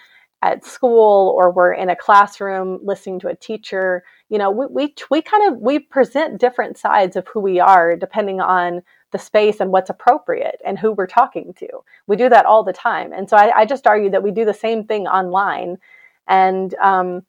at 0.41 0.65
school 0.65 1.34
or 1.38 1.50
we're 1.52 1.72
in 1.72 1.89
a 1.89 1.96
classroom 1.96 2.78
listening 2.84 3.19
to 3.19 3.30
a 3.30 3.36
teacher 3.36 4.04
you 4.34 4.39
know 4.39 4.50
we, 4.50 4.65
we, 4.65 4.96
we 5.12 5.22
kind 5.22 5.54
of 5.54 5.62
we 5.62 5.78
present 5.78 6.41
different 6.41 6.76
sides 6.76 7.15
of 7.15 7.28
who 7.28 7.39
we 7.39 7.60
are 7.60 7.96
depending 7.96 8.41
on 8.41 8.82
the 9.12 9.19
space 9.19 9.60
and 9.60 9.72
what's 9.72 9.91
appropriate 9.91 10.60
and 10.65 10.80
who 10.80 10.91
we're 10.91 11.06
talking 11.06 11.54
to 11.54 11.67
we 12.08 12.15
do 12.17 12.28
that 12.30 12.48
all 12.48 12.63
the 12.63 12.74
time 12.74 13.13
and 13.13 13.30
so 13.30 13.38
i, 13.38 13.60
I 13.60 13.65
just 13.65 13.86
argue 13.86 14.10
that 14.10 14.24
we 14.24 14.32
do 14.32 14.43
the 14.43 14.54
same 14.54 14.86
thing 14.86 15.06
online 15.08 15.78
and 16.28 16.74
um, 16.76 17.22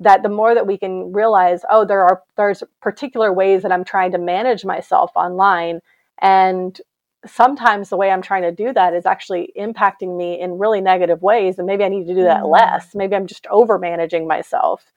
that 0.00 0.22
the 0.22 0.30
more 0.30 0.54
that 0.54 0.66
we 0.66 0.78
can 0.78 1.12
realize 1.12 1.60
oh 1.70 1.84
there 1.84 2.00
are 2.00 2.22
there's 2.38 2.62
particular 2.80 3.30
ways 3.30 3.62
that 3.62 3.70
i'm 3.70 3.84
trying 3.84 4.12
to 4.12 4.18
manage 4.18 4.64
myself 4.64 5.12
online 5.14 5.80
and 6.22 6.80
sometimes 7.26 7.90
the 7.90 7.96
way 7.96 8.10
I'm 8.10 8.22
trying 8.22 8.42
to 8.42 8.52
do 8.52 8.72
that 8.72 8.94
is 8.94 9.04
actually 9.04 9.52
impacting 9.58 10.16
me 10.16 10.40
in 10.40 10.58
really 10.58 10.80
negative 10.80 11.20
ways. 11.20 11.58
And 11.58 11.66
maybe 11.66 11.82
I 11.82 11.88
need 11.88 12.06
to 12.06 12.14
do 12.14 12.22
that 12.22 12.42
mm-hmm. 12.42 12.52
less. 12.52 12.94
Maybe 12.94 13.16
I'm 13.16 13.26
just 13.26 13.46
over 13.48 13.78
managing 13.78 14.26
myself. 14.26 14.92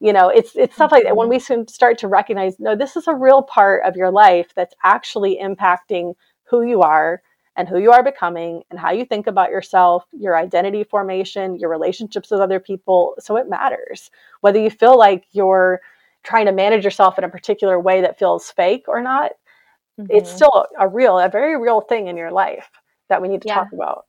You 0.00 0.12
know, 0.12 0.28
it's 0.28 0.54
it's 0.56 0.74
stuff 0.74 0.92
like 0.92 1.04
that. 1.04 1.16
When 1.16 1.28
we 1.28 1.38
mm-hmm. 1.38 1.68
start 1.68 1.98
to 1.98 2.08
recognize, 2.08 2.58
no, 2.58 2.76
this 2.76 2.96
is 2.96 3.08
a 3.08 3.14
real 3.14 3.42
part 3.42 3.82
of 3.84 3.96
your 3.96 4.10
life 4.10 4.52
that's 4.54 4.74
actually 4.84 5.38
impacting 5.42 6.14
who 6.44 6.62
you 6.62 6.82
are 6.82 7.22
and 7.56 7.66
who 7.66 7.78
you 7.78 7.90
are 7.90 8.02
becoming 8.02 8.62
and 8.70 8.78
how 8.78 8.90
you 8.90 9.06
think 9.06 9.26
about 9.26 9.50
yourself, 9.50 10.04
your 10.12 10.36
identity 10.36 10.84
formation, 10.84 11.58
your 11.58 11.70
relationships 11.70 12.30
with 12.30 12.40
other 12.40 12.60
people. 12.60 13.14
So 13.18 13.36
it 13.36 13.48
matters 13.48 14.10
whether 14.42 14.60
you 14.60 14.68
feel 14.68 14.98
like 14.98 15.24
you're 15.32 15.80
trying 16.22 16.46
to 16.46 16.52
manage 16.52 16.84
yourself 16.84 17.16
in 17.16 17.24
a 17.24 17.28
particular 17.28 17.80
way 17.80 18.02
that 18.02 18.18
feels 18.18 18.50
fake 18.50 18.84
or 18.88 19.00
not 19.00 19.32
mm-hmm. 19.98 20.10
it's 20.10 20.30
still 20.30 20.66
a 20.78 20.88
real, 20.88 21.18
a 21.18 21.28
very 21.28 21.60
real 21.60 21.80
thing 21.80 22.08
in 22.08 22.16
your 22.16 22.30
life 22.30 22.70
that 23.08 23.22
we 23.22 23.28
need 23.28 23.42
to 23.42 23.48
yeah. 23.48 23.54
talk 23.54 23.68
about. 23.72 24.05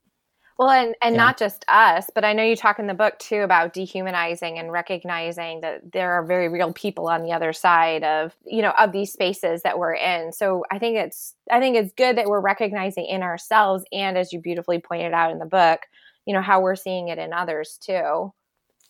Well, 0.57 0.69
and 0.69 0.95
and 1.03 1.13
yeah. 1.13 1.23
not 1.23 1.37
just 1.37 1.63
us, 1.67 2.09
but 2.13 2.25
I 2.25 2.33
know 2.33 2.43
you 2.43 2.55
talk 2.55 2.79
in 2.79 2.87
the 2.87 2.95
book 2.95 3.19
too 3.19 3.41
about 3.41 3.73
dehumanizing 3.73 4.57
and 4.57 4.71
recognizing 4.71 5.61
that 5.61 5.91
there 5.91 6.13
are 6.13 6.25
very 6.25 6.49
real 6.49 6.73
people 6.73 7.07
on 7.07 7.21
the 7.21 7.31
other 7.31 7.53
side 7.53 8.03
of 8.03 8.35
you 8.43 8.63
know 8.63 8.71
of 8.71 8.91
these 8.91 9.13
spaces 9.13 9.61
that 9.61 9.77
we're 9.77 9.93
in. 9.93 10.31
So 10.31 10.63
I 10.71 10.79
think 10.79 10.97
it's 10.97 11.35
I 11.51 11.59
think 11.59 11.75
it's 11.75 11.93
good 11.93 12.17
that 12.17 12.27
we're 12.27 12.41
recognizing 12.41 13.05
in 13.05 13.21
ourselves 13.21 13.83
and 13.91 14.17
as 14.17 14.33
you 14.33 14.41
beautifully 14.41 14.79
pointed 14.79 15.13
out 15.13 15.31
in 15.31 15.37
the 15.37 15.45
book, 15.45 15.81
you 16.25 16.33
know 16.33 16.41
how 16.41 16.59
we're 16.61 16.75
seeing 16.75 17.09
it 17.09 17.19
in 17.19 17.33
others 17.33 17.77
too. 17.79 18.33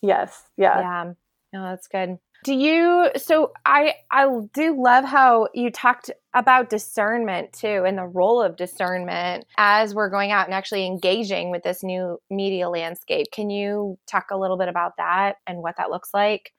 Yes. 0.00 0.44
Yeah. 0.56 0.80
Yeah. 0.80 1.12
No, 1.52 1.64
that's 1.64 1.88
good. 1.88 2.18
Do 2.48 2.54
you 2.54 3.10
so 3.14 3.52
i 3.66 3.92
i 4.10 4.26
do 4.54 4.74
love 4.82 5.04
how 5.04 5.48
you 5.52 5.70
talked 5.70 6.10
about 6.32 6.70
discernment 6.70 7.52
too 7.52 7.84
and 7.86 7.98
the 7.98 8.06
role 8.06 8.40
of 8.40 8.56
discernment 8.56 9.44
as 9.58 9.94
we're 9.94 10.08
going 10.08 10.30
out 10.30 10.46
and 10.46 10.54
actually 10.54 10.86
engaging 10.86 11.50
with 11.50 11.62
this 11.62 11.82
new 11.82 12.18
media 12.30 12.70
landscape. 12.70 13.26
Can 13.32 13.50
you 13.50 13.98
talk 14.06 14.30
a 14.30 14.38
little 14.38 14.56
bit 14.56 14.68
about 14.68 14.96
that 14.96 15.36
and 15.46 15.58
what 15.58 15.76
that 15.76 15.90
looks 15.90 16.14
like? 16.14 16.54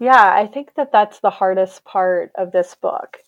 Yeah 0.00 0.34
i 0.34 0.44
think 0.44 0.74
that 0.74 0.90
that's 0.90 1.20
the 1.20 1.30
hardest 1.30 1.84
part 1.84 2.32
of 2.36 2.50
this 2.50 2.74
book. 2.74 3.18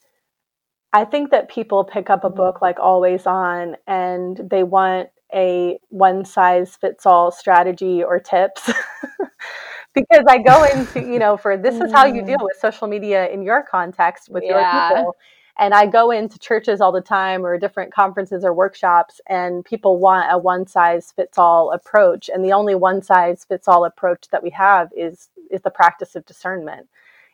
I 0.92 1.04
think 1.04 1.30
that 1.30 1.48
people 1.48 1.84
pick 1.84 2.10
up 2.10 2.24
a 2.24 2.26
mm-hmm. 2.26 2.36
book 2.36 2.60
like 2.60 2.80
always 2.80 3.24
on 3.24 3.76
and 3.86 4.36
they 4.50 4.64
want 4.64 5.10
a 5.32 5.78
one 5.90 6.24
size 6.24 6.74
fits 6.74 7.06
all 7.06 7.30
strategy 7.30 8.02
or 8.02 8.18
tips 8.18 8.68
because 9.94 10.24
I 10.28 10.38
go 10.38 10.64
into, 10.64 11.00
you 11.00 11.18
know, 11.18 11.36
for 11.36 11.56
this 11.56 11.80
is 11.80 11.92
how 11.92 12.06
you 12.06 12.22
deal 12.24 12.38
mm. 12.38 12.44
with 12.44 12.56
social 12.60 12.86
media 12.86 13.28
in 13.28 13.42
your 13.42 13.62
context 13.62 14.28
with 14.28 14.44
yeah. 14.44 14.88
your 14.88 14.98
people. 14.98 15.16
And 15.58 15.74
I 15.74 15.86
go 15.86 16.10
into 16.10 16.38
churches 16.38 16.80
all 16.80 16.92
the 16.92 17.02
time 17.02 17.44
or 17.44 17.58
different 17.58 17.92
conferences 17.92 18.44
or 18.44 18.54
workshops, 18.54 19.20
and 19.28 19.62
people 19.64 19.98
want 19.98 20.32
a 20.32 20.38
one 20.38 20.66
size 20.66 21.12
fits 21.12 21.36
all 21.36 21.72
approach. 21.72 22.30
And 22.32 22.42
the 22.44 22.52
only 22.52 22.74
one 22.74 23.02
size 23.02 23.44
fits 23.44 23.68
all 23.68 23.84
approach 23.84 24.28
that 24.30 24.42
we 24.42 24.50
have 24.50 24.88
is 24.96 25.28
is 25.50 25.60
the 25.60 25.70
practice 25.70 26.14
of 26.14 26.24
discernment 26.24 26.88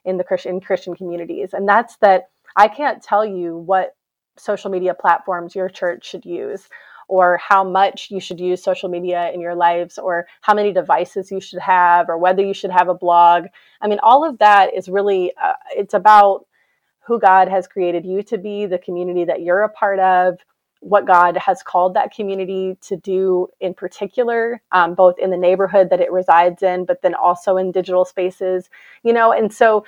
in 0.05 0.17
the 0.17 0.25
Christian 0.25 0.61
Christian 0.61 0.97
communities. 0.97 1.51
And 1.53 1.69
that's 1.69 1.97
that 1.99 2.31
I 2.57 2.69
can't 2.69 3.03
tell 3.03 3.25
you 3.25 3.59
what 3.59 3.95
social 4.39 4.71
media 4.71 4.95
platforms 4.95 5.55
your 5.55 5.69
church 5.69 6.09
should 6.09 6.25
use 6.25 6.69
or 7.09 7.39
how 7.39 7.63
much 7.63 8.11
you 8.11 8.21
should 8.21 8.41
use 8.41 8.63
social 8.63 8.89
media 8.89 9.31
in 9.33 9.41
your 9.41 9.55
lives 9.55 9.99
or 9.99 10.27
how 10.41 10.55
many 10.55 10.73
devices 10.73 11.31
you 11.31 11.41
should 11.41 11.61
have 11.61 12.09
or 12.09 12.19
whether 12.19 12.43
you 12.43 12.55
should 12.55 12.71
have 12.71 12.89
a 12.89 12.95
blog. 12.95 13.47
I 13.81 13.89
mean 13.89 13.99
all 14.03 14.29
of 14.29 14.39
that 14.39 14.75
is 14.75 14.89
really 14.89 15.33
uh, 15.43 15.53
it's 15.77 15.95
about 15.95 16.47
who 17.07 17.21
god 17.21 17.49
has 17.49 17.69
created 17.69 18.05
you 18.05 18.23
to 18.23 18.37
be 18.39 18.67
the 18.67 18.79
community 18.79 19.25
that 19.25 19.43
you're 19.43 19.63
a 19.63 19.69
part 19.69 20.01
of 20.01 20.39
what 20.81 21.07
god 21.07 21.37
has 21.37 21.63
called 21.63 21.95
that 21.95 22.13
community 22.13 22.77
to 22.81 22.97
do 22.97 23.47
in 23.61 23.73
particular 23.73 24.61
um, 24.73 24.95
both 24.95 25.19
in 25.19 25.31
the 25.31 25.37
neighborhood 25.37 25.89
that 25.91 26.01
it 26.01 26.11
resides 26.13 26.63
in 26.63 26.85
but 26.85 27.01
then 27.03 27.15
also 27.15 27.57
in 27.57 27.73
digital 27.73 28.05
spaces 28.05 28.69
you 29.03 29.13
know? 29.13 29.33
And 29.33 29.53
so 29.53 29.85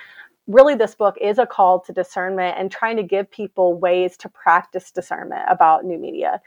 really 0.46 0.74
this 0.74 0.94
book 0.94 1.16
is 1.20 1.38
a 1.38 1.46
call 1.46 1.80
to 1.80 1.92
discernment 1.92 2.56
and 2.58 2.70
trying 2.70 2.96
to 2.96 3.02
give 3.02 3.30
people 3.30 3.78
ways 3.78 4.16
to 4.16 4.28
practice 4.28 4.90
discernment 4.90 5.42
about 5.48 5.84
new 5.84 5.98
media 5.98 6.40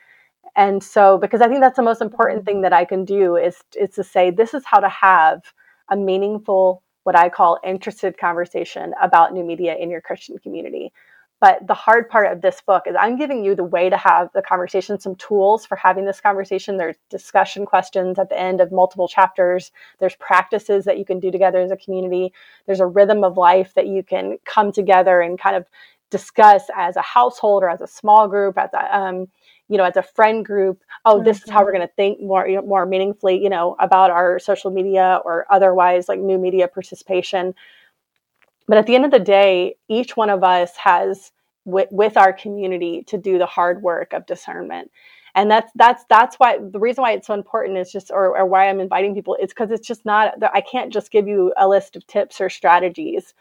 and 0.55 0.83
so 0.83 1.17
because 1.17 1.41
i 1.41 1.47
think 1.47 1.61
that's 1.61 1.77
the 1.77 1.83
most 1.83 2.01
important 2.01 2.45
thing 2.45 2.61
that 2.61 2.73
i 2.73 2.85
can 2.85 3.05
do 3.05 3.35
is 3.35 3.63
is 3.79 3.91
to 3.91 4.03
say 4.03 4.29
this 4.31 4.53
is 4.53 4.63
how 4.65 4.79
to 4.79 4.89
have 4.89 5.41
a 5.89 5.95
meaningful 5.95 6.83
what 7.03 7.17
i 7.17 7.29
call 7.29 7.59
interested 7.63 8.17
conversation 8.17 8.93
about 9.01 9.33
new 9.33 9.43
media 9.43 9.75
in 9.75 9.89
your 9.89 10.01
christian 10.01 10.37
community. 10.37 10.91
But 11.39 11.65
the 11.65 11.73
hard 11.73 12.07
part 12.07 12.31
of 12.31 12.41
this 12.41 12.61
book 12.61 12.83
is 12.85 12.95
i'm 12.99 13.17
giving 13.17 13.43
you 13.43 13.55
the 13.55 13.63
way 13.63 13.89
to 13.89 13.97
have 13.97 14.29
the 14.33 14.43
conversation 14.43 14.99
some 14.99 15.15
tools 15.15 15.65
for 15.65 15.75
having 15.75 16.05
this 16.05 16.21
conversation. 16.21 16.77
There's 16.77 16.97
discussion 17.09 17.65
questions 17.65 18.19
at 18.19 18.29
the 18.29 18.39
end 18.39 18.61
of 18.61 18.71
multiple 18.71 19.07
chapters. 19.07 19.71
There's 19.99 20.15
practices 20.17 20.85
that 20.85 20.99
you 20.99 21.05
can 21.05 21.19
do 21.19 21.31
together 21.31 21.59
as 21.59 21.71
a 21.71 21.77
community. 21.77 22.31
There's 22.67 22.79
a 22.79 22.85
rhythm 22.85 23.23
of 23.23 23.37
life 23.37 23.73
that 23.73 23.87
you 23.87 24.03
can 24.03 24.37
come 24.45 24.71
together 24.71 25.19
and 25.19 25.39
kind 25.39 25.55
of 25.55 25.65
discuss 26.11 26.69
as 26.75 26.95
a 26.95 27.01
household 27.01 27.63
or 27.63 27.69
as 27.69 27.81
a 27.81 27.87
small 27.87 28.27
group 28.27 28.57
as 28.57 28.69
a 28.73 28.95
um, 28.95 29.27
you 29.71 29.77
know, 29.77 29.85
as 29.85 29.95
a 29.95 30.03
friend 30.03 30.45
group, 30.45 30.83
oh, 31.05 31.15
mm-hmm. 31.15 31.23
this 31.23 31.41
is 31.43 31.49
how 31.49 31.61
we're 31.61 31.67
mm-hmm. 31.67 31.77
going 31.77 31.87
to 31.87 31.93
think 31.95 32.21
more, 32.21 32.45
you 32.45 32.57
know, 32.57 32.61
more 32.61 32.85
meaningfully, 32.85 33.41
you 33.41 33.49
know, 33.49 33.77
about 33.79 34.11
our 34.11 34.37
social 34.37 34.69
media 34.69 35.21
or 35.23 35.45
otherwise 35.49 36.09
like 36.09 36.19
new 36.19 36.37
media 36.37 36.67
participation. 36.67 37.55
But 38.67 38.77
at 38.77 38.85
the 38.85 38.95
end 38.95 39.05
of 39.05 39.11
the 39.11 39.19
day, 39.19 39.77
each 39.87 40.17
one 40.17 40.29
of 40.29 40.43
us 40.43 40.75
has 40.75 41.31
with, 41.63 41.87
with 41.89 42.17
our 42.17 42.33
community 42.33 43.03
to 43.07 43.17
do 43.17 43.37
the 43.37 43.45
hard 43.45 43.81
work 43.81 44.11
of 44.11 44.25
discernment. 44.25 44.91
And 45.35 45.49
that's 45.49 45.71
that's 45.75 46.03
that's 46.09 46.35
why 46.35 46.57
the 46.57 46.79
reason 46.79 47.03
why 47.03 47.13
it's 47.13 47.27
so 47.27 47.33
important 47.33 47.77
is 47.77 47.89
just 47.89 48.11
or, 48.11 48.37
or 48.37 48.45
why 48.45 48.67
I'm 48.67 48.81
inviting 48.81 49.15
people 49.15 49.37
is 49.41 49.51
because 49.51 49.71
it's 49.71 49.87
just 49.87 50.05
not 50.05 50.33
I 50.53 50.59
can't 50.59 50.91
just 50.91 51.09
give 51.09 51.25
you 51.25 51.53
a 51.57 51.69
list 51.69 51.95
of 51.95 52.05
tips 52.05 52.41
or 52.41 52.49
strategies. 52.49 53.33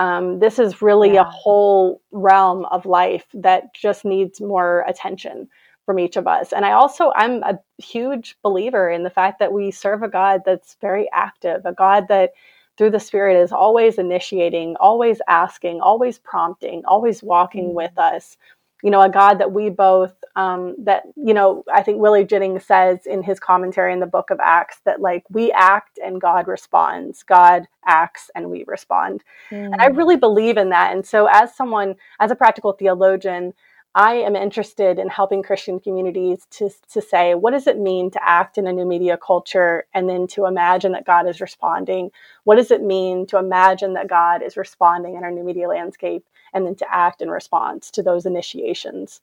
Um, 0.00 0.38
this 0.38 0.58
is 0.58 0.80
really 0.80 1.14
yeah. 1.14 1.20
a 1.20 1.24
whole 1.24 2.00
realm 2.10 2.64
of 2.70 2.86
life 2.86 3.26
that 3.34 3.74
just 3.74 4.06
needs 4.06 4.40
more 4.40 4.82
attention 4.88 5.46
from 5.84 5.98
each 5.98 6.16
of 6.16 6.26
us. 6.26 6.54
And 6.54 6.64
I 6.64 6.72
also, 6.72 7.12
I'm 7.16 7.42
a 7.42 7.58
huge 7.76 8.38
believer 8.42 8.88
in 8.88 9.02
the 9.02 9.10
fact 9.10 9.38
that 9.40 9.52
we 9.52 9.70
serve 9.70 10.02
a 10.02 10.08
God 10.08 10.40
that's 10.46 10.78
very 10.80 11.06
active, 11.12 11.66
a 11.66 11.74
God 11.74 12.08
that 12.08 12.30
through 12.78 12.92
the 12.92 12.98
Spirit 12.98 13.36
is 13.42 13.52
always 13.52 13.98
initiating, 13.98 14.74
always 14.80 15.20
asking, 15.28 15.82
always 15.82 16.18
prompting, 16.18 16.82
always 16.86 17.22
walking 17.22 17.66
mm-hmm. 17.66 17.76
with 17.76 17.98
us. 17.98 18.38
You 18.82 18.90
know, 18.90 19.00
a 19.00 19.08
God 19.08 19.34
that 19.38 19.52
we 19.52 19.68
both, 19.70 20.14
um, 20.36 20.74
that, 20.84 21.04
you 21.16 21.34
know, 21.34 21.64
I 21.72 21.82
think 21.82 22.00
Willie 22.00 22.24
Jennings 22.24 22.64
says 22.64 23.06
in 23.06 23.22
his 23.22 23.38
commentary 23.38 23.92
in 23.92 24.00
the 24.00 24.06
book 24.06 24.30
of 24.30 24.40
Acts 24.40 24.80
that 24.84 25.00
like 25.00 25.24
we 25.30 25.52
act 25.52 25.98
and 26.02 26.20
God 26.20 26.48
responds, 26.48 27.22
God 27.22 27.66
acts 27.86 28.30
and 28.34 28.50
we 28.50 28.64
respond. 28.66 29.22
Mm. 29.50 29.72
And 29.72 29.82
I 29.82 29.88
mm. 29.88 29.96
really 29.96 30.16
believe 30.16 30.56
in 30.56 30.70
that. 30.70 30.92
And 30.92 31.04
so, 31.04 31.28
as 31.30 31.54
someone, 31.54 31.96
as 32.20 32.30
a 32.30 32.36
practical 32.36 32.72
theologian, 32.72 33.54
I 33.94 34.14
am 34.14 34.36
interested 34.36 35.00
in 35.00 35.08
helping 35.08 35.42
Christian 35.42 35.80
communities 35.80 36.46
to, 36.52 36.70
to 36.92 37.02
say, 37.02 37.34
what 37.34 37.50
does 37.50 37.66
it 37.66 37.76
mean 37.76 38.10
to 38.12 38.20
act 38.22 38.56
in 38.56 38.68
a 38.68 38.72
new 38.72 38.84
media 38.84 39.18
culture 39.18 39.84
and 39.92 40.08
then 40.08 40.28
to 40.28 40.46
imagine 40.46 40.92
that 40.92 41.04
God 41.04 41.28
is 41.28 41.40
responding? 41.40 42.10
What 42.44 42.54
does 42.54 42.70
it 42.70 42.82
mean 42.82 43.26
to 43.26 43.38
imagine 43.38 43.94
that 43.94 44.08
God 44.08 44.42
is 44.42 44.56
responding 44.56 45.16
in 45.16 45.24
our 45.24 45.32
new 45.32 45.42
media 45.42 45.66
landscape 45.66 46.24
and 46.52 46.66
then 46.66 46.74
to 46.76 46.94
act 46.94 47.22
in 47.22 47.30
response 47.30 47.90
to 47.92 48.02
those 48.02 48.26
initiations? 48.26 49.20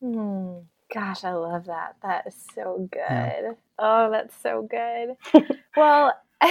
Hmm. 0.00 0.58
Gosh, 0.92 1.22
I 1.24 1.32
love 1.32 1.66
that. 1.66 1.96
That 2.02 2.26
is 2.26 2.46
so 2.54 2.88
good. 2.90 3.00
Yeah. 3.00 3.52
Oh, 3.78 4.10
that's 4.10 4.34
so 4.42 4.62
good. 4.62 5.16
well, 5.76 6.14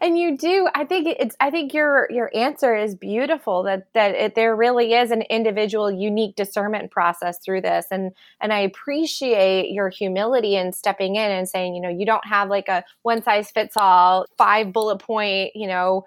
and 0.00 0.18
you 0.18 0.36
do 0.36 0.68
i 0.74 0.84
think 0.84 1.08
it's 1.18 1.34
i 1.40 1.50
think 1.50 1.72
your 1.72 2.06
your 2.10 2.30
answer 2.34 2.76
is 2.76 2.94
beautiful 2.94 3.62
that 3.62 3.86
that 3.94 4.14
it, 4.14 4.34
there 4.34 4.54
really 4.54 4.92
is 4.92 5.10
an 5.10 5.22
individual 5.22 5.90
unique 5.90 6.36
discernment 6.36 6.90
process 6.90 7.38
through 7.38 7.60
this 7.60 7.86
and 7.90 8.12
and 8.40 8.52
i 8.52 8.58
appreciate 8.58 9.70
your 9.70 9.88
humility 9.88 10.56
in 10.56 10.72
stepping 10.72 11.16
in 11.16 11.30
and 11.30 11.48
saying 11.48 11.74
you 11.74 11.80
know 11.80 11.88
you 11.88 12.04
don't 12.04 12.26
have 12.26 12.50
like 12.50 12.68
a 12.68 12.84
one 13.02 13.22
size 13.22 13.50
fits 13.50 13.76
all 13.76 14.26
five 14.36 14.72
bullet 14.72 14.98
point 14.98 15.50
you 15.54 15.66
know 15.66 16.04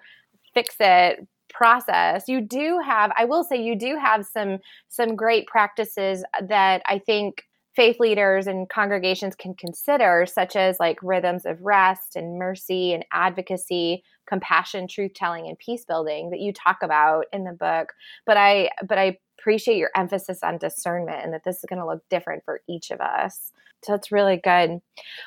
fix 0.54 0.76
it 0.78 1.26
process 1.50 2.28
you 2.28 2.40
do 2.40 2.80
have 2.84 3.10
i 3.16 3.24
will 3.24 3.42
say 3.42 3.56
you 3.56 3.76
do 3.76 3.96
have 3.96 4.24
some 4.26 4.58
some 4.88 5.16
great 5.16 5.46
practices 5.46 6.24
uh, 6.38 6.44
that 6.46 6.82
i 6.86 6.98
think 6.98 7.44
faith 7.78 8.00
leaders 8.00 8.48
and 8.48 8.68
congregations 8.68 9.36
can 9.36 9.54
consider, 9.54 10.26
such 10.26 10.56
as 10.56 10.80
like 10.80 10.98
rhythms 11.00 11.46
of 11.46 11.62
rest 11.62 12.16
and 12.16 12.36
mercy 12.36 12.92
and 12.92 13.04
advocacy, 13.12 14.02
compassion, 14.26 14.88
truth 14.88 15.12
telling, 15.14 15.46
and 15.46 15.56
peace 15.60 15.84
building 15.84 16.30
that 16.30 16.40
you 16.40 16.52
talk 16.52 16.78
about 16.82 17.26
in 17.32 17.44
the 17.44 17.52
book. 17.52 17.92
But 18.26 18.36
I 18.36 18.70
but 18.84 18.98
I 18.98 19.18
appreciate 19.38 19.76
your 19.76 19.90
emphasis 19.94 20.42
on 20.42 20.58
discernment 20.58 21.24
and 21.24 21.32
that 21.32 21.44
this 21.44 21.58
is 21.58 21.64
going 21.68 21.80
to 21.80 21.86
look 21.86 22.02
different 22.08 22.44
for 22.44 22.60
each 22.68 22.90
of 22.90 23.00
us. 23.00 23.52
So 23.84 23.92
that's 23.92 24.10
really 24.10 24.38
good. 24.38 24.80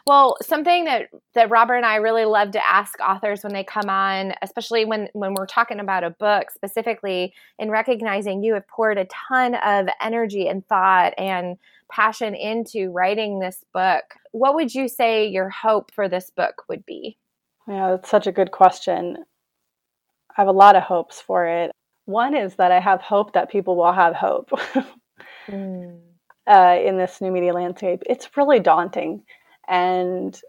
Well, 0.05 0.35
something 0.41 0.83
that 0.83 1.07
that 1.35 1.49
Robert 1.49 1.75
and 1.75 1.85
I 1.85 1.95
really 1.95 2.25
love 2.25 2.51
to 2.51 2.65
ask 2.65 2.99
authors 2.99 3.43
when 3.43 3.53
they 3.53 3.63
come 3.63 3.89
on, 3.89 4.33
especially 4.41 4.83
when 4.83 5.07
when 5.13 5.33
we're 5.33 5.45
talking 5.45 5.79
about 5.79 6.03
a 6.03 6.09
book 6.09 6.51
specifically, 6.51 7.33
in 7.59 7.71
recognizing 7.71 8.43
you 8.43 8.53
have 8.55 8.67
poured 8.67 8.97
a 8.97 9.05
ton 9.05 9.55
of 9.55 9.87
energy 10.01 10.49
and 10.49 10.67
thought 10.67 11.13
and 11.17 11.57
passion 11.89 12.35
into 12.35 12.91
writing 12.91 13.39
this 13.39 13.63
book, 13.73 14.03
what 14.31 14.55
would 14.55 14.75
you 14.75 14.89
say 14.89 15.27
your 15.27 15.49
hope 15.49 15.91
for 15.93 16.09
this 16.09 16.29
book 16.29 16.63
would 16.67 16.85
be? 16.85 17.17
Yeah, 17.67 17.91
that's 17.91 18.09
such 18.09 18.27
a 18.27 18.31
good 18.33 18.51
question. 18.51 19.17
I 20.31 20.41
have 20.41 20.47
a 20.47 20.53
lot 20.53 20.75
of 20.75 20.83
hopes 20.83 21.21
for 21.21 21.45
it. 21.45 21.71
One 22.11 22.35
is 22.35 22.55
that 22.55 22.71
I 22.71 22.79
have 22.79 23.01
hope 23.01 23.33
that 23.33 23.49
people 23.49 23.75
will 23.75 23.93
have 23.93 24.15
hope 24.15 24.49
mm. 25.47 25.99
uh, 26.47 26.77
in 26.83 26.97
this 26.97 27.21
new 27.21 27.31
media 27.31 27.53
landscape. 27.53 28.03
It's 28.05 28.29
really 28.35 28.59
daunting. 28.59 29.23
And 29.67 30.39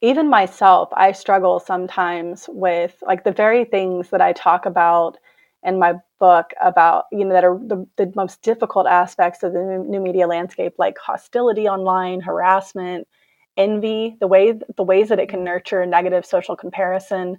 even 0.00 0.28
myself, 0.28 0.90
I 0.92 1.12
struggle 1.12 1.58
sometimes 1.60 2.46
with 2.48 3.02
like 3.06 3.24
the 3.24 3.32
very 3.32 3.64
things 3.64 4.10
that 4.10 4.20
I 4.20 4.32
talk 4.32 4.66
about 4.66 5.16
in 5.62 5.78
my 5.78 5.94
book 6.20 6.52
about 6.60 7.06
you 7.10 7.24
know 7.24 7.32
that 7.32 7.44
are 7.44 7.58
the, 7.58 7.86
the 7.96 8.12
most 8.14 8.42
difficult 8.42 8.86
aspects 8.86 9.42
of 9.42 9.52
the 9.54 9.82
new 9.88 10.00
media 10.00 10.26
landscape 10.26 10.74
like 10.78 10.96
hostility 10.98 11.66
online 11.66 12.20
harassment 12.20 13.08
envy 13.56 14.16
the 14.20 14.26
way 14.26 14.58
the 14.76 14.82
ways 14.82 15.08
that 15.08 15.18
it 15.18 15.28
can 15.28 15.42
nurture 15.42 15.86
negative 15.86 16.26
social 16.26 16.54
comparison 16.54 17.38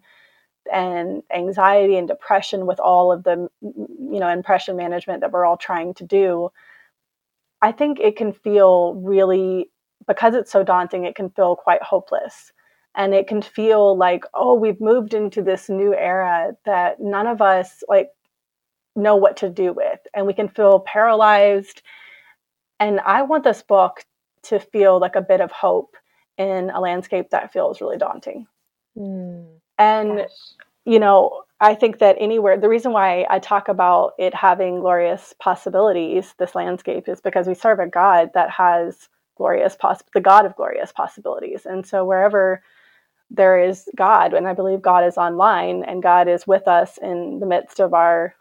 and 0.72 1.24
anxiety 1.34 1.98
and 1.98 2.08
depression 2.08 2.66
with 2.66 2.80
all 2.80 3.12
of 3.12 3.24
the 3.24 3.48
you 3.62 4.20
know 4.20 4.30
impression 4.30 4.76
management 4.76 5.22
that 5.22 5.32
we're 5.32 5.46
all 5.46 5.58
trying 5.58 5.94
to 5.94 6.04
do 6.04 6.50
i 7.62 7.72
think 7.72 8.00
it 8.00 8.16
can 8.16 8.34
feel 8.34 8.96
really 8.96 9.70
because 10.08 10.36
it's 10.36 10.52
so 10.52 10.64
daunting 10.64 11.06
it 11.06 11.16
can 11.16 11.30
feel 11.30 11.56
quite 11.56 11.82
hopeless. 11.82 12.52
And 12.98 13.14
it 13.14 13.28
can 13.28 13.42
feel 13.42 13.98
like 13.98 14.24
oh 14.34 14.54
we've 14.56 14.80
moved 14.80 15.14
into 15.14 15.42
this 15.42 15.70
new 15.70 15.94
era 15.94 16.54
that 16.66 17.00
none 17.00 17.28
of 17.28 17.42
us 17.42 17.84
like 17.88 18.10
know 18.96 19.16
what 19.16 19.38
to 19.38 19.50
do 19.50 19.74
with. 19.74 20.00
And 20.14 20.26
we 20.26 20.34
can 20.34 20.48
feel 20.48 20.80
paralyzed. 20.80 21.82
And 22.80 23.00
i 23.02 23.22
want 23.22 23.44
this 23.44 23.62
book 23.62 24.06
to 24.44 24.60
feel 24.60 25.00
like 25.00 25.16
a 25.16 25.22
bit 25.22 25.42
of 25.42 25.52
hope 25.52 25.96
in 26.38 26.70
a 26.70 26.80
landscape 26.80 27.30
that 27.32 27.52
feels 27.52 27.82
really 27.82 27.98
daunting. 27.98 28.48
Mm, 28.98 29.60
and 29.80 30.18
gosh. 30.18 30.30
you 30.86 31.00
know 31.00 31.44
i 31.60 31.74
think 31.76 32.00
that 32.00 32.16
anywhere 32.20 32.58
the 32.58 32.70
reason 32.70 32.92
why 32.92 33.26
i 33.30 33.40
talk 33.40 33.68
about 33.68 34.14
it 34.20 34.34
having 34.34 34.80
glorious 34.80 35.34
possibilities 35.40 36.34
this 36.40 36.56
landscape 36.56 37.08
is 37.08 37.22
because 37.22 37.48
we 37.48 37.54
serve 37.54 37.80
a 37.80 37.88
god 37.88 38.30
that 38.34 38.50
has 38.50 39.10
glorious 39.38 39.76
poss- 39.76 40.04
the 40.14 40.22
god 40.22 40.46
of 40.46 40.56
glorious 40.56 40.92
possibilities 40.92 41.66
and 41.66 41.86
so 41.86 42.06
wherever 42.06 42.62
there 43.32 43.60
is 43.60 43.90
God, 43.96 44.34
and 44.34 44.48
I 44.48 44.54
believe 44.54 44.82
God 44.82 45.06
is 45.06 45.18
online 45.18 45.84
and 45.84 46.04
God 46.04 46.28
is 46.28 46.48
with 46.48 46.68
us 46.68 46.98
in 47.02 47.40
the 47.40 47.46
midst 47.46 47.80
of 47.80 47.94
our 47.94 48.36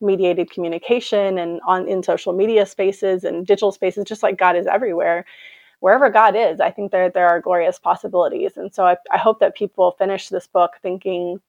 mediated 0.00 0.50
communication 0.50 1.38
and 1.38 1.60
on 1.66 1.88
in 1.88 2.02
social 2.02 2.32
media 2.32 2.66
spaces 2.66 3.24
and 3.24 3.46
digital 3.46 3.72
spaces, 3.72 4.04
just 4.04 4.22
like 4.22 4.38
God 4.38 4.56
is 4.56 4.66
everywhere. 4.66 5.24
Wherever 5.84 6.10
God 6.10 6.36
is, 6.36 6.60
I 6.60 6.70
think 6.72 6.92
there 6.92 7.10
there 7.10 7.28
are 7.28 7.40
glorious 7.40 7.78
possibilities. 7.78 8.56
And 8.56 8.74
so 8.74 8.86
I, 8.86 8.96
I 9.12 9.18
hope 9.18 9.40
that 9.40 9.56
people 9.56 9.96
finish 9.98 10.30
this 10.30 10.48
book 10.48 10.72
thinking, 10.82 11.40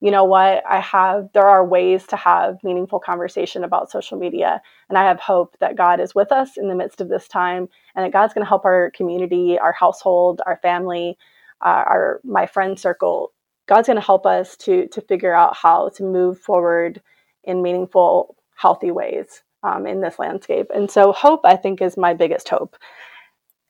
you 0.00 0.10
know 0.12 0.24
what, 0.24 0.64
I 0.70 0.80
have 0.80 1.30
there 1.34 1.48
are 1.48 1.66
ways 1.66 2.06
to 2.08 2.16
have 2.16 2.64
meaningful 2.64 3.00
conversation 3.00 3.64
about 3.64 3.90
social 3.90 4.18
media. 4.18 4.62
And 4.90 4.98
I 4.98 5.04
have 5.04 5.20
hope 5.20 5.56
that 5.60 5.76
God 5.76 6.00
is 6.00 6.14
with 6.14 6.32
us 6.32 6.58
in 6.58 6.68
the 6.68 6.76
midst 6.76 7.00
of 7.02 7.08
this 7.10 7.28
time 7.28 7.68
and 7.96 8.04
that 8.04 8.12
God's 8.12 8.34
going 8.34 8.44
to 8.44 8.48
help 8.48 8.66
our 8.66 8.92
community, 8.92 9.58
our 9.58 9.72
household, 9.72 10.42
our 10.46 10.58
family 10.62 11.18
uh, 11.62 11.84
our 11.86 12.20
my 12.24 12.46
friend 12.46 12.78
circle 12.80 13.32
god's 13.68 13.88
going 13.88 13.98
to 13.98 14.06
help 14.06 14.26
us 14.26 14.56
to 14.56 14.88
to 14.88 15.02
figure 15.02 15.34
out 15.34 15.56
how 15.56 15.90
to 15.90 16.04
move 16.04 16.40
forward 16.40 17.02
in 17.44 17.62
meaningful 17.62 18.36
healthy 18.56 18.92
ways 18.92 19.42
um, 19.64 19.86
in 19.86 20.02
this 20.02 20.20
landscape 20.20 20.68
and 20.74 20.90
so 20.90 21.12
hope 21.12 21.42
i 21.44 21.56
think 21.56 21.82
is 21.82 21.96
my 21.98 22.14
biggest 22.14 22.48
hope 22.48 22.76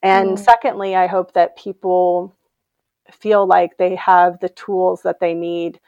and 0.03 0.37
mm. 0.37 0.39
secondly 0.39 0.95
i 0.95 1.07
hope 1.07 1.33
that 1.33 1.57
people 1.57 2.35
feel 3.11 3.45
like 3.47 3.77
they 3.77 3.95
have 3.95 4.39
the 4.39 4.49
tools 4.49 5.01
that 5.01 5.19
they 5.19 5.33
need 5.33 5.79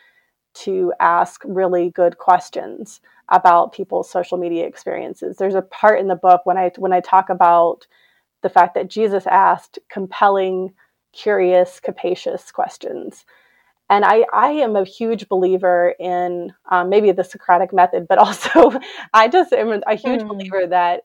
to 0.54 0.94
ask 1.00 1.42
really 1.46 1.90
good 1.92 2.18
questions 2.18 3.02
about 3.30 3.74
people's 3.74 4.10
social 4.10 4.38
media 4.38 4.66
experiences 4.66 5.38
there's 5.38 5.56
a 5.56 5.62
part 5.62 6.00
in 6.00 6.08
the 6.08 6.16
book 6.16 6.42
when 6.46 6.58
i 6.58 6.72
when 6.78 6.94
i 6.94 7.00
talk 7.00 7.30
about 7.30 7.86
the 8.42 8.50
fact 8.50 8.74
that 8.74 8.90
jesus 8.90 9.28
asked 9.28 9.78
compelling 9.90 10.74
curious, 11.16 11.80
capacious 11.80 12.52
questions. 12.52 13.26
And 13.90 14.04
I, 14.04 14.26
I 14.34 14.50
am 14.50 14.76
a 14.76 14.84
huge 14.84 15.28
believer 15.30 15.96
in 16.00 16.54
um, 16.70 16.90
maybe 16.90 17.12
the 17.12 17.24
Socratic 17.24 17.74
method, 17.74 18.08
but 18.08 18.18
also 18.20 18.80
I 19.14 19.28
just 19.28 19.54
am 19.54 19.82
a 19.88 19.96
huge 19.96 20.22
mm. 20.22 20.28
believer 20.28 20.68
that 20.68 21.04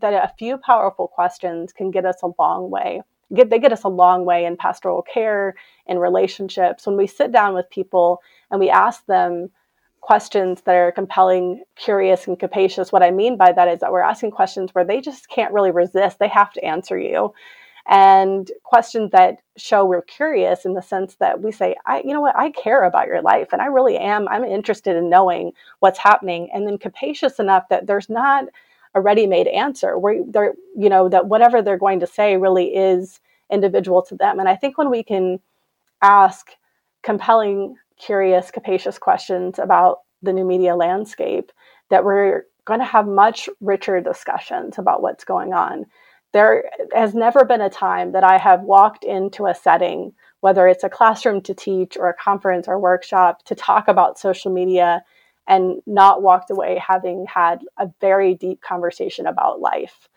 that 0.00 0.12
a 0.12 0.32
few 0.38 0.58
powerful 0.58 1.08
questions 1.08 1.72
can 1.72 1.90
get 1.90 2.04
us 2.04 2.22
a 2.22 2.30
long 2.38 2.70
way. 2.70 3.02
Get, 3.34 3.50
they 3.50 3.58
get 3.58 3.72
us 3.72 3.84
a 3.84 3.88
long 3.88 4.24
way 4.24 4.44
in 4.44 4.56
pastoral 4.56 5.02
care, 5.02 5.54
in 5.86 5.98
relationships. 5.98 6.86
When 6.86 6.96
we 6.96 7.06
sit 7.06 7.32
down 7.32 7.54
with 7.54 7.68
people 7.70 8.22
and 8.50 8.60
we 8.60 8.70
ask 8.70 9.04
them 9.06 9.50
questions 10.00 10.60
that 10.62 10.76
are 10.76 10.92
compelling, 10.92 11.64
curious, 11.74 12.28
and 12.28 12.38
capacious, 12.38 12.92
what 12.92 13.02
I 13.02 13.10
mean 13.10 13.36
by 13.36 13.50
that 13.52 13.68
is 13.68 13.80
that 13.80 13.90
we're 13.90 14.00
asking 14.00 14.30
questions 14.30 14.74
where 14.74 14.84
they 14.84 15.00
just 15.00 15.28
can't 15.28 15.52
really 15.52 15.72
resist. 15.72 16.18
They 16.18 16.28
have 16.28 16.52
to 16.52 16.64
answer 16.64 16.98
you 16.98 17.34
and 17.88 18.50
questions 18.64 19.12
that 19.12 19.36
show 19.56 19.84
we're 19.84 20.02
curious 20.02 20.64
in 20.64 20.74
the 20.74 20.82
sense 20.82 21.16
that 21.16 21.40
we 21.40 21.52
say 21.52 21.76
i 21.86 22.00
you 22.04 22.12
know 22.12 22.20
what 22.20 22.36
i 22.36 22.50
care 22.50 22.82
about 22.82 23.06
your 23.06 23.22
life 23.22 23.48
and 23.52 23.62
i 23.62 23.66
really 23.66 23.96
am 23.96 24.26
i'm 24.28 24.44
interested 24.44 24.96
in 24.96 25.08
knowing 25.08 25.52
what's 25.78 25.98
happening 25.98 26.48
and 26.52 26.66
then 26.66 26.78
capacious 26.78 27.38
enough 27.38 27.68
that 27.68 27.86
there's 27.86 28.10
not 28.10 28.44
a 28.96 29.00
ready-made 29.00 29.46
answer 29.46 29.98
where 29.98 30.22
they're 30.26 30.54
you 30.74 30.88
know 30.88 31.08
that 31.08 31.28
whatever 31.28 31.62
they're 31.62 31.78
going 31.78 32.00
to 32.00 32.06
say 32.06 32.36
really 32.36 32.74
is 32.74 33.20
individual 33.52 34.02
to 34.02 34.16
them. 34.16 34.40
And 34.40 34.48
i 34.48 34.56
think 34.56 34.76
when 34.76 34.90
we 34.90 35.04
can 35.04 35.38
ask 36.02 36.50
compelling 37.02 37.76
curious 37.98 38.50
capacious 38.50 38.98
questions 38.98 39.58
about 39.58 39.98
the 40.22 40.32
new 40.32 40.44
media 40.44 40.74
landscape 40.74 41.52
that 41.90 42.04
we're 42.04 42.44
going 42.64 42.80
to 42.80 42.86
have 42.86 43.06
much 43.06 43.48
richer 43.60 44.00
discussions 44.00 44.78
about 44.78 45.02
what's 45.02 45.24
going 45.24 45.52
on. 45.52 45.86
There 46.32 46.64
has 46.92 47.14
never 47.14 47.44
been 47.44 47.60
a 47.60 47.70
time 47.70 48.12
that 48.12 48.24
I 48.24 48.38
have 48.38 48.62
walked 48.62 49.04
into 49.04 49.46
a 49.46 49.54
setting, 49.54 50.12
whether 50.40 50.66
it's 50.66 50.84
a 50.84 50.88
classroom 50.88 51.40
to 51.42 51.54
teach 51.54 51.96
or 51.96 52.08
a 52.08 52.14
conference 52.14 52.66
or 52.66 52.78
workshop, 52.78 53.44
to 53.44 53.54
talk 53.54 53.88
about 53.88 54.18
social 54.18 54.52
media 54.52 55.04
and 55.46 55.80
not 55.86 56.22
walked 56.22 56.50
away 56.50 56.82
having 56.84 57.26
had 57.26 57.62
a 57.78 57.90
very 58.00 58.34
deep 58.34 58.60
conversation 58.60 59.26
about 59.26 59.60
life. 59.60 60.08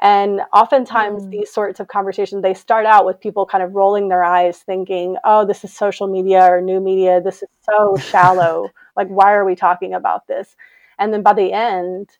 And 0.00 0.42
oftentimes, 0.52 1.24
mm. 1.24 1.30
these 1.30 1.52
sorts 1.52 1.80
of 1.80 1.88
conversations, 1.88 2.42
they 2.42 2.54
start 2.54 2.86
out 2.86 3.04
with 3.04 3.20
people 3.20 3.46
kind 3.46 3.64
of 3.64 3.74
rolling 3.74 4.08
their 4.08 4.22
eyes, 4.22 4.58
thinking, 4.58 5.16
oh, 5.24 5.44
this 5.44 5.64
is 5.64 5.72
social 5.72 6.06
media 6.06 6.44
or 6.44 6.60
new 6.60 6.80
media. 6.80 7.20
This 7.20 7.42
is 7.42 7.48
so 7.62 7.96
shallow. 8.00 8.70
like, 8.96 9.08
why 9.08 9.32
are 9.32 9.44
we 9.44 9.56
talking 9.56 9.94
about 9.94 10.26
this? 10.28 10.54
And 10.98 11.12
then 11.12 11.22
by 11.22 11.32
the 11.32 11.52
end, 11.52 12.10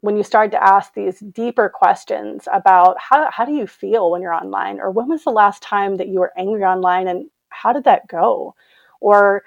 when 0.00 0.16
you 0.16 0.22
start 0.22 0.52
to 0.52 0.62
ask 0.62 0.94
these 0.94 1.18
deeper 1.20 1.68
questions 1.68 2.46
about 2.52 2.96
how, 3.00 3.28
how 3.30 3.44
do 3.44 3.52
you 3.52 3.66
feel 3.66 4.10
when 4.10 4.22
you're 4.22 4.32
online 4.32 4.80
or 4.80 4.90
when 4.90 5.08
was 5.08 5.24
the 5.24 5.30
last 5.30 5.62
time 5.62 5.96
that 5.96 6.08
you 6.08 6.20
were 6.20 6.32
angry 6.36 6.62
online 6.62 7.08
and 7.08 7.28
how 7.50 7.72
did 7.72 7.84
that 7.84 8.06
go 8.06 8.54
or 9.00 9.42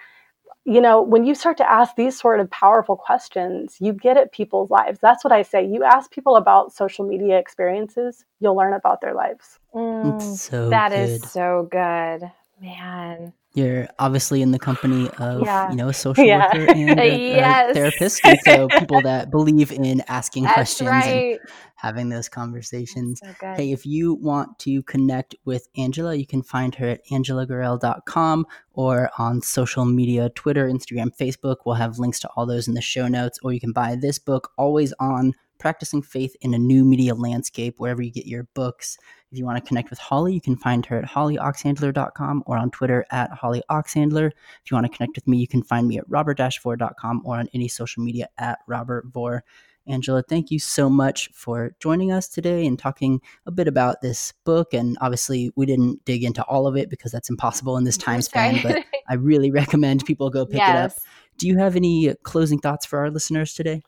you 0.65 0.81
know 0.81 1.01
when 1.01 1.25
you 1.25 1.33
start 1.33 1.57
to 1.57 1.69
ask 1.69 1.95
these 1.95 2.19
sort 2.19 2.39
of 2.39 2.49
powerful 2.51 2.95
questions 2.95 3.77
you 3.79 3.93
get 3.93 4.17
at 4.17 4.31
people's 4.31 4.69
lives. 4.69 4.99
That's 5.01 5.23
what 5.23 5.33
i 5.33 5.41
say. 5.41 5.65
You 5.65 5.83
ask 5.83 6.11
people 6.11 6.35
about 6.35 6.73
social 6.73 7.05
media 7.05 7.37
experiences 7.37 8.25
you'll 8.39 8.55
learn 8.55 8.73
about 8.73 9.01
their 9.01 9.13
lives. 9.13 9.59
Mm, 9.73 10.21
so 10.21 10.69
that 10.69 10.89
good. 10.89 10.99
is 10.99 11.31
so 11.31 11.67
good 11.71 12.31
man 12.61 13.33
you're 13.53 13.87
obviously 13.99 14.41
in 14.41 14.51
the 14.51 14.59
company 14.59 15.09
of 15.17 15.41
yeah. 15.43 15.69
you 15.69 15.75
know 15.75 15.89
a 15.89 15.93
social 15.93 16.23
yeah. 16.23 16.47
worker 16.47 16.71
and 16.75 16.99
a, 16.99 17.35
yes. 17.35 17.71
a, 17.71 17.73
therapist 17.73 18.21
and 18.23 18.39
so 18.45 18.67
people 18.67 19.01
that 19.01 19.29
believe 19.31 19.71
in 19.71 20.01
asking 20.07 20.43
That's 20.43 20.53
questions 20.53 20.89
right. 20.89 21.05
and 21.05 21.39
having 21.75 22.09
those 22.09 22.29
conversations 22.29 23.19
so 23.19 23.53
hey 23.55 23.71
if 23.71 23.85
you 23.85 24.13
want 24.15 24.57
to 24.59 24.83
connect 24.83 25.35
with 25.45 25.67
angela 25.75 26.15
you 26.15 26.25
can 26.25 26.41
find 26.41 26.75
her 26.75 26.89
at 26.89 27.05
angelagorrell.com 27.07 28.45
or 28.73 29.09
on 29.17 29.41
social 29.41 29.85
media 29.85 30.29
twitter 30.29 30.69
instagram 30.69 31.09
facebook 31.19 31.57
we'll 31.65 31.75
have 31.75 31.99
links 31.99 32.19
to 32.19 32.29
all 32.35 32.45
those 32.45 32.67
in 32.67 32.73
the 32.73 32.81
show 32.81 33.07
notes 33.07 33.39
or 33.43 33.51
you 33.51 33.59
can 33.59 33.73
buy 33.73 33.95
this 33.95 34.17
book 34.17 34.51
always 34.57 34.93
on 34.99 35.33
practicing 35.61 36.01
faith 36.01 36.35
in 36.41 36.53
a 36.53 36.57
new 36.57 36.83
media 36.83 37.15
landscape 37.15 37.75
wherever 37.77 38.01
you 38.01 38.11
get 38.11 38.25
your 38.25 38.43
books 38.53 38.97
if 39.31 39.37
you 39.37 39.45
want 39.45 39.63
to 39.63 39.67
connect 39.67 39.89
with 39.89 39.99
Holly, 39.99 40.33
you 40.33 40.41
can 40.41 40.57
find 40.57 40.85
her 40.87 40.97
at 40.97 41.05
hollyoxhandler.com 41.05 42.43
or 42.45 42.57
on 42.57 42.69
Twitter 42.69 43.05
at 43.11 43.31
hollyoxhandler. 43.31 44.27
If 44.27 44.69
you 44.69 44.75
want 44.75 44.91
to 44.91 44.95
connect 44.95 45.15
with 45.15 45.25
me, 45.25 45.37
you 45.37 45.47
can 45.47 45.63
find 45.63 45.87
me 45.87 45.97
at 45.97 46.09
robert-vore.com 46.09 47.21
or 47.23 47.37
on 47.37 47.47
any 47.53 47.69
social 47.69 48.03
media 48.03 48.27
at 48.37 48.59
robertvore. 48.67 49.43
Angela, 49.87 50.21
thank 50.21 50.51
you 50.51 50.59
so 50.59 50.89
much 50.89 51.29
for 51.33 51.73
joining 51.79 52.11
us 52.11 52.27
today 52.27 52.67
and 52.67 52.77
talking 52.77 53.21
a 53.45 53.51
bit 53.51 53.67
about 53.67 54.01
this 54.01 54.33
book. 54.43 54.73
And 54.73 54.97
obviously, 55.01 55.51
we 55.55 55.65
didn't 55.65 56.03
dig 56.05 56.23
into 56.23 56.43
all 56.43 56.67
of 56.67 56.75
it 56.75 56.89
because 56.89 57.11
that's 57.11 57.29
impossible 57.29 57.77
in 57.77 57.85
this 57.85 57.97
time 57.97 58.21
span, 58.21 58.59
but 58.61 58.83
I 59.09 59.13
really 59.15 59.49
recommend 59.61 60.05
people 60.05 60.29
go 60.29 60.45
pick 60.45 60.57
yes. 60.57 60.69
it 60.69 60.77
up. 60.77 61.03
Do 61.37 61.47
you 61.47 61.57
have 61.57 61.75
any 61.75 62.13
closing 62.23 62.59
thoughts 62.59 62.85
for 62.85 62.99
our 62.99 63.09
listeners 63.09 63.53
today? 63.53 63.81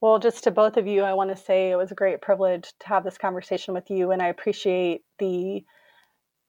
Well, 0.00 0.18
just 0.18 0.44
to 0.44 0.50
both 0.50 0.76
of 0.76 0.86
you, 0.86 1.02
I 1.02 1.14
want 1.14 1.30
to 1.30 1.42
say 1.42 1.70
it 1.70 1.76
was 1.76 1.90
a 1.90 1.96
great 1.96 2.20
privilege 2.20 2.72
to 2.80 2.88
have 2.88 3.04
this 3.04 3.16
conversation 3.16 3.72
with 3.72 3.90
you, 3.90 4.10
and 4.10 4.20
I 4.20 4.28
appreciate 4.28 5.02
the 5.18 5.64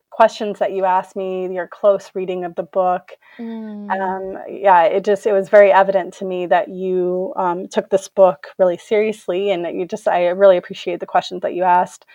questions 0.10 0.60
that 0.60 0.72
you 0.72 0.84
asked 0.84 1.16
me, 1.16 1.54
your 1.54 1.68
close 1.68 2.12
reading 2.16 2.44
of 2.44 2.56
the 2.56 2.64
book. 2.64 3.12
Mm. 3.38 3.90
Um, 3.92 4.44
yeah, 4.50 4.84
it 4.84 5.06
just 5.06 5.26
it 5.26 5.34
was 5.34 5.48
very 5.48 5.72
evident 5.72 6.14
to 6.16 6.26
me 6.26 6.46
that 6.48 6.70
you 6.70 7.34
um, 7.36 7.68
took 7.68 7.90
this 7.90 8.08
book 8.08 8.48
really 8.58 8.78
seriously, 8.78 9.52
and 9.52 9.80
you 9.80 9.86
just 9.86 10.08
I 10.08 10.28
really 10.28 10.58
appreciate 10.58 11.00
the 11.00 11.06
questions 11.06 11.42
that 11.42 11.54
you 11.54 11.64
asked. 11.64 12.06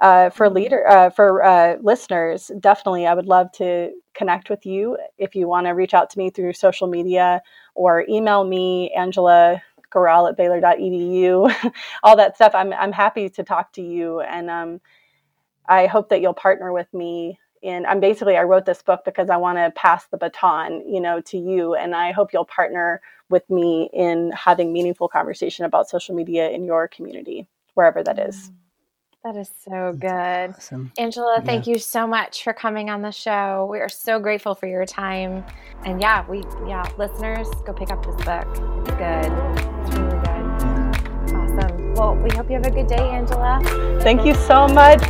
Uh, 0.00 0.30
for 0.30 0.48
mm. 0.48 0.54
leader 0.54 0.86
uh, 0.88 1.10
for 1.10 1.42
uh, 1.42 1.76
listeners, 1.80 2.50
definitely, 2.60 3.06
I 3.06 3.14
would 3.14 3.26
love 3.26 3.50
to 3.52 3.92
connect 4.14 4.50
with 4.50 4.66
you 4.66 4.98
if 5.16 5.34
you 5.34 5.48
want 5.48 5.66
to 5.66 5.70
reach 5.70 5.94
out 5.94 6.10
to 6.10 6.18
me 6.18 6.30
through 6.30 6.52
social 6.52 6.86
media 6.86 7.40
or 7.74 8.04
email 8.08 8.44
me, 8.44 8.90
Angela 8.90 9.62
Gorrell 9.92 10.28
at 10.28 10.36
baylor.edu, 10.36 11.72
all 12.02 12.16
that 12.16 12.36
stuff. 12.36 12.52
I'm, 12.54 12.72
I'm 12.72 12.92
happy 12.92 13.28
to 13.30 13.42
talk 13.42 13.72
to 13.74 13.82
you. 13.82 14.20
And 14.20 14.50
um, 14.50 14.80
I 15.68 15.86
hope 15.86 16.08
that 16.10 16.20
you'll 16.20 16.34
partner 16.34 16.72
with 16.72 16.92
me 16.92 17.38
in, 17.62 17.86
I'm 17.86 18.00
basically, 18.00 18.36
I 18.36 18.42
wrote 18.42 18.66
this 18.66 18.82
book 18.82 19.04
because 19.04 19.30
I 19.30 19.36
want 19.36 19.58
to 19.58 19.70
pass 19.70 20.06
the 20.06 20.16
baton, 20.16 20.82
you 20.88 21.00
know, 21.00 21.20
to 21.22 21.38
you. 21.38 21.74
And 21.74 21.94
I 21.94 22.12
hope 22.12 22.32
you'll 22.32 22.44
partner 22.44 23.00
with 23.28 23.48
me 23.48 23.88
in 23.92 24.32
having 24.32 24.72
meaningful 24.72 25.08
conversation 25.08 25.64
about 25.64 25.88
social 25.88 26.14
media 26.14 26.50
in 26.50 26.64
your 26.64 26.88
community, 26.88 27.46
wherever 27.74 28.02
that 28.02 28.18
is. 28.18 28.50
That 29.24 29.36
is 29.36 29.50
so 29.64 29.92
good. 29.92 30.10
Awesome. 30.56 30.92
Angela, 30.98 31.36
yeah. 31.38 31.44
thank 31.44 31.68
you 31.68 31.78
so 31.78 32.08
much 32.08 32.42
for 32.42 32.52
coming 32.52 32.90
on 32.90 33.02
the 33.02 33.12
show. 33.12 33.68
We 33.70 33.78
are 33.78 33.88
so 33.88 34.18
grateful 34.18 34.56
for 34.56 34.66
your 34.66 34.84
time. 34.84 35.44
And 35.84 36.00
yeah, 36.00 36.28
we 36.28 36.42
yeah, 36.66 36.84
listeners, 36.98 37.48
go 37.64 37.72
pick 37.72 37.92
up 37.92 38.04
this 38.04 38.16
book. 38.24 38.48
It's 38.48 38.90
good. 38.96 39.32
It's 39.32 39.40
really 39.40 39.62
good. 39.62 39.71
Awesome. 41.92 41.94
Well, 41.94 42.16
we 42.16 42.30
hope 42.36 42.48
you 42.48 42.56
have 42.56 42.66
a 42.66 42.70
good 42.70 42.86
day, 42.86 42.96
Angela. 43.10 43.60
Thank 44.02 44.24
you 44.24 44.34
so 44.34 44.66
much. 44.68 45.00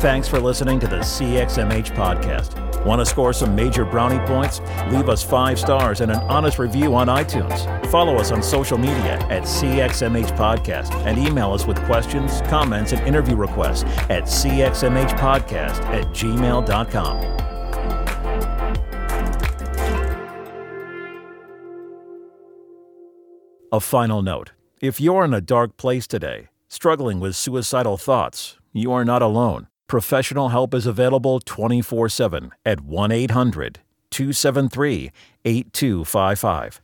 Thanks 0.00 0.28
for 0.28 0.38
listening 0.38 0.78
to 0.80 0.86
the 0.86 0.98
CXMH 0.98 1.94
podcast. 1.94 2.62
Want 2.84 3.00
to 3.00 3.06
score 3.06 3.32
some 3.32 3.56
major 3.56 3.84
brownie 3.84 4.24
points? 4.26 4.60
Leave 4.90 5.08
us 5.08 5.22
five 5.24 5.58
stars 5.58 6.00
and 6.00 6.12
an 6.12 6.18
honest 6.28 6.60
review 6.60 6.94
on 6.94 7.08
iTunes. 7.08 7.86
Follow 7.90 8.14
us 8.16 8.30
on 8.30 8.42
social 8.42 8.78
media 8.78 9.18
at 9.28 9.42
CXMH 9.42 10.36
Podcast 10.36 10.94
and 11.04 11.18
email 11.18 11.52
us 11.52 11.66
with 11.66 11.82
questions, 11.84 12.42
comments, 12.42 12.92
and 12.92 13.04
interview 13.06 13.34
requests 13.34 13.82
at 14.08 14.24
cxmhpodcast 14.24 15.80
at 15.86 16.04
gmail.com. 16.08 17.55
A 23.76 23.80
final 23.80 24.22
note 24.22 24.52
if 24.80 25.02
you're 25.02 25.26
in 25.26 25.34
a 25.34 25.42
dark 25.42 25.76
place 25.76 26.06
today, 26.06 26.48
struggling 26.66 27.20
with 27.20 27.36
suicidal 27.36 27.98
thoughts, 27.98 28.56
you 28.72 28.90
are 28.90 29.04
not 29.04 29.20
alone. 29.20 29.66
Professional 29.86 30.48
help 30.48 30.72
is 30.72 30.86
available 30.86 31.40
24 31.40 32.08
7 32.08 32.52
at 32.64 32.80
1 32.80 33.12
800 33.12 33.80
273 34.10 35.12
8255. 35.44 36.80